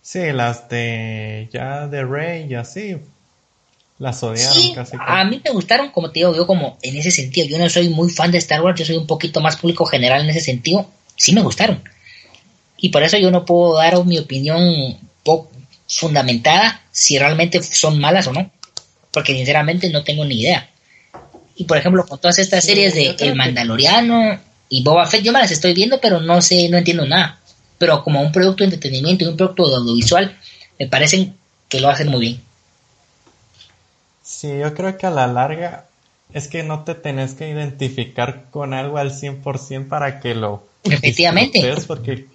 Sí, 0.01 0.31
las 0.31 0.69
de 0.69 1.49
ya 1.51 1.88
de 1.88 2.05
Rey 2.05 2.47
y 2.49 2.55
así. 2.55 2.97
Las 3.99 4.21
odiaron 4.21 4.53
sí, 4.53 4.73
casi. 4.75 4.95
A 4.99 5.23
mí 5.25 5.41
me 5.43 5.51
gustaron, 5.51 5.89
como 5.89 6.11
te 6.11 6.19
digo, 6.19 6.35
yo 6.35 6.45
como 6.45 6.77
en 6.81 6.97
ese 6.97 7.09
sentido, 7.09 7.47
yo 7.47 7.57
no 7.57 7.67
soy 7.69 7.89
muy 7.89 8.09
fan 8.11 8.31
de 8.31 8.37
Star 8.37 8.61
Wars, 8.61 8.79
yo 8.79 8.85
soy 8.85 8.95
un 8.95 9.07
poquito 9.07 9.41
más 9.41 9.57
público 9.57 9.85
general 9.85 10.21
en 10.21 10.29
ese 10.29 10.41
sentido. 10.41 10.87
Sí 11.15 11.33
me 11.33 11.41
gustaron. 11.41 11.81
Y 12.77 12.89
por 12.89 13.01
eso 13.01 13.17
yo 13.17 13.31
no 13.31 13.43
puedo 13.43 13.77
dar 13.77 14.05
mi 14.05 14.19
opinión 14.19 14.97
poco 15.23 15.49
fundamentada 15.87 16.81
si 16.91 17.17
realmente 17.17 17.63
son 17.63 17.99
malas 17.99 18.27
o 18.27 18.33
no. 18.33 18.51
Porque 19.11 19.33
sinceramente 19.33 19.89
no 19.89 20.03
tengo 20.03 20.25
ni 20.25 20.41
idea. 20.41 20.69
Y 21.55 21.63
por 21.63 21.77
ejemplo, 21.77 22.05
con 22.05 22.19
todas 22.19 22.37
estas 22.37 22.63
series 22.63 22.93
de 22.93 23.15
El 23.19 23.35
Mandaloriano 23.35 24.39
y 24.69 24.83
Boba 24.83 25.07
Fett, 25.07 25.23
yo 25.23 25.31
me 25.31 25.39
las 25.39 25.49
estoy 25.49 25.73
viendo, 25.73 25.99
pero 25.99 26.21
no 26.21 26.39
sé, 26.41 26.69
no 26.69 26.77
entiendo 26.77 27.07
nada. 27.07 27.39
Pero 27.79 28.03
como 28.03 28.21
un 28.21 28.31
producto 28.31 28.63
de 28.63 28.75
entretenimiento 28.75 29.23
y 29.23 29.27
un 29.27 29.37
producto 29.37 29.67
de 29.67 29.75
audiovisual, 29.77 30.37
me 30.77 30.87
parecen 30.87 31.35
que 31.67 31.79
lo 31.79 31.89
hacen 31.89 32.09
muy 32.09 32.19
bien. 32.19 32.46
Sí, 34.28 34.59
yo 34.59 34.73
creo 34.73 34.97
que 34.97 35.07
a 35.07 35.09
la 35.09 35.25
larga 35.25 35.86
es 36.34 36.49
que 36.49 36.61
no 36.61 36.84
te 36.84 36.95
tenés 36.95 37.34
que 37.34 37.49
identificar 37.49 38.47
con 38.51 38.73
algo 38.73 38.97
al 38.97 39.11
100% 39.11 39.88
para 39.88 40.19
que 40.19 40.36
lo... 40.36 40.67
Efectivamente. 40.84 41.73
Porque 41.88 42.28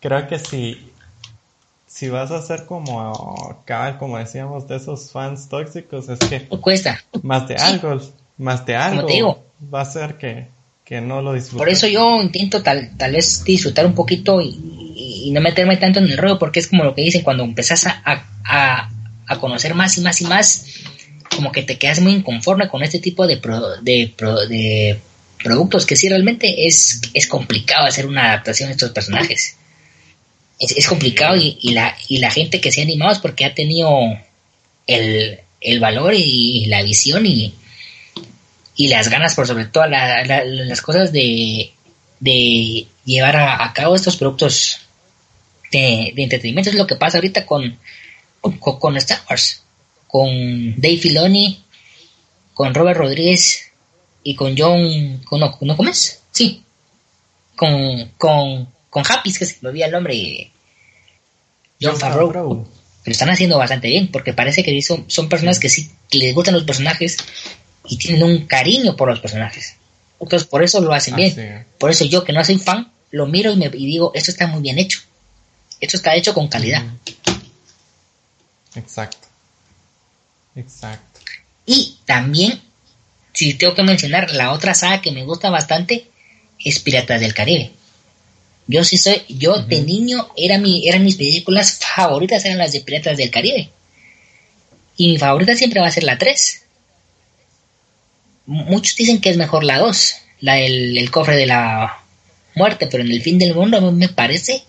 creo 0.00 0.28
que 0.28 0.38
si, 0.38 0.92
si 1.88 2.08
vas 2.08 2.30
a 2.30 2.40
ser 2.40 2.66
como, 2.66 3.58
como 3.98 4.18
decíamos, 4.18 4.68
de 4.68 4.76
esos 4.76 5.10
fans 5.10 5.48
tóxicos, 5.48 6.08
es 6.08 6.20
que 6.20 6.46
cuesta. 6.46 7.02
Más 7.22 7.48
de 7.48 7.56
algo, 7.56 8.00
más 8.38 8.64
de 8.64 8.76
algo 8.76 9.42
va 9.74 9.80
a 9.80 9.84
ser 9.84 10.16
que, 10.16 10.46
no 11.00 11.20
lo 11.20 11.32
disfrutes. 11.32 11.58
Por 11.58 11.68
eso 11.68 11.88
yo 11.88 12.22
intento 12.22 12.62
tal, 12.62 12.96
tal 12.96 13.12
vez 13.12 13.42
disfrutar 13.44 13.86
un 13.86 13.94
poquito 13.94 14.40
y, 14.40 15.30
no 15.32 15.40
meterme 15.40 15.76
tanto 15.76 15.98
en 15.98 16.06
el 16.06 16.16
rollo, 16.16 16.38
porque 16.38 16.60
es 16.60 16.68
como 16.68 16.84
lo 16.84 16.94
que 16.94 17.02
dicen, 17.02 17.22
cuando 17.22 17.42
empezás 17.44 17.86
a, 17.86 18.02
a, 18.44 19.38
conocer 19.38 19.74
más 19.74 19.96
y 19.98 20.00
más 20.00 20.20
y 20.20 20.24
más, 20.24 20.66
como 21.34 21.52
que 21.52 21.62
te 21.62 21.78
quedas 21.78 22.00
muy 22.00 22.12
inconforme 22.12 22.68
con 22.68 22.82
este 22.82 22.98
tipo 22.98 23.26
de, 23.26 23.36
de, 23.82 24.14
de 24.48 25.00
productos, 25.42 25.86
que 25.86 25.96
sí 25.96 26.08
realmente 26.08 26.66
es, 26.66 27.00
es 27.14 27.26
complicado 27.26 27.86
hacer 27.86 28.06
una 28.06 28.26
adaptación 28.28 28.68
de 28.68 28.72
estos 28.72 28.90
personajes 28.90 29.56
es, 30.60 30.86
complicado 30.86 31.36
y, 31.36 31.72
la, 31.72 31.96
y 32.08 32.18
la 32.18 32.30
gente 32.30 32.60
que 32.60 32.70
se 32.70 32.80
ha 32.80 32.84
animado 32.84 33.12
es 33.12 33.18
porque 33.18 33.46
ha 33.46 33.54
tenido 33.54 33.90
el, 34.86 35.40
valor 35.80 36.12
y, 36.14 36.66
la 36.66 36.82
visión 36.82 37.24
y, 37.24 37.54
y 38.76 38.88
las 38.88 39.08
ganas 39.08 39.34
por 39.34 39.46
sobre 39.46 39.64
todo 39.66 39.86
las 39.86 40.82
cosas 40.82 41.12
de, 41.12 41.72
de 42.20 42.86
llevar 43.06 43.36
a, 43.36 43.72
cabo 43.72 43.96
estos 43.96 44.18
productos 44.18 44.80
de, 45.72 46.12
entretenimiento. 46.14 46.70
Es 46.70 46.76
lo 46.76 46.86
que 46.86 46.96
pasa 46.96 47.18
ahorita 47.18 47.46
con, 47.46 47.78
con, 48.40 48.96
Star 48.98 49.22
Wars, 49.30 49.62
con 50.10 50.74
Dave 50.80 50.96
Filoni, 50.96 51.62
con 52.54 52.74
Robert 52.74 52.98
Rodríguez 52.98 53.70
y 54.24 54.34
con 54.34 54.56
John, 54.56 55.22
con, 55.24 55.40
¿no, 55.40 55.56
¿no 55.60 55.76
comes? 55.76 56.20
Sí, 56.32 56.62
con, 57.56 58.12
con, 58.18 58.68
con 58.88 59.04
Happy, 59.08 59.32
que 59.32 59.46
se 59.46 59.58
me 59.60 59.68
olvida 59.68 59.86
el 59.86 59.92
nombre, 59.92 60.50
John, 61.80 61.96
Favreau. 61.96 62.66
Pero 63.02 63.12
están 63.12 63.30
haciendo 63.30 63.56
bastante 63.56 63.88
bien, 63.88 64.08
porque 64.08 64.34
parece 64.34 64.62
que 64.62 64.82
son, 64.82 65.04
son 65.08 65.28
personas 65.28 65.58
que 65.58 65.70
sí 65.70 65.90
les 66.10 66.34
gustan 66.34 66.54
los 66.54 66.64
personajes 66.64 67.16
y 67.88 67.96
tienen 67.96 68.22
un 68.22 68.46
cariño 68.46 68.96
por 68.96 69.08
los 69.08 69.20
personajes. 69.20 69.76
Entonces, 70.20 70.46
por 70.46 70.62
eso 70.62 70.80
lo 70.80 70.92
hacen 70.92 71.16
bien. 71.16 71.66
Por 71.78 71.90
eso 71.90 72.04
yo, 72.04 72.24
que 72.24 72.34
no 72.34 72.44
soy 72.44 72.58
fan, 72.58 72.92
lo 73.10 73.26
miro 73.26 73.52
y, 73.52 73.56
me, 73.56 73.70
digo, 73.70 74.12
esto 74.14 74.30
está 74.30 74.46
muy 74.48 74.60
bien 74.60 74.78
hecho. 74.78 75.00
Esto 75.80 75.96
está 75.96 76.14
hecho 76.14 76.34
con 76.34 76.48
calidad. 76.48 76.84
Exacto. 78.74 79.29
Exacto. 80.56 81.20
Y 81.66 81.98
también, 82.04 82.60
si 83.32 83.54
tengo 83.54 83.74
que 83.74 83.82
mencionar, 83.82 84.30
la 84.32 84.52
otra 84.52 84.74
saga 84.74 85.00
que 85.00 85.12
me 85.12 85.24
gusta 85.24 85.50
bastante 85.50 86.06
es 86.64 86.78
Piratas 86.80 87.20
del 87.20 87.34
Caribe. 87.34 87.70
Yo 88.66 88.84
sí 88.84 88.98
soy, 88.98 89.22
yo 89.28 89.62
de 89.62 89.82
niño 89.82 90.28
era 90.36 90.58
mi, 90.58 90.88
eran 90.88 91.04
mis 91.04 91.16
películas 91.16 91.78
favoritas, 91.78 92.44
eran 92.44 92.58
las 92.58 92.72
de 92.72 92.80
Piratas 92.80 93.16
del 93.16 93.30
Caribe. 93.30 93.70
Y 94.96 95.08
mi 95.08 95.18
favorita 95.18 95.56
siempre 95.56 95.80
va 95.80 95.88
a 95.88 95.92
ser 95.92 96.04
la 96.04 96.18
3 96.18 96.60
muchos 98.50 98.96
dicen 98.96 99.20
que 99.20 99.30
es 99.30 99.36
mejor 99.36 99.62
la 99.64 99.78
2, 99.78 100.14
la 100.40 100.54
del 100.54 100.98
el 100.98 101.10
cofre 101.10 101.36
de 101.36 101.46
la 101.46 101.98
muerte, 102.56 102.88
pero 102.88 103.04
en 103.04 103.12
el 103.12 103.22
fin 103.22 103.38
del 103.38 103.54
mundo 103.54 103.80
me 103.92 104.08
parece 104.08 104.64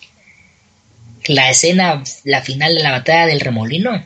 la 1.26 1.50
escena, 1.50 2.04
la 2.24 2.42
final 2.42 2.76
de 2.76 2.84
la 2.84 2.92
batalla 2.92 3.26
del 3.26 3.40
remolino, 3.40 4.06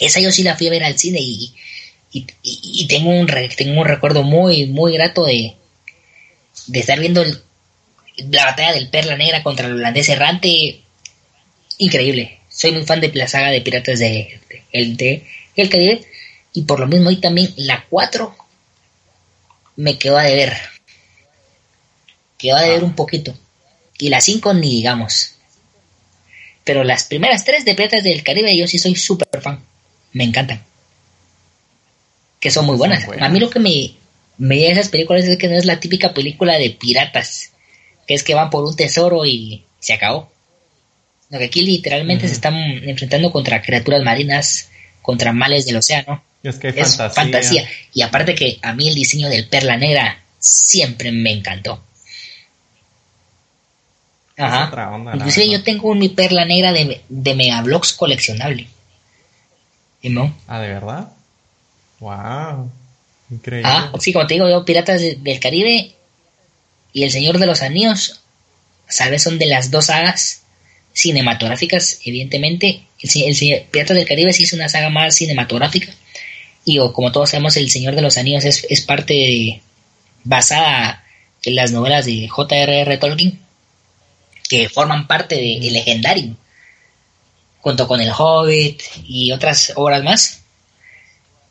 esa 0.00 0.20
yo 0.20 0.30
sí 0.30 0.42
la 0.42 0.56
fui 0.56 0.68
a 0.68 0.70
ver 0.70 0.84
al 0.84 0.98
cine 0.98 1.18
y, 1.20 1.54
y, 2.12 2.86
tengo, 2.86 3.10
un 3.10 3.26
tengo 3.56 3.80
un 3.80 3.86
recuerdo 3.86 4.22
muy, 4.22 4.66
muy 4.66 4.92
grato 4.92 5.24
de, 5.24 5.56
de 6.66 6.80
estar 6.80 6.98
viendo 7.00 7.24
la 8.16 8.44
batalla 8.44 8.72
del 8.72 8.88
Perla 8.88 9.16
Negra 9.16 9.42
contra 9.42 9.66
el 9.66 9.74
holandés 9.74 10.08
errante. 10.08 10.80
Increíble. 11.78 12.40
Soy 12.48 12.72
muy 12.72 12.84
fan 12.84 13.00
de 13.00 13.12
la 13.12 13.26
saga 13.26 13.50
de 13.50 13.60
Piratas 13.60 13.98
de, 13.98 14.40
el, 14.70 14.96
de 14.96 15.26
El 15.56 15.68
Caribe. 15.68 16.06
Y 16.52 16.62
por 16.62 16.78
lo 16.78 16.86
mismo 16.86 17.10
ahí 17.10 17.16
también 17.16 17.52
la 17.56 17.84
4 17.90 18.36
me 19.76 19.98
quedó 19.98 20.18
a 20.18 20.22
deber. 20.22 20.56
Quedó 22.38 22.56
a 22.56 22.62
deber 22.62 22.80
ah. 22.82 22.84
un 22.84 22.94
poquito. 22.94 23.36
Y 23.98 24.08
la 24.08 24.20
5 24.20 24.54
ni 24.54 24.70
digamos. 24.70 25.32
Pero 26.62 26.84
las 26.84 27.04
primeras 27.04 27.44
tres 27.44 27.64
de 27.64 27.74
Piratas 27.74 28.04
del 28.04 28.22
Caribe 28.22 28.56
yo 28.56 28.68
sí 28.68 28.78
soy 28.78 28.94
súper 28.94 29.42
fan. 29.42 29.64
Me 30.14 30.24
encantan. 30.24 30.62
Que 32.40 32.50
son 32.50 32.64
muy 32.64 32.76
buenas. 32.76 33.06
A 33.20 33.28
mí 33.28 33.38
lo 33.38 33.50
que 33.50 33.60
me, 33.60 33.92
me 34.38 34.66
a 34.66 34.72
esas 34.72 34.88
películas 34.88 35.24
es 35.24 35.36
que 35.36 35.48
no 35.48 35.56
es 35.56 35.66
la 35.66 35.80
típica 35.80 36.14
película 36.14 36.56
de 36.56 36.70
piratas. 36.70 37.50
Que 38.06 38.14
es 38.14 38.22
que 38.22 38.34
van 38.34 38.48
por 38.48 38.64
un 38.64 38.74
tesoro 38.76 39.26
y 39.26 39.64
se 39.80 39.92
acabó. 39.92 40.32
Lo 41.30 41.38
que 41.38 41.46
aquí 41.46 41.62
literalmente 41.62 42.28
se 42.28 42.34
están 42.34 42.54
enfrentando 42.54 43.32
contra 43.32 43.60
criaturas 43.60 44.02
marinas, 44.02 44.70
contra 45.02 45.32
males 45.32 45.66
del 45.66 45.76
océano. 45.76 46.22
Es 46.42 46.56
que 46.58 46.68
hay 46.68 46.84
fantasía. 47.12 47.68
Y 47.92 48.02
aparte 48.02 48.34
que 48.34 48.58
a 48.62 48.72
mí 48.72 48.88
el 48.88 48.94
diseño 48.94 49.28
del 49.28 49.48
perla 49.48 49.76
negra 49.76 50.22
siempre 50.38 51.10
me 51.10 51.32
encantó. 51.32 51.82
Ajá. 54.36 55.00
Inclusive 55.14 55.48
yo 55.48 55.62
tengo 55.62 55.94
mi 55.94 56.08
perla 56.08 56.44
negra 56.44 56.72
de, 56.72 57.02
de 57.08 57.34
Megablocks 57.34 57.92
coleccionable. 57.94 58.68
No? 60.10 60.34
Ah, 60.46 60.60
¿de 60.60 60.68
verdad? 60.68 61.12
Wow. 62.00 62.70
Increíble. 63.30 63.70
Ah, 63.72 63.92
sí, 64.00 64.12
como 64.12 64.26
te 64.26 64.34
digo, 64.34 64.48
yo 64.48 64.64
Piratas 64.64 65.00
del 65.00 65.40
Caribe 65.40 65.92
y 66.92 67.02
El 67.02 67.10
Señor 67.10 67.38
de 67.38 67.46
los 67.46 67.62
Anillos, 67.62 68.20
¿sabes? 68.88 69.22
Son 69.22 69.38
de 69.38 69.46
las 69.46 69.70
dos 69.70 69.86
sagas 69.86 70.42
cinematográficas, 70.92 72.00
evidentemente. 72.04 72.82
El, 73.00 73.10
el, 73.42 73.62
Piratas 73.70 73.96
del 73.96 74.06
Caribe 74.06 74.32
sí 74.32 74.44
es 74.44 74.52
una 74.52 74.68
saga 74.68 74.90
más 74.90 75.14
cinematográfica 75.16 75.92
y 76.64 76.78
como 76.92 77.12
todos 77.12 77.30
sabemos, 77.30 77.56
El 77.56 77.70
Señor 77.70 77.94
de 77.94 78.02
los 78.02 78.16
Anillos 78.16 78.44
es, 78.44 78.66
es 78.68 78.80
parte 78.80 79.60
basada 80.24 81.04
en 81.42 81.56
las 81.56 81.72
novelas 81.72 82.06
de 82.06 82.26
J.R.R. 82.26 82.96
Tolkien, 82.98 83.38
que 84.48 84.68
forman 84.70 85.06
parte 85.06 85.34
de, 85.34 85.58
de 85.60 85.70
Legendario, 85.70 86.36
junto 87.64 87.88
con 87.88 87.98
El 87.98 88.12
Hobbit 88.16 88.82
y 89.06 89.32
otras 89.32 89.72
obras 89.76 90.04
más. 90.04 90.42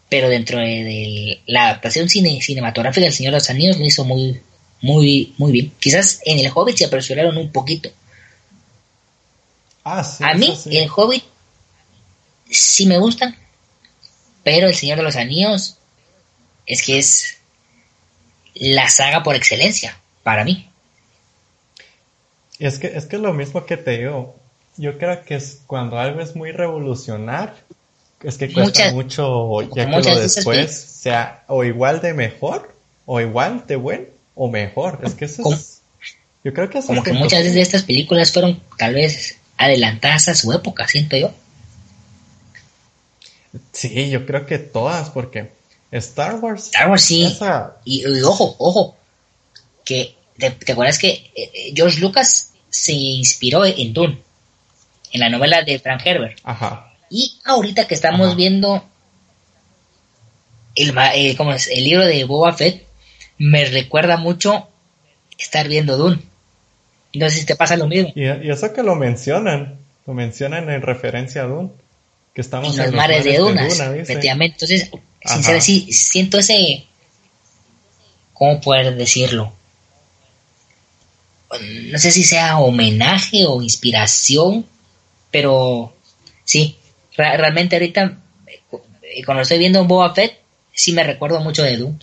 Pero 0.09 0.29
dentro 0.29 0.59
de, 0.59 1.41
la 1.47 1.69
adaptación 1.69 2.07
cine, 2.07 2.39
cinematográfica 2.39 3.05
del 3.05 3.13
Señor 3.13 3.31
de 3.31 3.39
los 3.39 3.49
Anillos 3.49 3.79
lo 3.79 3.85
hizo 3.85 4.05
muy, 4.05 4.39
muy, 4.81 5.33
muy 5.39 5.51
bien. 5.51 5.73
Quizás 5.79 6.19
en 6.23 6.37
El 6.37 6.51
Hobbit 6.53 6.77
se 6.77 6.85
apresuraron 6.85 7.35
un 7.35 7.51
poquito. 7.51 7.89
Ah, 9.83 10.07
A 10.19 10.35
mí, 10.35 10.55
El 10.67 10.87
Hobbit 10.95 11.23
sí 12.47 12.85
me 12.85 12.99
gustan, 12.99 13.35
pero 14.43 14.67
El 14.67 14.75
Señor 14.75 14.99
de 14.99 15.03
los 15.03 15.15
Anillos 15.15 15.77
es 16.67 16.83
que 16.83 16.99
es 16.99 17.39
la 18.53 18.87
saga 18.87 19.23
por 19.23 19.35
excelencia 19.35 19.97
para 20.21 20.43
mí. 20.43 20.69
Es 22.59 22.77
que 22.77 22.95
es 22.95 23.07
que 23.07 23.17
lo 23.17 23.33
mismo 23.33 23.65
que 23.65 23.77
te 23.77 23.97
digo. 23.97 24.42
Yo 24.77 24.97
creo 24.97 25.23
que 25.23 25.35
es 25.35 25.61
cuando 25.67 25.99
algo 25.99 26.21
es 26.21 26.35
muy 26.35 26.51
revolucionario, 26.51 27.55
es 28.23 28.37
que 28.37 28.51
cuesta 28.51 28.91
mucho 28.91 29.61
ya 29.75 29.85
que 29.85 29.91
lo 29.91 30.15
después 30.15 30.71
sea 30.73 31.43
o 31.47 31.63
igual 31.63 32.01
de 32.01 32.13
mejor, 32.13 32.73
o 33.05 33.19
igual 33.19 33.65
de 33.67 33.75
buen, 33.75 34.09
o 34.35 34.49
mejor. 34.49 34.99
Es 35.03 35.13
que 35.13 35.25
eso 35.25 35.53
es, 35.53 35.81
Yo 36.43 36.53
creo 36.53 36.69
que 36.69 36.79
es 36.79 36.85
Como 36.85 37.03
que 37.03 37.13
muchas 37.13 37.43
de 37.43 37.61
estas 37.61 37.83
películas 37.83 38.31
fueron 38.31 38.61
tal 38.77 38.95
vez 38.95 39.37
adelantadas 39.57 40.29
a 40.29 40.35
su 40.35 40.51
época, 40.53 40.87
siento 40.87 41.17
yo. 41.17 41.31
Sí, 43.71 44.09
yo 44.09 44.25
creo 44.25 44.45
que 44.45 44.57
todas, 44.57 45.09
porque 45.09 45.51
Star 45.91 46.35
Wars. 46.35 46.65
Star 46.65 46.89
Wars 46.89 47.03
sí. 47.03 47.37
Y, 47.85 48.05
ojo, 48.23 48.55
ojo, 48.57 48.95
que 49.85 50.15
te, 50.37 50.71
acuerdas 50.71 50.97
que 50.97 51.09
eh, 51.09 51.31
eh, 51.35 51.73
George 51.75 51.99
Lucas 51.99 52.51
se 52.69 52.93
inspiró 52.93 53.63
en 53.65 53.93
Dune, 53.93 54.19
en 55.13 55.21
la 55.21 55.29
novela 55.29 55.63
de 55.63 55.79
Frank 55.79 56.01
Herbert. 56.03 56.39
Ajá. 56.43 56.93
Y 57.09 57.39
ahorita 57.45 57.85
que 57.85 57.95
estamos 57.95 58.35
viendo 58.35 58.83
el, 60.75 60.97
eh, 60.97 61.37
es? 61.55 61.67
el 61.67 61.83
libro 61.83 62.05
de 62.05 62.25
Boba 62.25 62.53
Fett, 62.53 62.85
me 63.37 63.65
recuerda 63.65 64.17
mucho 64.17 64.67
estar 65.37 65.67
viendo 65.67 65.97
Dune. 65.97 66.19
No 67.13 67.29
sé 67.29 67.37
si 67.37 67.45
te 67.45 67.55
pasa 67.55 67.77
lo 67.77 67.87
mismo. 67.87 68.11
Y, 68.15 68.23
y 68.23 68.49
eso 68.49 68.73
que 68.73 68.83
lo 68.83 68.95
mencionan, 68.95 69.79
lo 70.05 70.13
mencionan 70.13 70.69
en 70.69 70.81
referencia 70.81 71.43
a 71.43 71.45
Dune 71.45 71.69
que 72.33 72.41
estamos 72.41 72.77
en 72.77 72.85
los, 72.85 72.93
mares, 72.93 73.23
de 73.23 73.37
Dunas, 73.37 73.79
efectivamente. 73.79 74.55
Entonces, 74.55 74.89
sinceramente, 75.23 75.93
siento 75.93 76.39
ese, 76.39 76.85
¿cómo 78.33 78.59
poder 78.59 78.95
decirlo? 78.95 79.53
No 81.91 81.99
sé 81.99 82.09
si 82.09 82.23
sea 82.23 82.57
homenaje 82.57 83.45
o 83.45 83.61
inspiración, 83.61 84.65
pero 85.33 85.91
sí, 86.45 86.77
realmente 87.17 87.75
ahorita, 87.75 88.17
eh, 88.45 89.25
cuando 89.25 89.41
estoy 89.41 89.57
viendo 89.57 89.83
Boba 89.83 90.13
Fett, 90.13 90.39
sí 90.71 90.93
me 90.93 91.03
recuerdo 91.03 91.39
mucho 91.39 91.63
de 91.63 91.75
Dune. 91.75 91.97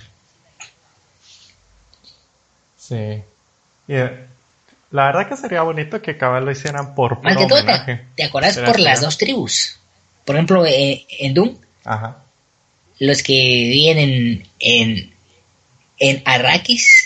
Sí. 2.76 3.22
Eh, 3.86 4.26
la 4.90 5.06
verdad 5.06 5.28
que 5.28 5.36
sería 5.36 5.62
bonito 5.62 6.02
que 6.02 6.18
cabal 6.18 6.44
lo 6.44 6.50
hicieran 6.50 6.96
por 6.96 7.22
Más 7.22 7.36
que 7.36 7.46
todo, 7.46 7.64
¿te, 7.64 8.04
¿te 8.16 8.24
acuerdas 8.24 8.58
por 8.58 8.80
las 8.80 9.00
dos 9.00 9.16
tribus? 9.16 9.78
Por 10.24 10.34
ejemplo, 10.34 10.66
eh, 10.66 11.06
en 11.20 11.32
Doom, 11.32 11.56
los 12.98 13.22
que 13.22 13.32
viven 13.32 14.44
en, 14.58 15.12
en, 16.00 16.22
Arrakis, 16.24 16.99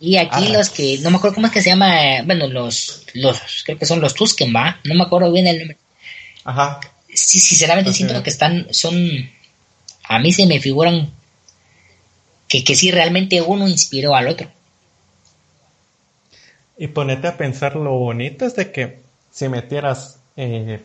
y 0.00 0.16
aquí 0.16 0.48
los 0.48 0.70
que, 0.70 0.98
no 0.98 1.10
me 1.10 1.16
acuerdo 1.16 1.34
cómo 1.34 1.46
es 1.48 1.52
que 1.52 1.62
se 1.62 1.70
llama, 1.70 2.22
bueno, 2.24 2.46
los, 2.46 3.04
los 3.14 3.40
creo 3.64 3.78
que 3.78 3.86
son 3.86 4.00
los 4.00 4.14
Tusken, 4.14 4.54
¿va? 4.54 4.78
No 4.84 4.94
me 4.94 5.02
acuerdo 5.02 5.32
bien 5.32 5.46
el 5.46 5.58
nombre. 5.58 5.76
Ajá. 6.44 6.80
Sí, 7.12 7.40
sinceramente 7.40 7.92
siento 7.92 8.22
que 8.22 8.30
están, 8.30 8.68
son, 8.70 8.94
a 10.04 10.18
mí 10.18 10.32
se 10.32 10.46
me 10.46 10.60
figuran 10.60 11.10
que, 12.46 12.62
que 12.62 12.76
sí 12.76 12.90
realmente 12.90 13.42
uno 13.42 13.66
inspiró 13.66 14.14
al 14.14 14.28
otro. 14.28 14.48
Y 16.76 16.86
ponete 16.86 17.26
a 17.26 17.36
pensar 17.36 17.74
lo 17.74 17.92
bonito 17.98 18.44
es 18.44 18.54
de 18.54 18.70
que 18.70 19.00
si 19.32 19.48
metieras 19.48 20.20
eh, 20.36 20.80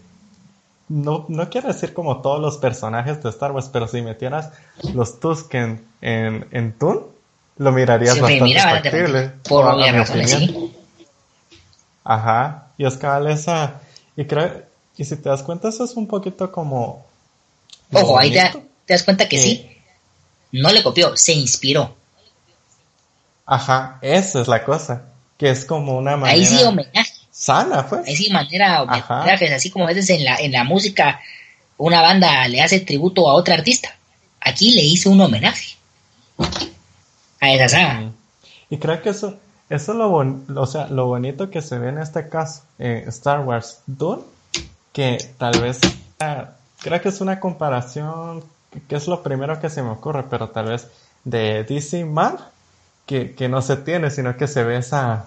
no, 0.89 1.25
no 1.29 1.49
quiero 1.49 1.67
decir 1.67 1.93
como 1.93 2.21
todos 2.21 2.41
los 2.41 2.57
personajes 2.57 3.21
de 3.21 3.29
Star 3.29 3.51
Wars, 3.51 3.69
pero 3.71 3.87
si 3.87 4.01
metieras 4.01 4.51
los 4.93 5.19
Tusken 5.19 5.85
en, 6.01 6.47
en 6.51 6.73
Toon, 6.73 7.12
lo 7.57 7.71
mirarías 7.71 8.19
bastante 8.19 8.43
mira, 8.43 8.63
factible. 8.63 9.29
por 9.47 9.65
obvias 9.65 9.95
razones, 9.95 10.31
sí. 10.31 10.73
Ajá, 12.03 12.67
y 12.77 12.85
es 12.85 12.97
cabal 12.97 13.27
esa, 13.27 13.81
y 14.15 14.25
creo, 14.25 14.63
y 14.97 15.05
si 15.05 15.15
te 15.15 15.29
das 15.29 15.43
cuenta, 15.43 15.69
eso 15.69 15.83
es 15.83 15.95
un 15.95 16.07
poquito 16.07 16.51
como... 16.51 17.05
Ojo, 17.91 18.17
ahí 18.19 18.31
te, 18.31 18.41
te 18.85 18.93
das 18.93 19.03
cuenta 19.03 19.27
que 19.29 19.37
Sí. 19.37 19.43
sí. 19.43 19.69
No 20.51 20.71
le 20.71 20.83
copió, 20.83 21.15
se 21.15 21.33
inspiró. 21.33 21.95
Ajá, 23.45 23.97
esa 24.01 24.41
es 24.41 24.47
la 24.47 24.63
cosa, 24.63 25.03
que 25.37 25.49
es 25.49 25.65
como 25.65 25.97
una 25.97 26.15
manera 26.15 26.31
Ahí 26.31 26.45
sí 26.45 26.63
homenaje, 26.63 27.11
sana, 27.31 27.87
pues. 27.87 28.07
ahí 28.07 28.15
sí 28.15 28.29
manera 28.31 28.81
Ajá. 28.87 29.21
homenajes, 29.21 29.51
así 29.51 29.69
como 29.69 29.85
a 29.85 29.87
veces 29.89 30.09
en 30.09 30.23
la, 30.23 30.37
en 30.37 30.51
la 30.51 30.63
música 30.63 31.19
una 31.77 32.01
banda 32.01 32.47
le 32.47 32.61
hace 32.61 32.79
tributo 32.81 33.29
a 33.29 33.33
otra 33.33 33.55
artista. 33.55 33.95
Aquí 34.39 34.71
le 34.71 34.81
hizo 34.83 35.09
un 35.09 35.21
homenaje 35.21 35.75
a 37.43 37.53
esa 37.53 37.67
saga. 37.69 38.11
Y 38.69 38.77
creo 38.77 39.01
que 39.01 39.09
eso, 39.09 39.37
eso 39.69 39.91
es 39.91 39.97
lo, 39.97 40.09
bon- 40.09 40.45
o 40.55 40.65
sea, 40.65 40.87
lo 40.87 41.05
bonito 41.07 41.49
que 41.49 41.61
se 41.61 41.77
ve 41.79 41.89
en 41.89 41.99
este 41.99 42.27
caso, 42.29 42.63
eh, 42.79 43.03
Star 43.07 43.41
Wars 43.41 43.81
Dune, 43.87 44.23
que 44.93 45.17
tal 45.37 45.59
vez, 45.61 45.79
ah, 46.19 46.49
creo 46.81 47.01
que 47.01 47.09
es 47.09 47.21
una 47.21 47.39
comparación, 47.39 48.43
que 48.87 48.95
es 48.95 49.07
lo 49.07 49.21
primero 49.23 49.59
que 49.59 49.69
se 49.69 49.81
me 49.83 49.89
ocurre, 49.89 50.23
pero 50.29 50.49
tal 50.49 50.65
vez 50.67 50.87
de 51.23 51.63
DC 51.63 52.05
Marvel, 52.05 52.39
que, 53.05 53.33
que 53.35 53.49
no 53.49 53.61
se 53.61 53.77
tiene, 53.77 54.09
sino 54.11 54.37
que 54.37 54.47
se 54.47 54.63
ve 54.63 54.77
esa 54.77 55.25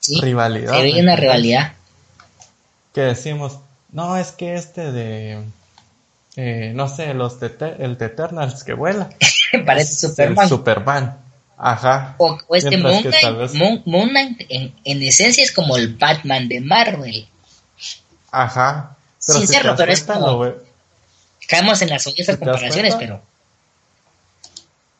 Sí, 0.00 0.20
rivalidad. 0.20 0.72
se 0.74 0.82
ve 0.82 0.92
¿me 0.94 1.00
una 1.02 1.16
rivalidad. 1.16 1.72
Que 2.92 3.02
decimos, 3.02 3.58
no, 3.92 4.16
es 4.16 4.32
que 4.32 4.54
este 4.54 4.92
de, 4.92 5.42
eh, 6.36 6.72
no 6.74 6.88
sé, 6.88 7.14
los 7.14 7.40
de, 7.40 7.50
el 7.78 7.98
de 7.98 8.06
Eternals 8.06 8.64
que 8.64 8.74
vuela. 8.74 9.08
Parece 9.66 9.94
Superman. 10.08 10.48
Superman. 10.48 11.16
Ajá. 11.58 12.14
O, 12.18 12.38
o 12.48 12.56
este 12.56 12.70
Mientras 12.70 12.92
Moon 12.92 13.02
Knight, 13.22 13.36
vez- 13.38 13.54
Moon- 13.54 13.82
Moon 13.86 14.08
Knight 14.10 14.40
en, 14.48 14.74
en 14.84 15.02
esencia 15.02 15.42
es 15.42 15.52
como 15.52 15.76
el 15.76 15.94
Batman 15.96 16.48
de 16.48 16.60
Marvel. 16.60 17.26
Ajá. 18.30 18.96
Sin 19.18 19.40
si 19.40 19.46
serlo, 19.46 19.74
pero 19.76 19.92
es 19.92 20.02
cuenta, 20.02 20.14
como- 20.24 20.32
lo 20.32 20.38
en 21.82 21.88
las 21.90 22.06
¿Te 22.36 22.42
das 22.42 22.52
comparaciones, 22.58 22.94
cuenta? 22.94 23.14
pero 23.14 23.22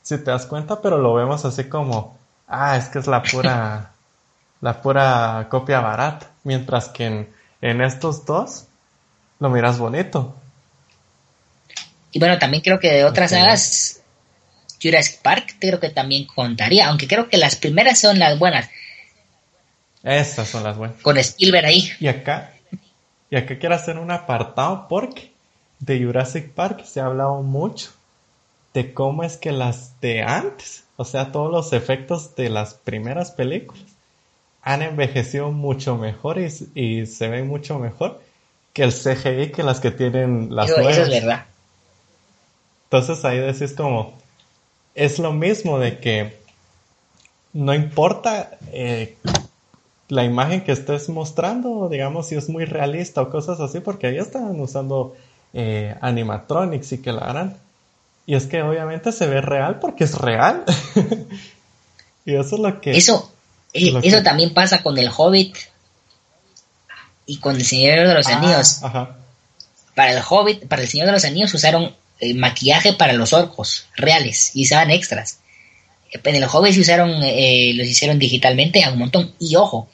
si 0.02 0.16
te 0.18 0.30
das 0.30 0.46
cuenta, 0.46 0.80
pero 0.80 0.98
lo 0.98 1.12
vemos 1.14 1.44
así 1.44 1.64
como, 1.64 2.16
ah, 2.48 2.76
es 2.76 2.86
que 2.86 3.00
es 3.00 3.06
la 3.06 3.22
pura, 3.22 3.90
la 4.60 4.80
pura 4.80 5.46
copia 5.50 5.80
barata. 5.80 6.30
Mientras 6.44 6.88
que 6.88 7.04
en, 7.06 7.28
en 7.60 7.80
estos 7.82 8.24
dos, 8.24 8.64
lo 9.40 9.50
miras 9.50 9.78
bonito. 9.78 10.34
Y 12.12 12.18
bueno, 12.18 12.38
también 12.38 12.62
creo 12.62 12.78
que 12.78 12.92
de 12.92 13.04
otras 13.04 13.30
Ok. 13.32 13.38
sagas, 13.38 14.00
Jurassic 14.82 15.20
Park 15.22 15.56
creo 15.60 15.80
que 15.80 15.90
también 15.90 16.26
contaría, 16.26 16.88
aunque 16.88 17.08
creo 17.08 17.28
que 17.28 17.36
las 17.38 17.56
primeras 17.56 17.98
son 18.00 18.18
las 18.18 18.38
buenas, 18.38 18.68
Estas 20.02 20.48
son 20.48 20.62
las 20.64 20.76
buenas. 20.76 21.00
con 21.02 21.16
Spielberg 21.18 21.66
ahí. 21.66 21.90
Y 22.00 22.08
acá, 22.08 22.52
y 23.30 23.36
acá 23.36 23.58
quiero 23.58 23.74
hacer 23.74 23.98
un 23.98 24.10
apartado 24.10 24.86
porque 24.88 25.32
de 25.80 26.02
Jurassic 26.02 26.50
Park 26.52 26.84
se 26.84 27.00
ha 27.00 27.06
hablado 27.06 27.42
mucho 27.42 27.90
de 28.74 28.92
cómo 28.94 29.22
es 29.24 29.36
que 29.36 29.52
las 29.52 29.98
de 30.00 30.22
antes, 30.22 30.84
o 30.96 31.04
sea, 31.04 31.32
todos 31.32 31.50
los 31.50 31.72
efectos 31.72 32.36
de 32.36 32.50
las 32.50 32.74
primeras 32.74 33.30
películas, 33.30 33.82
han 34.62 34.82
envejecido 34.82 35.50
mucho 35.52 35.96
mejor 35.96 36.38
y, 36.38 36.48
y 36.74 37.06
se 37.06 37.28
ven 37.28 37.46
mucho 37.48 37.78
mejor 37.78 38.20
que 38.72 38.82
el 38.82 38.92
CGI 38.92 39.52
que 39.52 39.62
las 39.62 39.80
que 39.80 39.90
tienen 39.92 40.54
las 40.54 40.66
Eso, 40.70 40.80
eso 40.80 40.82
nuevas. 40.82 40.98
es 40.98 41.08
verdad. 41.10 41.46
Entonces 42.84 43.24
ahí 43.24 43.38
decís 43.38 43.72
como, 43.74 44.16
es 44.96 45.18
lo 45.20 45.32
mismo 45.32 45.78
de 45.78 45.98
que 45.98 46.38
no 47.52 47.72
importa 47.74 48.50
eh, 48.72 49.16
la 50.08 50.24
imagen 50.24 50.62
que 50.64 50.72
estés 50.72 51.08
mostrando, 51.08 51.88
digamos, 51.88 52.28
si 52.28 52.34
es 52.34 52.48
muy 52.48 52.64
realista 52.64 53.22
o 53.22 53.30
cosas 53.30 53.60
así, 53.60 53.80
porque 53.80 54.08
ahí 54.08 54.18
están 54.18 54.58
usando 54.60 55.14
eh, 55.52 55.94
animatronics 56.00 56.92
y 56.92 56.98
que 56.98 57.12
la 57.12 57.22
harán. 57.22 57.56
Y 58.26 58.34
es 58.34 58.46
que 58.46 58.60
obviamente 58.62 59.12
se 59.12 59.26
ve 59.26 59.40
real 59.40 59.78
porque 59.78 60.04
es 60.04 60.14
real. 60.16 60.64
y 62.24 62.34
eso 62.34 62.56
es 62.56 62.60
lo 62.60 62.80
que... 62.80 62.96
Eso, 62.96 63.30
eh, 63.72 63.90
lo 63.92 64.00
eso 64.00 64.16
que- 64.18 64.22
también 64.22 64.52
pasa 64.52 64.82
con 64.82 64.98
el 64.98 65.10
Hobbit 65.16 65.56
y 67.26 67.38
con 67.38 67.56
el 67.56 67.64
Señor 67.64 68.08
de 68.08 68.14
los 68.14 68.26
Ah, 68.28 68.36
Anillos. 68.38 68.82
Ajá. 68.82 69.16
Para 69.94 70.12
el 70.12 70.22
Hobbit, 70.28 70.66
para 70.68 70.82
el 70.82 70.88
Señor 70.88 71.06
de 71.06 71.12
los 71.12 71.24
Anillos 71.24 71.52
usaron 71.54 71.94
eh, 72.20 72.34
maquillaje 72.34 72.92
para 72.94 73.12
los 73.12 73.32
orcos 73.32 73.86
reales 73.96 74.52
y 74.54 74.64
usaban 74.64 74.90
extras. 74.90 75.40
En 76.10 76.34
el 76.36 76.44
Hobbit 76.44 76.74
se 76.74 76.80
usaron, 76.80 77.22
eh, 77.22 77.72
los 77.74 77.86
hicieron 77.86 78.18
digitalmente 78.18 78.82
a 78.84 78.90
un 78.90 78.98
montón. 78.98 79.34
Y 79.38 79.56
ojo, 79.56 79.88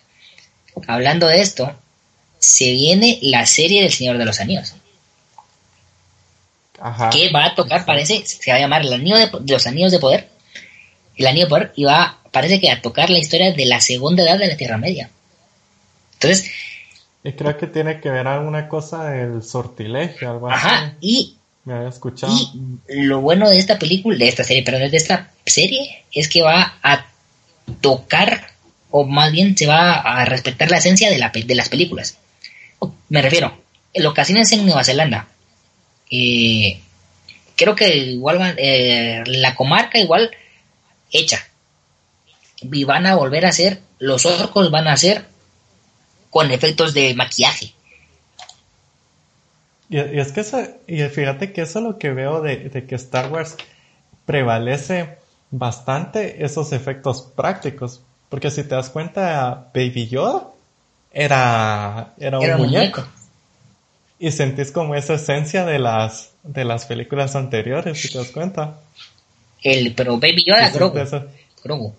hablando 0.87 1.27
de 1.27 1.41
esto, 1.41 1.75
se 2.39 2.73
viene 2.73 3.18
la 3.23 3.47
serie 3.47 3.83
del 3.83 3.93
Señor 3.93 4.18
de 4.18 4.25
los 4.25 4.41
Anillos. 4.41 4.75
Ajá. 6.85 7.11
que 7.11 7.31
va 7.31 7.45
a 7.45 7.55
tocar, 7.55 7.85
parece, 7.85 8.27
se 8.27 8.51
va 8.51 8.57
a 8.57 8.61
llamar 8.61 8.83
el 8.83 8.93
anillo 8.93 9.16
de, 9.16 9.31
de 9.41 9.53
los 9.53 9.66
anillos 9.68 9.93
de 9.93 10.01
poder. 10.01 10.29
El 11.16 11.27
anillo 11.29 11.47
de 11.47 11.51
poder 11.51 11.73
y 11.77 11.85
va, 11.85 12.18
parece 12.33 12.59
que 12.61 12.70
a 12.70 12.83
tocar 12.83 13.09
la 13.09 13.18
historia 13.18 13.53
de 13.53 13.66
la 13.66 13.81
segunda 13.81 14.25
edad 14.25 14.37
de 14.39 14.49
la 14.49 14.57
Tierra 14.57 14.79
Media. 14.79 15.09
Entonces, 16.14 16.51
Y 17.23 17.33
creo 17.33 17.57
que 17.57 17.68
tiene 17.68 18.01
que 18.01 18.11
ver 18.11 18.27
alguna 18.27 18.68
cosa 18.68 19.05
del 19.11 19.43
sortilegio, 19.45 20.29
algo 20.31 20.51
ajá, 20.51 20.87
así. 20.87 20.97
y, 21.01 21.37
Y 22.88 23.02
lo 23.02 23.20
bueno 23.20 23.48
de 23.48 23.58
esta 23.58 23.78
película, 23.78 24.16
de 24.18 24.28
esta 24.28 24.44
serie, 24.44 24.62
perdón, 24.62 24.90
de 24.90 24.96
esta 24.96 25.30
serie, 25.46 26.04
es 26.12 26.28
que 26.28 26.42
va 26.42 26.78
a 26.82 27.06
tocar, 27.80 28.48
o 28.90 29.04
más 29.04 29.30
bien 29.30 29.56
se 29.56 29.66
va 29.66 29.94
a 29.94 30.24
respetar 30.24 30.70
la 30.70 30.78
esencia 30.78 31.10
de, 31.10 31.18
la, 31.18 31.30
de 31.30 31.54
las 31.54 31.68
películas. 31.68 32.18
Me 33.08 33.22
refiero, 33.22 33.56
locaciones 33.94 34.50
en 34.52 34.66
Nueva 34.66 34.84
Zelanda. 34.84 35.28
Eh, 36.10 36.80
creo 37.56 37.74
que 37.74 37.96
igual 37.96 38.54
eh, 38.58 39.22
la 39.26 39.54
comarca 39.54 39.98
igual 39.98 40.30
hecha. 41.10 41.46
Y 42.60 42.84
van 42.84 43.06
a 43.06 43.14
volver 43.14 43.46
a 43.46 43.50
hacer, 43.50 43.80
los 43.98 44.26
orcos 44.26 44.70
van 44.70 44.88
a 44.88 44.92
hacer 44.92 45.26
con 46.30 46.50
efectos 46.50 46.94
de 46.94 47.14
maquillaje. 47.14 47.74
Y, 49.93 49.99
y 49.99 50.18
es 50.20 50.32
que 50.32 50.40
eso, 50.40 50.61
y 50.86 51.03
fíjate 51.03 51.53
que 51.53 51.62
eso 51.62 51.78
es 51.78 51.84
lo 51.84 51.99
que 51.99 52.11
veo 52.11 52.40
de, 52.40 52.68
de 52.70 52.86
que 52.86 52.95
Star 52.95 53.30
Wars 53.30 53.57
prevalece 54.24 55.18
bastante 55.51 56.45
esos 56.45 56.72
efectos 56.72 57.22
prácticos. 57.36 58.01
Porque 58.28 58.51
si 58.51 58.62
te 58.62 58.74
das 58.74 58.88
cuenta, 58.88 59.68
Baby 59.74 60.09
Yoda 60.09 60.49
era, 61.12 62.14
era 62.18 62.38
un 62.38 62.45
Era 62.45 62.57
un 62.57 62.62
muñeco. 62.62 63.03
muñeco. 63.03 63.12
Y 64.18 64.30
sentís 64.30 64.70
como 64.72 64.95
esa 64.95 65.14
esencia 65.14 65.66
de 65.66 65.78
las, 65.78 66.30
de 66.43 66.64
las 66.64 66.86
películas 66.86 67.36
anteriores, 67.36 68.01
si 68.01 68.11
te 68.11 68.18
das 68.18 68.30
cuenta. 68.30 68.78
El, 69.62 69.95
pero 69.95 70.14
Baby 70.18 70.45
Yoda, 70.47 70.70
Grogu. 70.70 70.99
Grogu. 71.62 71.95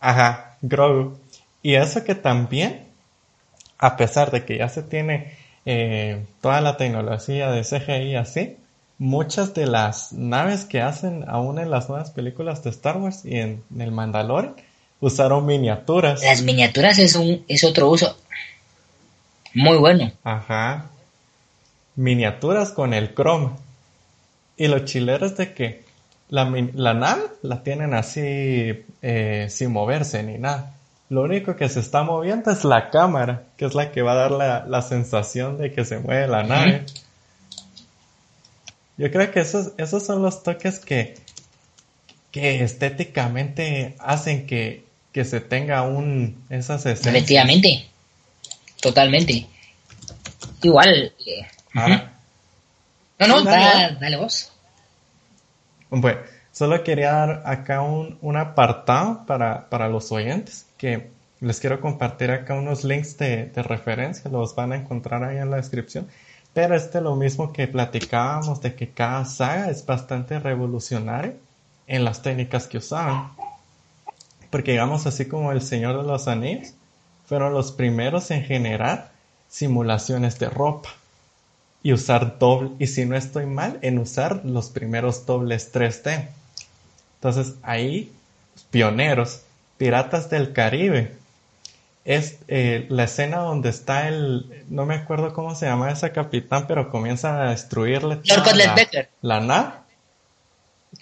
Ajá, 0.00 0.56
Grogu. 0.62 1.18
Y 1.62 1.74
eso 1.74 2.02
que 2.04 2.14
también, 2.14 2.84
a 3.78 3.96
pesar 3.96 4.30
de 4.30 4.44
que 4.44 4.58
ya 4.58 4.68
se 4.68 4.82
tiene 4.82 5.36
eh, 5.66 6.24
toda 6.40 6.60
la 6.60 6.76
tecnología 6.76 7.50
de 7.50 7.62
CGI 7.62 8.16
así, 8.16 8.56
muchas 8.98 9.52
de 9.52 9.66
las 9.66 10.12
naves 10.12 10.64
que 10.64 10.80
hacen 10.80 11.24
aún 11.28 11.58
en 11.58 11.70
las 11.70 11.88
nuevas 11.88 12.10
películas 12.10 12.62
de 12.64 12.70
Star 12.70 12.96
Wars 12.96 13.24
y 13.24 13.36
en, 13.36 13.62
el 13.78 13.92
Mandalorian 13.92 14.54
usaron 15.00 15.44
miniaturas. 15.44 16.22
Las 16.22 16.42
miniaturas 16.42 16.98
es 16.98 17.14
un 17.16 17.44
es 17.48 17.64
otro 17.64 17.90
uso 17.90 18.16
muy 19.56 19.78
bueno. 19.78 20.12
Ajá. 20.22 20.90
Miniaturas 21.96 22.70
con 22.70 22.92
el 22.92 23.14
chrome. 23.14 23.50
Y 24.56 24.68
lo 24.68 24.80
chilero 24.80 25.26
es 25.26 25.36
de 25.36 25.54
que 25.54 25.84
la, 26.28 26.44
la 26.74 26.94
nave 26.94 27.22
la 27.42 27.62
tienen 27.62 27.94
así 27.94 28.84
eh, 29.02 29.46
sin 29.50 29.72
moverse 29.72 30.22
ni 30.22 30.38
nada. 30.38 30.74
Lo 31.08 31.22
único 31.22 31.54
que 31.56 31.68
se 31.68 31.80
está 31.80 32.02
moviendo 32.02 32.50
es 32.50 32.64
la 32.64 32.90
cámara, 32.90 33.44
que 33.56 33.64
es 33.66 33.74
la 33.74 33.92
que 33.92 34.02
va 34.02 34.12
a 34.12 34.16
dar 34.16 34.30
la, 34.32 34.64
la 34.66 34.82
sensación 34.82 35.56
de 35.58 35.72
que 35.72 35.84
se 35.84 35.98
mueve 35.98 36.26
la 36.26 36.42
nave. 36.42 36.84
Yo 38.96 39.10
creo 39.10 39.30
que 39.30 39.40
esos, 39.40 39.72
esos 39.76 40.04
son 40.04 40.22
los 40.22 40.42
toques 40.42 40.78
que, 40.80 41.14
que 42.32 42.64
estéticamente 42.64 43.94
hacen 43.98 44.46
que, 44.46 44.84
que 45.12 45.24
se 45.24 45.40
tenga 45.40 45.82
un 45.82 46.44
esas 46.50 46.80
esencias. 46.86 47.14
Efectivamente. 47.14 47.86
Totalmente. 48.80 49.46
Igual. 50.62 51.12
eh, 51.24 51.46
No, 53.18 53.26
no, 53.28 53.38
Sí, 53.40 53.44
dale, 53.44 53.64
da- 53.64 53.72
dale. 53.82 53.96
dale 54.00 54.16
vos. 54.16 54.52
Bueno, 55.90 56.18
solo 56.52 56.82
quería 56.82 57.12
dar 57.12 57.42
acá 57.46 57.80
un, 57.82 58.18
un 58.22 58.36
apartado 58.36 59.24
para, 59.26 59.68
para 59.68 59.88
los 59.88 60.10
oyentes, 60.10 60.65
que 60.76 61.10
les 61.40 61.60
quiero 61.60 61.80
compartir 61.80 62.30
acá 62.30 62.54
unos 62.54 62.84
links 62.84 63.18
de, 63.18 63.46
de 63.46 63.62
referencia, 63.62 64.30
los 64.30 64.54
van 64.54 64.72
a 64.72 64.76
encontrar 64.76 65.22
ahí 65.24 65.38
en 65.38 65.50
la 65.50 65.56
descripción. 65.56 66.08
Pero 66.54 66.74
este 66.74 67.00
lo 67.00 67.16
mismo 67.16 67.52
que 67.52 67.68
platicábamos 67.68 68.62
de 68.62 68.74
que 68.74 68.88
cada 68.88 69.24
saga 69.26 69.70
es 69.70 69.84
bastante 69.84 70.38
revolucionaria 70.38 71.34
en 71.86 72.04
las 72.04 72.22
técnicas 72.22 72.66
que 72.66 72.78
usaban. 72.78 73.30
Porque 74.50 74.72
digamos 74.72 75.06
así 75.06 75.26
como 75.26 75.52
el 75.52 75.60
Señor 75.60 76.00
de 76.00 76.08
los 76.08 76.28
Anillos, 76.28 76.72
fueron 77.26 77.52
los 77.52 77.72
primeros 77.72 78.30
en 78.30 78.44
generar 78.44 79.10
simulaciones 79.48 80.38
de 80.38 80.48
ropa 80.48 80.88
y 81.82 81.92
usar 81.92 82.38
doble, 82.38 82.70
y 82.78 82.86
si 82.86 83.04
no 83.04 83.16
estoy 83.16 83.46
mal, 83.46 83.78
en 83.82 83.98
usar 83.98 84.44
los 84.44 84.70
primeros 84.70 85.26
dobles 85.26 85.72
3D. 85.72 86.28
Entonces 87.16 87.54
ahí, 87.62 88.12
pioneros, 88.70 89.42
Piratas 89.78 90.30
del 90.30 90.52
Caribe, 90.52 91.12
es 92.04 92.38
eh, 92.46 92.86
la 92.88 93.04
escena 93.04 93.38
donde 93.38 93.68
está 93.68 94.08
el, 94.08 94.64
no 94.68 94.86
me 94.86 94.94
acuerdo 94.94 95.32
cómo 95.32 95.54
se 95.56 95.66
llama 95.66 95.90
ese 95.90 96.12
capitán, 96.12 96.66
pero 96.68 96.88
comienza 96.88 97.42
a 97.42 97.50
destruirle 97.50 98.20
Lord 98.24 98.44
Cutler 98.44 98.66
la, 98.68 98.74
Becker. 98.74 99.08
la 99.22 99.40
nave. 99.40 99.72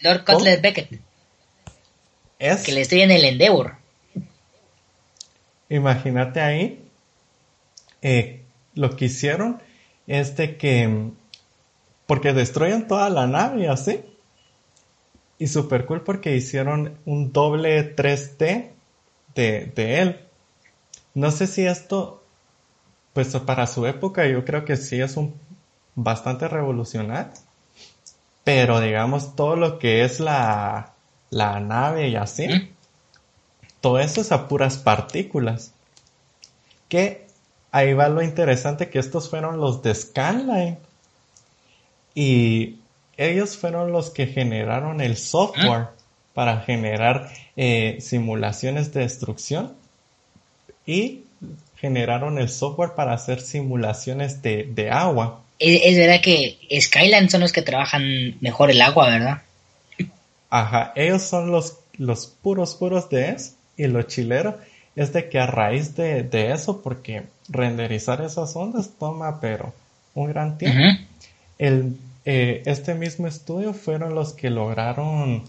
Lord 0.00 0.24
¿Cómo? 0.24 0.38
Cutler 0.38 0.60
Beckett, 0.62 1.00
Es, 2.38 2.62
que 2.62 2.72
le 2.72 2.80
estoy 2.80 3.02
en 3.02 3.10
el 3.10 3.24
Endeavor. 3.24 3.76
imagínate 5.68 6.40
ahí, 6.40 6.88
eh, 8.00 8.42
lo 8.74 8.96
que 8.96 9.04
hicieron 9.04 9.60
es 10.06 10.36
de 10.36 10.56
que, 10.56 11.10
porque 12.06 12.32
destruyen 12.32 12.88
toda 12.88 13.10
la 13.10 13.26
nave 13.26 13.68
así, 13.68 14.00
y 15.38 15.46
super 15.48 15.86
cool 15.86 16.02
porque 16.02 16.36
hicieron 16.36 16.98
un 17.04 17.32
doble 17.32 17.94
3D 17.96 18.70
de, 19.34 19.72
de 19.74 20.00
él. 20.00 20.20
No 21.14 21.30
sé 21.30 21.46
si 21.46 21.66
esto, 21.66 22.22
pues 23.12 23.36
para 23.36 23.66
su 23.66 23.86
época 23.86 24.26
yo 24.26 24.44
creo 24.44 24.64
que 24.64 24.76
sí 24.76 25.00
es 25.00 25.16
un 25.16 25.34
bastante 25.94 26.48
revolucionario. 26.48 27.32
Pero 28.42 28.80
digamos 28.80 29.36
todo 29.36 29.56
lo 29.56 29.78
que 29.78 30.04
es 30.04 30.20
la, 30.20 30.92
la 31.30 31.60
nave 31.60 32.08
y 32.08 32.16
así, 32.16 32.48
¿Mm? 32.48 32.68
todo 33.80 33.98
eso 33.98 34.20
es 34.20 34.32
a 34.32 34.48
puras 34.48 34.76
partículas. 34.76 35.72
Que 36.88 37.26
ahí 37.72 37.94
va 37.94 38.08
lo 38.08 38.22
interesante 38.22 38.90
que 38.90 38.98
estos 38.98 39.30
fueron 39.30 39.58
los 39.58 39.82
de 39.82 39.94
Scanline. 39.94 40.78
Y 42.14 42.78
ellos 43.16 43.56
fueron 43.56 43.92
los 43.92 44.10
que 44.10 44.26
generaron 44.26 45.00
el 45.00 45.16
software 45.16 45.88
para 46.32 46.60
generar 46.60 47.30
eh, 47.56 47.98
simulaciones 48.00 48.92
de 48.92 49.00
destrucción 49.00 49.74
y 50.86 51.22
generaron 51.76 52.38
el 52.38 52.48
software 52.48 52.94
para 52.94 53.12
hacer 53.12 53.40
simulaciones 53.40 54.42
de, 54.42 54.68
de 54.74 54.90
agua. 54.90 55.42
Es, 55.58 55.80
es 55.84 55.96
verdad 55.96 56.20
que 56.22 56.58
Skyline 56.80 57.30
son 57.30 57.40
los 57.40 57.52
que 57.52 57.62
trabajan 57.62 58.36
mejor 58.40 58.70
el 58.70 58.82
agua, 58.82 59.08
¿verdad? 59.08 59.42
Ajá, 60.50 60.92
ellos 60.96 61.22
son 61.22 61.50
los, 61.50 61.78
los 61.98 62.26
puros 62.26 62.74
puros 62.74 63.08
de 63.10 63.30
eso 63.30 63.52
y 63.76 63.86
lo 63.86 64.02
chilero 64.02 64.58
es 64.96 65.12
de 65.12 65.28
que 65.28 65.38
a 65.38 65.46
raíz 65.46 65.96
de, 65.96 66.22
de 66.22 66.52
eso, 66.52 66.80
porque 66.82 67.24
renderizar 67.48 68.22
esas 68.22 68.54
ondas 68.54 68.90
toma 68.98 69.40
pero 69.40 69.74
un 70.14 70.28
gran 70.28 70.56
tiempo. 70.56 70.80
El, 71.58 71.96
eh, 72.24 72.62
este 72.64 72.94
mismo 72.94 73.26
estudio 73.26 73.74
fueron 73.74 74.14
los 74.14 74.32
que 74.32 74.48
lograron 74.50 75.44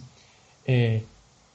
eh, 0.65 1.05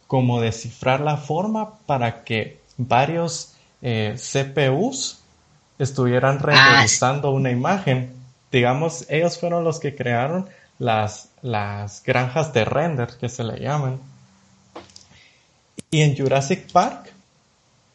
como 0.06 0.40
descifrar 0.40 1.00
la 1.00 1.16
forma 1.16 1.78
para 1.86 2.24
que 2.24 2.60
varios 2.76 3.54
eh, 3.82 4.16
CPUs 4.16 5.20
estuvieran 5.78 6.38
renderizando 6.38 7.30
una 7.30 7.50
imagen. 7.50 8.14
Digamos, 8.50 9.06
ellos 9.08 9.38
fueron 9.38 9.62
los 9.62 9.78
que 9.78 9.94
crearon 9.94 10.48
las, 10.78 11.28
las 11.42 12.02
granjas 12.02 12.52
de 12.52 12.64
render 12.64 13.10
que 13.18 13.28
se 13.28 13.44
le 13.44 13.60
llaman. 13.60 14.00
Y 15.90 16.00
en 16.02 16.16
Jurassic 16.16 16.70
Park, 16.72 17.12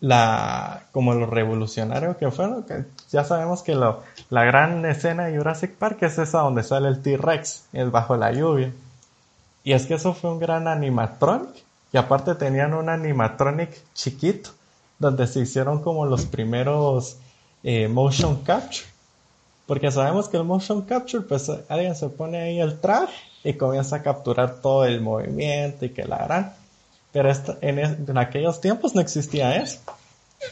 la, 0.06 0.84
como 0.91 1.16
lo 1.16 1.26
revolucionario 1.26 2.16
que 2.18 2.30
fueron, 2.30 2.64
que 2.64 2.86
ya 3.12 3.24
sabemos 3.24 3.64
que 3.64 3.74
lo, 3.74 4.03
la 4.30 4.43
gran 4.43 4.86
escena 4.86 5.26
de 5.26 5.38
Jurassic 5.38 5.74
Park 5.76 5.97
es 6.03 6.20
esa 6.20 6.39
donde 6.41 6.62
sale 6.62 6.89
el 6.89 7.01
T-Rex, 7.01 7.66
es 7.74 7.89
bajo 7.89 8.16
la 8.16 8.32
lluvia. 8.32 8.72
Y 9.64 9.74
es 9.74 9.88
que 9.88 9.95
eso 9.95 10.14
fue 10.14 10.32
un 10.32 10.39
gran 10.39 10.68
animatronic. 10.68 11.49
Y 11.91 11.97
aparte 11.97 12.36
tenían 12.36 12.76
un 12.76 12.88
animatronic 12.89 13.72
chiquito, 13.95 14.51
donde 14.99 15.26
se 15.26 15.39
hicieron 15.39 15.82
como 15.82 16.06
los 16.06 16.26
primeros 16.26 17.18
eh, 17.64 17.88
motion 17.88 18.43
capture. 18.43 18.86
Porque 19.66 19.89
sabemos 19.91 20.30
que 20.30 20.38
el 20.38 20.43
motion 20.43 20.84
capture, 20.84 21.24
pues 21.24 21.49
alguien 21.68 21.95
se 21.95 22.10
pone 22.10 22.38
ahí 22.41 22.60
el 22.60 22.80
traje 22.80 23.16
y 23.43 23.53
comienza 23.53 23.95
a 23.95 24.03
capturar 24.03 24.58
todo 24.62 24.86
el 24.86 25.01
movimiento 25.01 25.86
y 25.86 25.89
que 25.89 26.06
la 26.06 26.18
harán. 26.18 26.53
Pero 27.12 27.32
esta- 27.32 27.58
en, 27.62 27.80
en 27.80 28.18
aquellos 28.20 28.62
tiempos 28.62 28.93
no 28.93 29.01
existía 29.01 29.56
eso. 29.56 29.80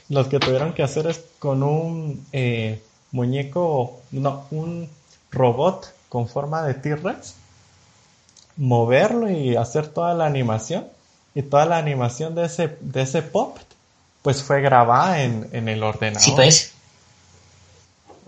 Lo 0.09 0.29
que 0.29 0.39
tuvieron 0.39 0.73
que 0.73 0.83
hacer 0.83 1.07
es 1.07 1.21
con 1.39 1.63
un 1.63 2.25
eh, 2.31 2.81
muñeco, 3.11 4.01
no, 4.11 4.45
un 4.51 4.89
robot 5.31 5.93
con 6.09 6.27
forma 6.27 6.63
de 6.63 6.73
T-Rex, 6.75 7.35
moverlo 8.57 9.29
y 9.29 9.55
hacer 9.55 9.87
toda 9.87 10.13
la 10.13 10.25
animación. 10.25 10.87
Y 11.35 11.41
toda 11.41 11.65
la 11.65 11.77
animación 11.77 12.35
de 12.35 12.45
ese, 12.45 12.77
de 12.79 13.01
ese 13.01 13.23
pop, 13.23 13.57
pues 14.21 14.43
fue 14.43 14.61
grabada 14.61 15.23
en, 15.23 15.49
en 15.51 15.67
el 15.67 15.81
ordenador. 15.81 16.21
Sí, 16.21 16.31
pues. 16.35 16.73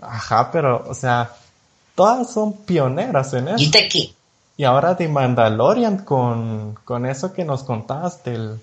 Ajá, 0.00 0.50
pero, 0.50 0.84
o 0.88 0.94
sea, 0.94 1.30
todas 1.94 2.32
son 2.32 2.52
pioneras 2.52 3.32
en 3.32 3.44
Y 3.46 3.50
eso. 3.50 3.52
ahorita 3.54 3.78
que, 3.88 4.14
Y 4.56 4.64
ahora 4.64 4.96
The 4.96 5.06
Mandalorian 5.08 5.98
con, 5.98 6.74
con 6.84 7.06
eso 7.06 7.32
que 7.32 7.44
nos 7.44 7.62
contabas 7.62 8.24
del, 8.24 8.60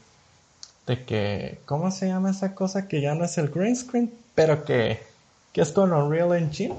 de 0.88 1.05
que, 1.05 1.59
¿cómo 1.65 1.91
se 1.91 2.07
llama 2.07 2.31
esa 2.31 2.55
cosa? 2.55 2.88
Que 2.88 3.01
ya 3.01 3.15
no 3.15 3.25
es 3.25 3.38
el 3.38 3.49
green 3.49 3.75
screen, 3.75 4.13
pero 4.36 4.65
que, 4.65 5.01
que 5.51 5.61
es 5.61 5.71
con 5.71 5.93
Unreal 5.93 6.36
Engine. 6.36 6.75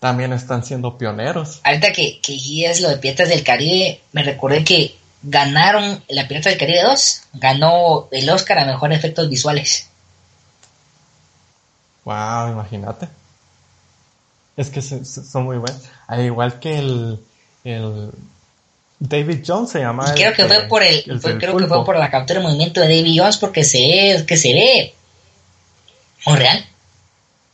También 0.00 0.32
están 0.32 0.64
siendo 0.64 0.96
pioneros. 0.96 1.60
ahorita 1.64 1.92
que, 1.92 2.20
que 2.20 2.32
dijiste 2.32 2.82
lo 2.82 2.88
de 2.90 2.98
Piratas 2.98 3.28
del 3.28 3.42
Caribe, 3.42 4.00
me 4.12 4.22
recordé 4.22 4.64
que 4.64 4.94
ganaron 5.22 6.02
la 6.08 6.28
Piratas 6.28 6.52
del 6.52 6.60
Caribe 6.60 6.82
2, 6.82 7.22
ganó 7.34 8.08
el 8.10 8.30
Oscar 8.30 8.60
a 8.60 8.64
mejor 8.64 8.92
efectos 8.92 9.28
visuales. 9.28 9.88
Wow, 12.04 12.52
imagínate. 12.52 13.08
Es 14.56 14.70
que 14.70 14.80
son 14.80 15.44
muy 15.44 15.58
buenos. 15.58 15.82
Al 16.06 16.24
igual 16.24 16.58
que 16.58 16.78
el, 16.78 17.20
el 17.64 18.10
David 19.00 19.44
Jones 19.46 19.70
se 19.70 19.80
llama. 19.80 20.10
Y 20.12 20.14
creo 20.16 20.30
el 20.30 20.36
que 20.36 20.44
fue 20.46 20.62
por 20.68 20.82
el, 20.82 21.20
fue- 21.20 21.38
creo 21.38 21.56
que 21.56 21.66
fue 21.66 21.84
por 21.84 21.96
la 21.96 22.10
captura 22.10 22.40
de 22.40 22.46
movimiento 22.46 22.80
de 22.80 22.88
Davy 22.96 23.16
Jones 23.18 23.36
porque 23.36 23.62
se 23.64 23.78
ve, 23.78 24.24
que 24.26 24.36
se 24.36 24.52
ve 24.52 24.94
muy 26.26 26.36
real. 26.36 26.66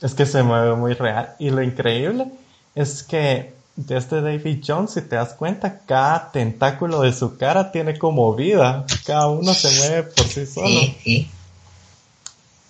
Es 0.01 0.15
que 0.15 0.27
se 0.27 0.43
mueve 0.43 0.75
muy 0.75 0.95
real. 0.95 1.35
Y 1.39 1.51
lo 1.51 1.63
increíble 1.63 2.27
es 2.75 3.03
que 3.03 3.53
de 3.77 3.97
este 3.97 4.21
David 4.21 4.63
Jones, 4.67 4.93
si 4.93 5.03
te 5.03 5.17
das 5.17 5.35
cuenta, 5.35 5.81
cada 5.87 6.31
tentáculo 6.33 7.01
de 7.01 7.13
su 7.13 7.37
cara 7.37 7.73
tiene 7.73 7.99
como 7.99 8.35
vida. 8.35 8.87
Cada 9.05 9.27
uno 9.29 9.53
se 9.55 9.71
mueve 9.79 10.03
por 10.05 10.27
sí 10.27 10.47
solo. 10.47 10.69
Sí, 10.69 10.97
sí. 11.03 11.31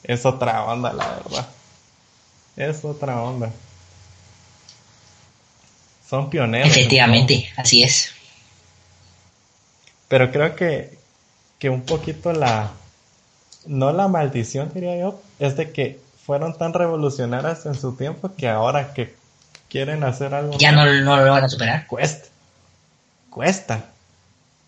Es 0.03 0.27
otra 0.27 0.65
onda, 0.65 0.93
la 0.93 1.07
verdad. 1.09 1.47
Es 2.57 2.85
otra 2.85 3.23
onda. 3.23 3.51
Son 6.09 6.29
pioneros. 6.31 6.67
en 6.69 6.73
Efectivamente, 6.73 7.49
así 7.57 7.83
es. 7.83 8.11
Pero 10.09 10.31
creo 10.31 10.55
que, 10.55 10.99
que 11.59 11.71
un 11.71 11.83
poquito 11.83 12.33
la, 12.33 12.71
no 13.67 13.93
la 13.93 14.09
maldición 14.09 14.71
diría 14.75 14.97
yo, 14.99 15.21
es 15.39 15.57
de 15.57 15.73
que 15.73 16.01
fueron 16.25 16.57
tan 16.57 16.73
revolucionarias 16.73 17.67
en 17.67 17.75
su 17.75 17.97
tiempo 17.97 18.31
que 18.37 18.49
ahora 18.49 18.93
que 18.95 19.15
quieren 19.69 20.05
hacer 20.05 20.35
algo 20.35 20.57
Ya 20.59 20.73
no, 20.73 20.85
no 20.85 21.17
lo 21.17 21.31
van 21.31 21.45
a 21.45 21.49
superar. 21.49 21.87
cuesta. 21.87 22.29
Cuesta. 23.31 23.85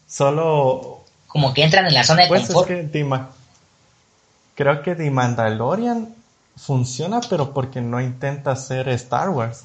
Solo 0.09 1.05
Como 1.27 1.55
que 1.55 1.63
entran 1.65 1.87
en 1.87 1.95
la 1.95 2.05
zona 2.05 2.23
de 2.23 2.29
Pues 2.29 2.43
es 2.43 2.49
confort. 2.49 2.69
que 2.69 3.25
creo 4.55 4.83
que 4.83 4.95
The 4.95 5.11
Mandalorian 5.11 6.15
funciona, 6.57 7.21
pero 7.29 7.53
porque 7.53 7.81
no 7.81 8.01
intenta 8.01 8.57
ser 8.57 8.89
Star 8.89 9.29
Wars. 9.31 9.65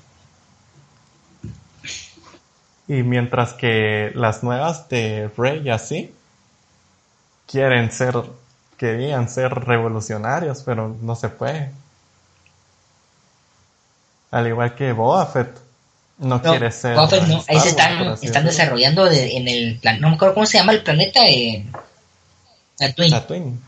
Y 2.87 3.03
mientras 3.03 3.53
que 3.53 4.11
las 4.15 4.43
nuevas 4.43 4.89
de 4.89 5.29
Rey 5.37 5.61
y 5.63 5.69
así 5.69 6.13
quieren 7.47 7.91
ser, 7.91 8.15
querían 8.77 9.29
ser 9.29 9.53
revolucionarios, 9.53 10.61
pero 10.65 10.95
no 11.01 11.15
se 11.15 11.29
puede. 11.29 11.71
Al 14.31 14.47
igual 14.47 14.75
que 14.75 14.91
Boba 14.93 15.25
Fett 15.25 15.49
no, 16.17 16.35
No, 16.37 16.41
quiere 16.41 16.71
ser. 16.71 16.95
Boba 16.95 17.07
Fett 17.09 17.23
no, 17.27 17.43
ahí 17.47 17.59
se 17.59 17.69
están, 17.69 18.17
están 18.21 18.45
desarrollando 18.45 19.05
de- 19.05 19.37
en 19.37 19.47
el 19.47 19.77
plan, 19.79 19.99
no 19.99 20.09
me 20.09 20.15
acuerdo 20.15 20.33
cómo 20.35 20.45
se 20.45 20.57
llama 20.57 20.71
el 20.73 20.83
planeta, 20.83 21.19
eh, 21.27 21.65
Tatooine. 22.77 23.11
Tatooine. 23.11 23.59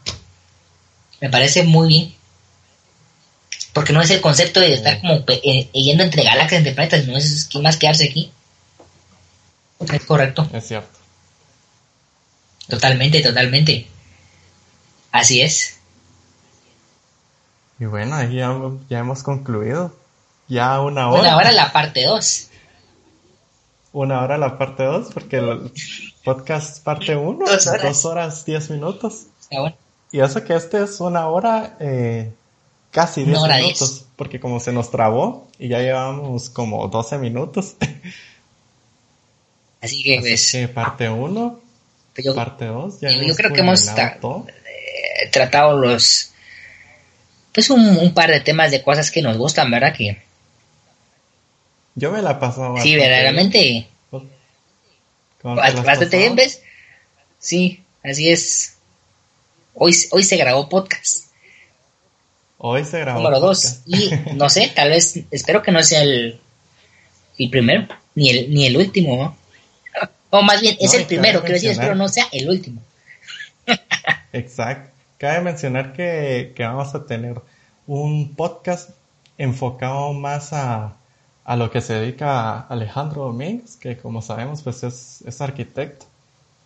Me 1.22 1.30
parece 1.30 1.64
muy 1.64 1.88
bien. 1.88 2.14
Porque 3.74 3.92
no 3.94 4.02
es 4.02 4.10
el 4.12 4.22
concepto 4.22 4.60
de 4.60 4.74
estar 4.74 5.02
como 5.02 5.14
eh, 5.28 5.70
yendo 5.74 6.04
entre 6.04 6.24
galaxias, 6.24 6.60
entre 6.60 6.74
planetas, 6.74 7.08
no 7.08 7.18
es 7.18 7.46
que 7.46 7.60
más 7.60 7.78
quedarse 7.78 8.06
aquí. 8.06 8.32
Es 9.80 10.06
correcto, 10.06 10.48
Es 10.54 10.68
cierto. 10.68 11.00
totalmente, 12.70 13.22
totalmente. 13.22 13.88
Así 15.12 15.42
es. 15.42 15.78
Y 17.80 17.86
bueno, 17.86 18.16
ahí 18.16 18.36
ya, 18.36 18.56
ya 18.90 19.00
hemos 19.00 19.24
concluido. 19.24 19.94
Ya 20.48 20.80
una 20.82 21.10
hora. 21.10 21.22
Una 21.22 21.38
hora 21.38 21.52
la 21.52 21.72
parte 21.74 22.06
2. 22.06 22.50
Una 23.94 24.22
hora 24.22 24.38
la 24.38 24.58
parte 24.58 24.84
2, 24.84 25.10
porque 25.14 25.38
el 25.38 25.72
podcast 26.24 26.84
parte 26.84 27.16
1, 27.16 27.46
Dos 27.46 27.68
horas. 27.68 27.82
dos 27.84 28.06
horas, 28.06 28.46
diez 28.46 28.70
minutos. 28.70 29.28
Está 29.42 29.60
bueno. 29.62 29.76
Y 30.12 30.20
eso 30.22 30.44
que 30.44 30.56
este 30.56 30.82
es 30.84 31.00
una 31.00 31.28
hora, 31.28 31.76
eh, 31.80 32.32
casi 32.92 33.24
10 33.24 33.38
Una 33.38 33.46
hora 33.46 33.58
minutos, 33.58 34.06
porque 34.16 34.40
como 34.40 34.60
se 34.60 34.72
nos 34.72 34.90
trabó 34.92 35.48
y 35.60 35.68
ya 35.70 35.80
llevamos 35.80 36.50
como 36.50 36.88
12 36.88 37.18
minutos. 37.18 37.76
Así 39.84 40.02
que, 40.02 40.18
Así 40.18 40.30
pues, 40.30 40.52
que 40.52 40.68
parte 40.70 41.10
1, 41.10 41.60
pues, 42.16 42.28
parte 42.30 42.66
2, 42.66 43.02
ya 43.02 43.12
yo 43.12 43.36
creo 43.36 43.52
que 43.52 43.60
hemos 43.60 43.86
he 43.90 45.28
tratado 45.30 45.78
los. 45.78 46.32
Pues 47.54 47.70
un, 47.70 47.98
un 47.98 48.14
par 48.14 48.32
de 48.32 48.40
temas 48.40 48.72
de 48.72 48.82
cosas 48.82 49.12
que 49.12 49.22
nos 49.22 49.38
gustan, 49.38 49.70
¿verdad? 49.70 49.94
Que 49.94 50.22
Yo 51.96 52.12
me 52.12 52.22
la 52.22 52.32
he 52.32 52.36
pasado 52.36 52.78
sí, 52.78 52.96
verdaderamente. 52.96 53.60
bien. 53.62 53.88
¿Cómo 55.42 55.56
te 55.56 55.62
la 55.62 55.68
has 55.68 55.84
Bastante 55.84 56.18
bien? 56.18 56.36
¿ves? 56.36 56.62
Sí, 57.38 57.84
así 58.04 58.30
es. 58.30 58.78
Hoy, 59.74 59.94
hoy 60.12 60.24
se 60.24 60.38
grabó 60.38 60.70
podcast 60.70 61.26
Hoy 62.58 62.86
se 62.86 63.00
grabó. 63.02 63.20
número 63.20 63.42
2. 63.42 63.62
podcast. 63.62 63.88
Y 63.88 64.34
no 64.36 64.50
sé, 64.50 64.72
tal 64.76 64.92
vez, 64.92 65.20
espero 65.30 65.62
que 65.62 65.74
no 65.74 65.84
sea 65.84 66.02
el, 66.04 66.40
el 67.38 67.50
primero, 67.50 67.88
ni 68.16 68.30
el, 68.30 68.54
ni 68.54 68.66
el 68.66 68.78
último, 68.78 69.18
¿no? 69.18 69.43
O 70.36 70.42
más 70.42 70.62
bien, 70.62 70.76
es 70.80 70.92
No, 70.92 71.00
el 71.00 71.06
primero, 71.06 71.42
quiero 71.42 71.54
decir, 71.54 71.70
espero 71.70 71.94
no 71.94 72.10
sea 72.10 72.26
el 72.32 72.50
último. 72.50 72.82
Exacto. 74.34 74.90
Cabe 75.20 75.42
mencionar 75.42 75.94
que, 75.94 76.54
que 76.56 76.64
vamos 76.64 76.96
a 76.96 77.06
tener 77.06 77.40
un 77.86 78.34
podcast 78.34 78.90
enfocado 79.38 80.12
más 80.14 80.52
a, 80.52 80.96
a 81.46 81.56
lo 81.56 81.70
que 81.70 81.82
se 81.82 81.94
dedica 81.94 82.62
Alejandro 82.62 83.26
Domínguez, 83.26 83.76
que 83.76 83.96
como 83.96 84.24
sabemos 84.24 84.64
pues 84.64 84.82
es, 84.82 85.24
es 85.24 85.40
arquitecto 85.40 86.08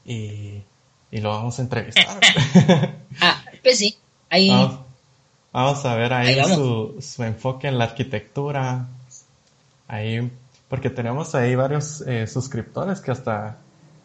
y, 0.06 0.62
y 1.12 1.20
lo 1.20 1.32
vamos 1.32 1.60
a 1.60 1.62
entrevistar. 1.64 2.08
Ah, 3.20 3.44
pues 3.64 3.80
sí, 3.80 3.98
ahí. 4.30 4.50
vamos, 4.52 4.80
vamos 5.52 5.86
a 5.86 5.96
ver 5.96 6.14
ahí, 6.14 6.40
Ahí 6.40 6.56
su, 6.56 6.96
su 7.02 7.24
enfoque 7.24 7.68
en 7.68 7.80
la 7.80 7.84
arquitectura, 7.84 8.88
ahí, 9.90 10.32
porque 10.70 10.90
tenemos 10.90 11.34
ahí 11.36 11.56
varios 11.56 12.02
eh, 12.08 12.28
suscriptores 12.28 13.00
que 13.02 13.12
hasta 13.12 13.58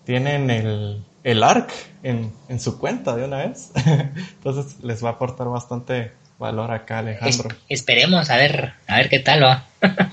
tienen 0.05 0.51
el, 0.51 1.03
el 1.25 1.43
ARC 1.43 1.71
en, 2.03 2.33
en 2.49 2.61
su 2.61 2.79
cuenta 2.79 3.17
de 3.17 3.25
una 3.25 3.39
vez. 3.39 3.71
Entonces 3.87 4.77
les 4.83 5.03
va 5.05 5.11
a 5.11 5.13
aportar 5.13 5.49
bastante 5.49 6.13
valor 6.39 6.71
acá 6.73 7.01
es- 7.01 7.21
Alejandro. 7.23 7.57
esperemos 7.69 8.31
a 8.31 8.37
ver, 8.37 8.75
a 8.89 8.97
ver 8.97 9.09
qué 9.09 9.19
tal 9.21 9.43
va. 9.45 9.67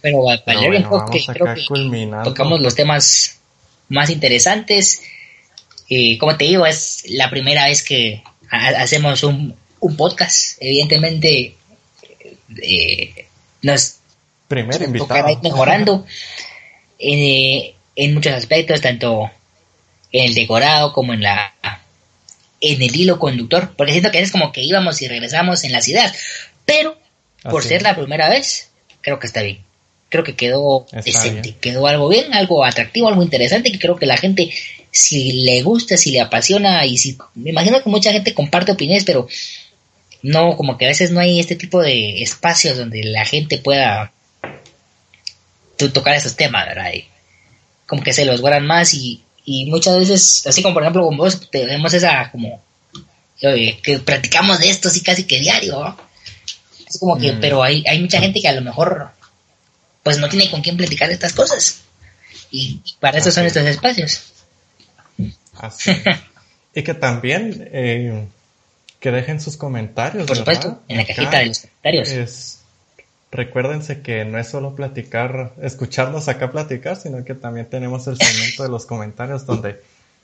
Pero 0.00 0.24
va- 0.24 0.40
Pero 0.44 0.60
valió 0.60 0.72
el 0.78 0.84
bueno, 0.86 1.06
creo 1.26 1.54
que 1.54 1.66
culminando. 1.66 2.30
tocamos 2.30 2.60
los 2.60 2.74
temas 2.74 3.40
más 3.88 4.10
interesantes. 4.10 5.02
Y 5.88 6.18
como 6.18 6.36
te 6.36 6.44
digo, 6.44 6.66
es 6.66 7.04
la 7.08 7.30
primera 7.30 7.64
vez 7.66 7.82
que 7.82 8.22
ha- 8.50 8.80
hacemos 8.82 9.22
un, 9.22 9.54
un 9.80 9.96
podcast. 9.96 10.56
Evidentemente, 10.60 11.56
eh, 12.62 13.26
nos 13.62 13.97
Primer 14.48 14.76
tocará 14.96 15.30
ir 15.30 15.36
invitado. 15.36 15.42
mejorando 15.42 16.06
eh, 16.98 17.74
en 17.94 18.14
muchos 18.14 18.32
aspectos, 18.32 18.80
tanto 18.80 19.30
en 20.10 20.24
el 20.24 20.34
decorado 20.34 20.92
como 20.92 21.12
en 21.12 21.22
la 21.22 21.52
en 22.60 22.82
el 22.82 22.96
hilo 22.96 23.18
conductor, 23.18 23.72
porque 23.76 23.92
siento 23.92 24.10
que 24.10 24.20
es 24.20 24.32
como 24.32 24.50
que 24.50 24.62
íbamos 24.62 25.00
y 25.02 25.08
regresamos 25.08 25.62
en 25.64 25.72
las 25.72 25.86
ideas, 25.86 26.12
pero 26.64 26.98
por 27.42 27.60
Así 27.60 27.68
ser 27.68 27.82
la 27.82 27.94
primera 27.94 28.28
vez, 28.28 28.70
creo 29.00 29.18
que 29.18 29.26
está 29.26 29.42
bien. 29.42 29.60
Creo 30.08 30.24
que 30.24 30.34
quedó 30.34 30.86
Está 30.86 31.02
decente, 31.02 31.40
bien. 31.42 31.56
quedó 31.60 31.86
algo 31.86 32.08
bien, 32.08 32.32
algo 32.32 32.64
atractivo, 32.64 33.08
algo 33.08 33.22
interesante, 33.22 33.70
que 33.70 33.78
creo 33.78 33.96
que 33.96 34.06
la 34.06 34.16
gente, 34.16 34.50
si 34.90 35.44
le 35.44 35.62
gusta, 35.62 35.96
si 35.96 36.10
le 36.10 36.20
apasiona, 36.20 36.84
y 36.86 36.96
si, 36.96 37.16
me 37.34 37.50
imagino 37.50 37.82
que 37.82 37.90
mucha 37.90 38.10
gente 38.10 38.34
comparte 38.34 38.72
opiniones, 38.72 39.04
pero 39.04 39.28
no, 40.22 40.56
como 40.56 40.78
que 40.78 40.86
a 40.86 40.88
veces 40.88 41.10
no 41.10 41.20
hay 41.20 41.38
este 41.38 41.56
tipo 41.56 41.80
de 41.80 42.22
espacios 42.22 42.76
donde 42.76 43.04
la 43.04 43.24
gente 43.24 43.58
pueda 43.58 44.12
tocar 45.78 46.14
esos 46.16 46.36
temas, 46.36 46.66
¿verdad? 46.66 46.92
Y 46.92 47.08
como 47.86 48.02
que 48.02 48.12
se 48.12 48.24
los 48.24 48.40
guardan 48.40 48.66
más 48.66 48.92
y, 48.94 49.22
y 49.44 49.66
muchas 49.66 49.98
veces, 49.98 50.46
así 50.46 50.62
como 50.62 50.74
por 50.74 50.82
ejemplo 50.82 51.04
con 51.04 51.16
vos, 51.16 51.48
tenemos 51.50 51.94
esa 51.94 52.30
como, 52.30 52.60
que 53.40 54.00
practicamos 54.04 54.58
de 54.58 54.68
esto 54.68 54.88
así 54.88 55.02
casi 55.02 55.24
que 55.24 55.40
diario, 55.40 55.80
¿no? 55.80 55.96
Es 56.88 56.98
como 56.98 57.18
que, 57.18 57.32
Mm. 57.32 57.40
pero 57.40 57.62
hay, 57.62 57.84
hay 57.86 58.00
mucha 58.00 58.20
gente 58.20 58.40
que 58.40 58.48
a 58.48 58.52
lo 58.52 58.62
mejor 58.62 59.10
pues 60.02 60.18
no 60.18 60.28
tiene 60.28 60.50
con 60.50 60.62
quién 60.62 60.76
platicar 60.76 61.08
de 61.08 61.14
estas 61.14 61.32
cosas. 61.32 61.82
Y, 62.50 62.80
y 62.84 62.94
para 62.98 63.18
eso 63.18 63.30
son 63.30 63.44
estos 63.46 63.64
espacios. 63.64 64.32
Así 65.54 65.90
y 66.74 66.82
que 66.82 66.94
también 66.94 67.68
eh, 67.72 68.26
que 69.00 69.10
dejen 69.10 69.40
sus 69.40 69.56
comentarios. 69.56 70.26
Por 70.26 70.38
¿verdad? 70.38 70.54
supuesto, 70.54 70.82
en 70.88 70.96
la 70.96 71.02
Acá 71.02 71.14
cajita 71.14 71.38
de 71.38 71.46
los 71.46 71.58
comentarios. 71.58 72.08
Es, 72.08 72.57
recuérdense 73.30 74.02
que 74.02 74.24
no 74.24 74.38
es 74.38 74.48
solo 74.48 74.74
platicar, 74.74 75.52
escucharnos 75.60 76.28
acá 76.28 76.50
platicar, 76.50 76.96
sino 76.96 77.24
que 77.24 77.34
también 77.34 77.68
tenemos 77.68 78.06
el 78.06 78.16
segmento 78.16 78.62
de 78.62 78.68
los 78.68 78.86
comentarios 78.86 79.46
donde 79.46 79.82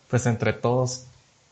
pues 0.08 0.26
entre 0.26 0.52
todos 0.52 1.04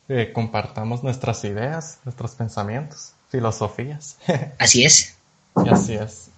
eh, 0.08 0.30
compartamos 0.32 1.02
nuestras 1.02 1.44
ideas, 1.44 1.98
nuestros 2.04 2.34
pensamientos, 2.34 3.12
filosofías. 3.30 4.18
Así 4.58 4.84
es. 4.84 5.16
y 5.64 5.68
así 5.68 5.94
es. 5.94 6.30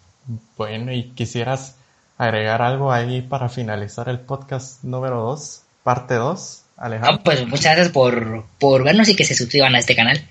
Bueno, 0.57 0.93
y 0.93 1.11
quisieras 1.11 1.77
agregar 2.19 2.63
algo 2.63 2.93
ahí 2.93 3.23
para 3.23 3.49
finalizar 3.49 4.09
el 4.09 4.21
podcast 4.21 4.83
número 4.83 5.21
2, 5.21 5.63
parte 5.83 6.15
2, 6.15 6.63
Alejandro. 6.77 7.23
Pues 7.25 7.47
muchas 7.47 7.75
gracias 7.75 7.91
por, 7.91 8.45
por 8.59 8.83
vernos 8.85 9.09
y 9.09 9.17
que 9.17 9.25
se 9.25 9.35
suscriban 9.35 9.75
a 9.75 9.79
este 9.79 9.95
canal. 9.95 10.29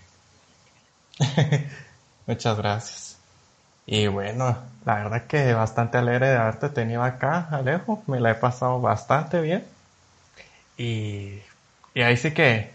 Muchas 2.25 2.57
gracias. 2.57 3.17
Y 3.85 4.07
bueno, 4.07 4.57
la 4.85 4.95
verdad 4.95 5.23
que 5.27 5.53
bastante 5.53 5.97
alegre 5.97 6.29
de 6.29 6.37
haberte 6.37 6.69
tenido 6.69 7.03
acá, 7.03 7.47
Alejo. 7.51 8.03
Me 8.07 8.19
la 8.19 8.31
he 8.31 8.35
pasado 8.35 8.81
bastante 8.81 9.41
bien. 9.41 9.65
Y, 10.77 11.39
y 11.93 12.01
ahí 12.01 12.17
sí 12.17 12.31
que 12.31 12.71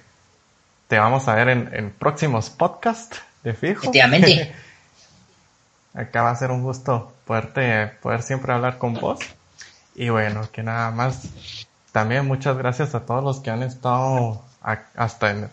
te 0.88 0.98
vamos 0.98 1.28
a 1.28 1.34
ver 1.34 1.48
en, 1.48 1.70
en 1.74 1.90
próximos 1.90 2.50
podcasts 2.50 3.20
de 3.42 3.54
fijo. 3.54 3.82
Efectivamente. 3.82 4.52
acá 5.94 6.22
va 6.22 6.30
a 6.30 6.36
ser 6.36 6.50
un 6.50 6.62
gusto 6.62 7.12
poderte, 7.26 7.88
poder 8.02 8.22
siempre 8.22 8.52
hablar 8.52 8.78
con 8.78 8.94
vos. 8.94 9.18
Y 9.94 10.08
bueno, 10.10 10.48
que 10.52 10.62
nada 10.62 10.90
más. 10.90 11.28
También 11.92 12.26
muchas 12.26 12.56
gracias 12.56 12.94
a 12.94 13.00
todos 13.06 13.24
los 13.24 13.40
que 13.40 13.50
han 13.50 13.62
estado 13.62 14.44
a- 14.62 14.82
hasta 14.94 15.30
en 15.30 15.50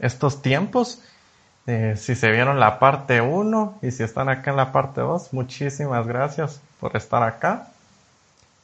estos 0.00 0.42
tiempos. 0.42 1.00
Eh, 1.66 1.96
si 1.98 2.14
se 2.14 2.30
vieron 2.30 2.60
la 2.60 2.78
parte 2.78 3.20
1 3.20 3.78
y 3.82 3.90
si 3.90 4.04
están 4.04 4.28
acá 4.28 4.50
en 4.50 4.56
la 4.56 4.72
parte 4.72 5.00
2, 5.00 5.32
muchísimas 5.32 6.06
gracias 6.06 6.60
por 6.80 6.96
estar 6.96 7.22
acá. 7.22 7.68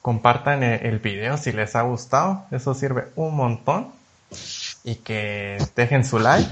Compartan 0.03 0.63
e- 0.63 0.89
el 0.89 0.99
video 1.01 1.37
si 1.37 1.53
les 1.53 1.75
ha 1.75 1.83
gustado, 1.83 2.45
eso 2.51 2.75
sirve 2.75 3.09
un 3.17 3.35
montón. 3.35 3.93
Y 4.85 4.97
que 4.97 5.59
dejen 5.77 6.05
su 6.05 6.19
like 6.19 6.51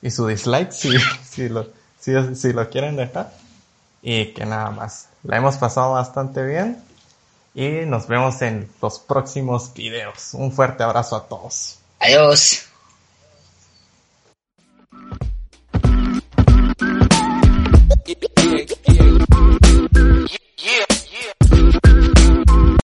y 0.00 0.10
su 0.10 0.26
dislike 0.26 0.72
si, 0.72 0.90
si, 1.28 1.48
lo, 1.48 1.66
si 1.98 2.52
lo 2.52 2.70
quieren 2.70 2.96
dejar. 2.96 3.30
Y 4.02 4.32
que 4.32 4.46
nada 4.46 4.70
más, 4.70 5.08
la 5.22 5.36
hemos 5.36 5.56
pasado 5.56 5.92
bastante 5.92 6.44
bien. 6.44 6.82
Y 7.54 7.84
nos 7.86 8.06
vemos 8.06 8.40
en 8.42 8.70
los 8.80 9.00
próximos 9.00 9.74
videos. 9.74 10.34
Un 10.34 10.52
fuerte 10.52 10.82
abrazo 10.84 11.16
a 11.16 11.26
todos. 11.26 11.78
Adiós. 11.98 12.69
it. 18.10 18.39